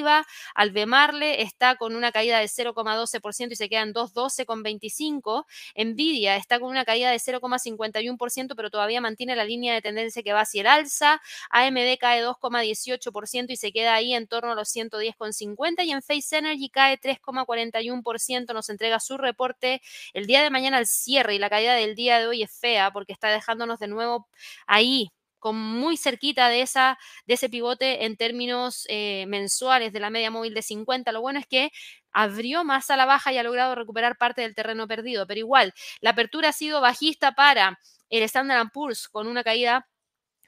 Albemarle 0.54 1.42
está 1.42 1.76
con 1.76 1.96
una 1.96 2.12
caída 2.12 2.40
de 2.40 2.48
0,12% 2.48 3.52
y 3.52 3.56
se 3.56 3.70
quedan 3.70 3.94
2,12,25. 3.94 5.46
Nvidia 5.76 6.36
está 6.36 6.60
con 6.60 6.70
una 6.70 6.86
caída 6.86 7.12
de 7.12 7.20
0,51%, 7.20 8.56
pero 8.56 8.70
todavía 8.70 9.02
mantiene 9.02 9.36
la 9.36 9.46
línea 9.46 9.74
de 9.74 9.82
tendencia 9.82 10.24
que 10.24 10.34
va 10.34 10.42
hacia 10.42 10.62
el 10.62 10.68
alza. 10.68 11.22
AMD 11.50 11.98
cae 12.00 12.24
2,18% 12.24 13.52
y 13.52 13.56
se 13.56 13.72
queda 13.72 13.94
ahí 13.94 14.14
en 14.14 14.28
torno 14.28 14.52
a 14.52 14.56
los 14.56 14.70
110,50. 14.70 15.86
Y 15.86 15.92
en 15.92 16.02
Face 16.02 16.38
Energy 16.38 16.70
cae 16.70 17.00
3,41%. 17.00 18.54
Nos 18.54 18.70
entrega 18.70 19.00
su 19.00 19.18
reporte 19.18 19.82
el 20.14 20.26
día 20.28 20.44
de 20.44 20.50
mañana 20.50 20.78
al 20.78 20.88
cierre 20.88 21.36
y 21.36 21.40
la 21.40 21.50
caída 21.50 21.74
del 21.76 21.96
día 21.96 22.20
de 22.20 22.28
hoy 22.28 22.44
es 22.44 22.52
fea 22.52 22.92
porque 22.92 23.14
está 23.14 23.30
dejándonos 23.30 23.80
de 23.80 23.88
nuevo 23.88 24.28
ahí 24.68 25.12
muy 25.54 25.98
cerquita 25.98 26.50
de, 26.50 26.62
esa, 26.62 26.98
de 27.28 27.36
ese 27.36 27.50
pivote 27.50 28.06
en 28.06 28.18
términos 28.18 28.86
eh, 28.90 29.26
mensuales 29.28 29.94
de 29.94 30.00
la 30.00 30.10
media 30.10 30.32
móvil 30.32 30.54
de 30.54 30.62
50. 30.62 31.12
Lo 31.12 31.22
bueno 31.22 31.40
es 31.40 31.48
que 31.48 31.72
abrió 32.12 32.64
más 32.64 32.90
a 32.90 32.98
la 32.98 33.06
baja 33.06 33.32
y 33.34 33.38
ha 33.38 33.44
logrado 33.44 33.76
recuperar 33.76 34.18
parte 34.18 34.42
del 34.42 34.56
terreno 34.56 34.88
perdido, 34.88 35.28
pero 35.28 35.40
igual, 35.40 35.74
la 36.02 36.12
apertura 36.12 36.50
ha 36.50 36.54
sido 36.54 36.82
bajista 36.82 37.34
para 37.34 37.80
el 38.10 38.24
Standard 38.24 38.70
Poor's 38.74 39.08
con 39.10 39.28
una 39.28 39.44
caída 39.44 39.88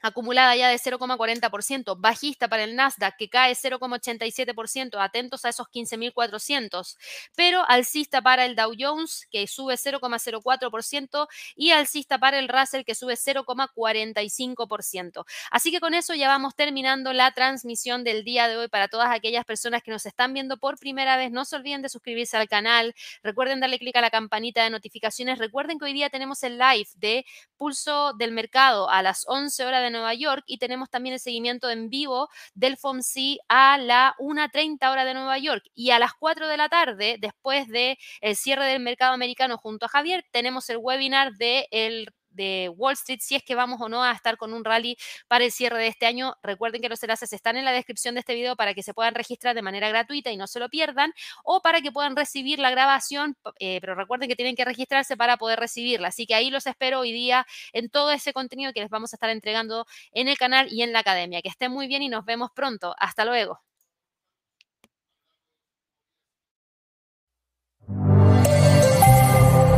acumulada 0.00 0.54
ya 0.56 0.68
de 0.68 0.76
0,40%, 0.76 1.96
bajista 1.98 2.48
para 2.48 2.64
el 2.64 2.76
Nasdaq 2.76 3.16
que 3.16 3.28
cae 3.28 3.54
0,87%, 3.54 5.00
atentos 5.00 5.44
a 5.44 5.50
esos 5.50 5.68
15.400, 5.68 6.96
pero 7.34 7.64
alcista 7.68 8.22
para 8.22 8.44
el 8.44 8.56
Dow 8.56 8.72
Jones 8.78 9.26
que 9.30 9.46
sube 9.46 9.74
0,04% 9.74 11.28
y 11.56 11.70
alcista 11.70 12.18
para 12.18 12.38
el 12.38 12.48
Russell 12.48 12.84
que 12.84 12.94
sube 12.94 13.14
0,45%. 13.14 15.24
Así 15.50 15.70
que 15.70 15.80
con 15.80 15.94
eso 15.94 16.14
ya 16.14 16.28
vamos 16.28 16.54
terminando 16.54 17.12
la 17.12 17.32
transmisión 17.32 18.04
del 18.04 18.24
día 18.24 18.48
de 18.48 18.56
hoy 18.56 18.68
para 18.68 18.88
todas 18.88 19.10
aquellas 19.10 19.44
personas 19.44 19.82
que 19.82 19.90
nos 19.90 20.06
están 20.06 20.32
viendo 20.32 20.58
por 20.58 20.78
primera 20.78 21.16
vez. 21.16 21.30
No 21.30 21.44
se 21.44 21.56
olviden 21.56 21.82
de 21.82 21.88
suscribirse 21.88 22.36
al 22.36 22.48
canal, 22.48 22.94
recuerden 23.22 23.60
darle 23.60 23.78
clic 23.78 23.96
a 23.96 24.00
la 24.00 24.10
campanita 24.10 24.64
de 24.64 24.70
notificaciones, 24.70 25.38
recuerden 25.38 25.78
que 25.78 25.86
hoy 25.86 25.92
día 25.92 26.10
tenemos 26.10 26.42
el 26.42 26.58
live 26.58 26.88
de 26.96 27.24
Pulso 27.56 28.12
del 28.14 28.32
Mercado 28.32 28.90
a 28.90 29.02
las 29.02 29.24
11 29.26 29.64
horas 29.64 29.82
de 29.82 29.87
Nueva 29.90 30.14
York 30.14 30.44
y 30.46 30.58
tenemos 30.58 30.90
también 30.90 31.14
el 31.14 31.20
seguimiento 31.20 31.70
en 31.70 31.88
vivo 31.90 32.28
del 32.54 32.76
FOMC 32.76 33.38
a 33.48 33.78
la 33.78 34.14
1.30 34.18 34.90
hora 34.90 35.04
de 35.04 35.14
Nueva 35.14 35.38
York. 35.38 35.64
Y 35.74 35.90
a 35.90 35.98
las 35.98 36.12
4 36.14 36.48
de 36.48 36.56
la 36.56 36.68
tarde, 36.68 37.16
después 37.20 37.68
del 37.68 37.96
el 38.20 38.36
cierre 38.36 38.66
del 38.66 38.80
mercado 38.80 39.12
americano 39.12 39.58
junto 39.58 39.86
a 39.86 39.88
Javier, 39.88 40.24
tenemos 40.30 40.68
el 40.70 40.78
webinar 40.78 41.32
de 41.34 41.68
el 41.70 42.08
de 42.38 42.70
Wall 42.74 42.94
Street, 42.94 43.18
si 43.20 43.34
es 43.34 43.42
que 43.42 43.54
vamos 43.54 43.80
o 43.82 43.90
no 43.90 44.02
a 44.02 44.12
estar 44.12 44.38
con 44.38 44.54
un 44.54 44.64
rally 44.64 44.96
para 45.28 45.44
el 45.44 45.52
cierre 45.52 45.78
de 45.78 45.88
este 45.88 46.06
año. 46.06 46.36
Recuerden 46.42 46.80
que 46.80 46.88
los 46.88 47.02
enlaces 47.02 47.32
están 47.34 47.58
en 47.58 47.66
la 47.66 47.72
descripción 47.72 48.14
de 48.14 48.20
este 48.20 48.34
video 48.34 48.56
para 48.56 48.72
que 48.72 48.82
se 48.82 48.94
puedan 48.94 49.14
registrar 49.14 49.54
de 49.54 49.62
manera 49.62 49.88
gratuita 49.90 50.30
y 50.30 50.36
no 50.38 50.46
se 50.46 50.60
lo 50.60 50.70
pierdan, 50.70 51.12
o 51.44 51.60
para 51.60 51.80
que 51.82 51.92
puedan 51.92 52.16
recibir 52.16 52.58
la 52.58 52.70
grabación, 52.70 53.36
eh, 53.58 53.78
pero 53.80 53.94
recuerden 53.94 54.28
que 54.28 54.36
tienen 54.36 54.56
que 54.56 54.64
registrarse 54.64 55.16
para 55.16 55.36
poder 55.36 55.58
recibirla. 55.60 56.08
Así 56.08 56.26
que 56.26 56.34
ahí 56.34 56.50
los 56.50 56.66
espero 56.66 57.00
hoy 57.00 57.12
día 57.12 57.46
en 57.72 57.90
todo 57.90 58.10
ese 58.12 58.32
contenido 58.32 58.72
que 58.72 58.80
les 58.80 58.90
vamos 58.90 59.12
a 59.12 59.16
estar 59.16 59.30
entregando 59.30 59.86
en 60.12 60.28
el 60.28 60.38
canal 60.38 60.68
y 60.72 60.82
en 60.82 60.92
la 60.92 61.00
academia. 61.00 61.42
Que 61.42 61.48
estén 61.48 61.72
muy 61.72 61.86
bien 61.88 62.02
y 62.02 62.08
nos 62.08 62.24
vemos 62.24 62.50
pronto. 62.54 62.94
Hasta 62.98 63.24
luego. 63.24 63.67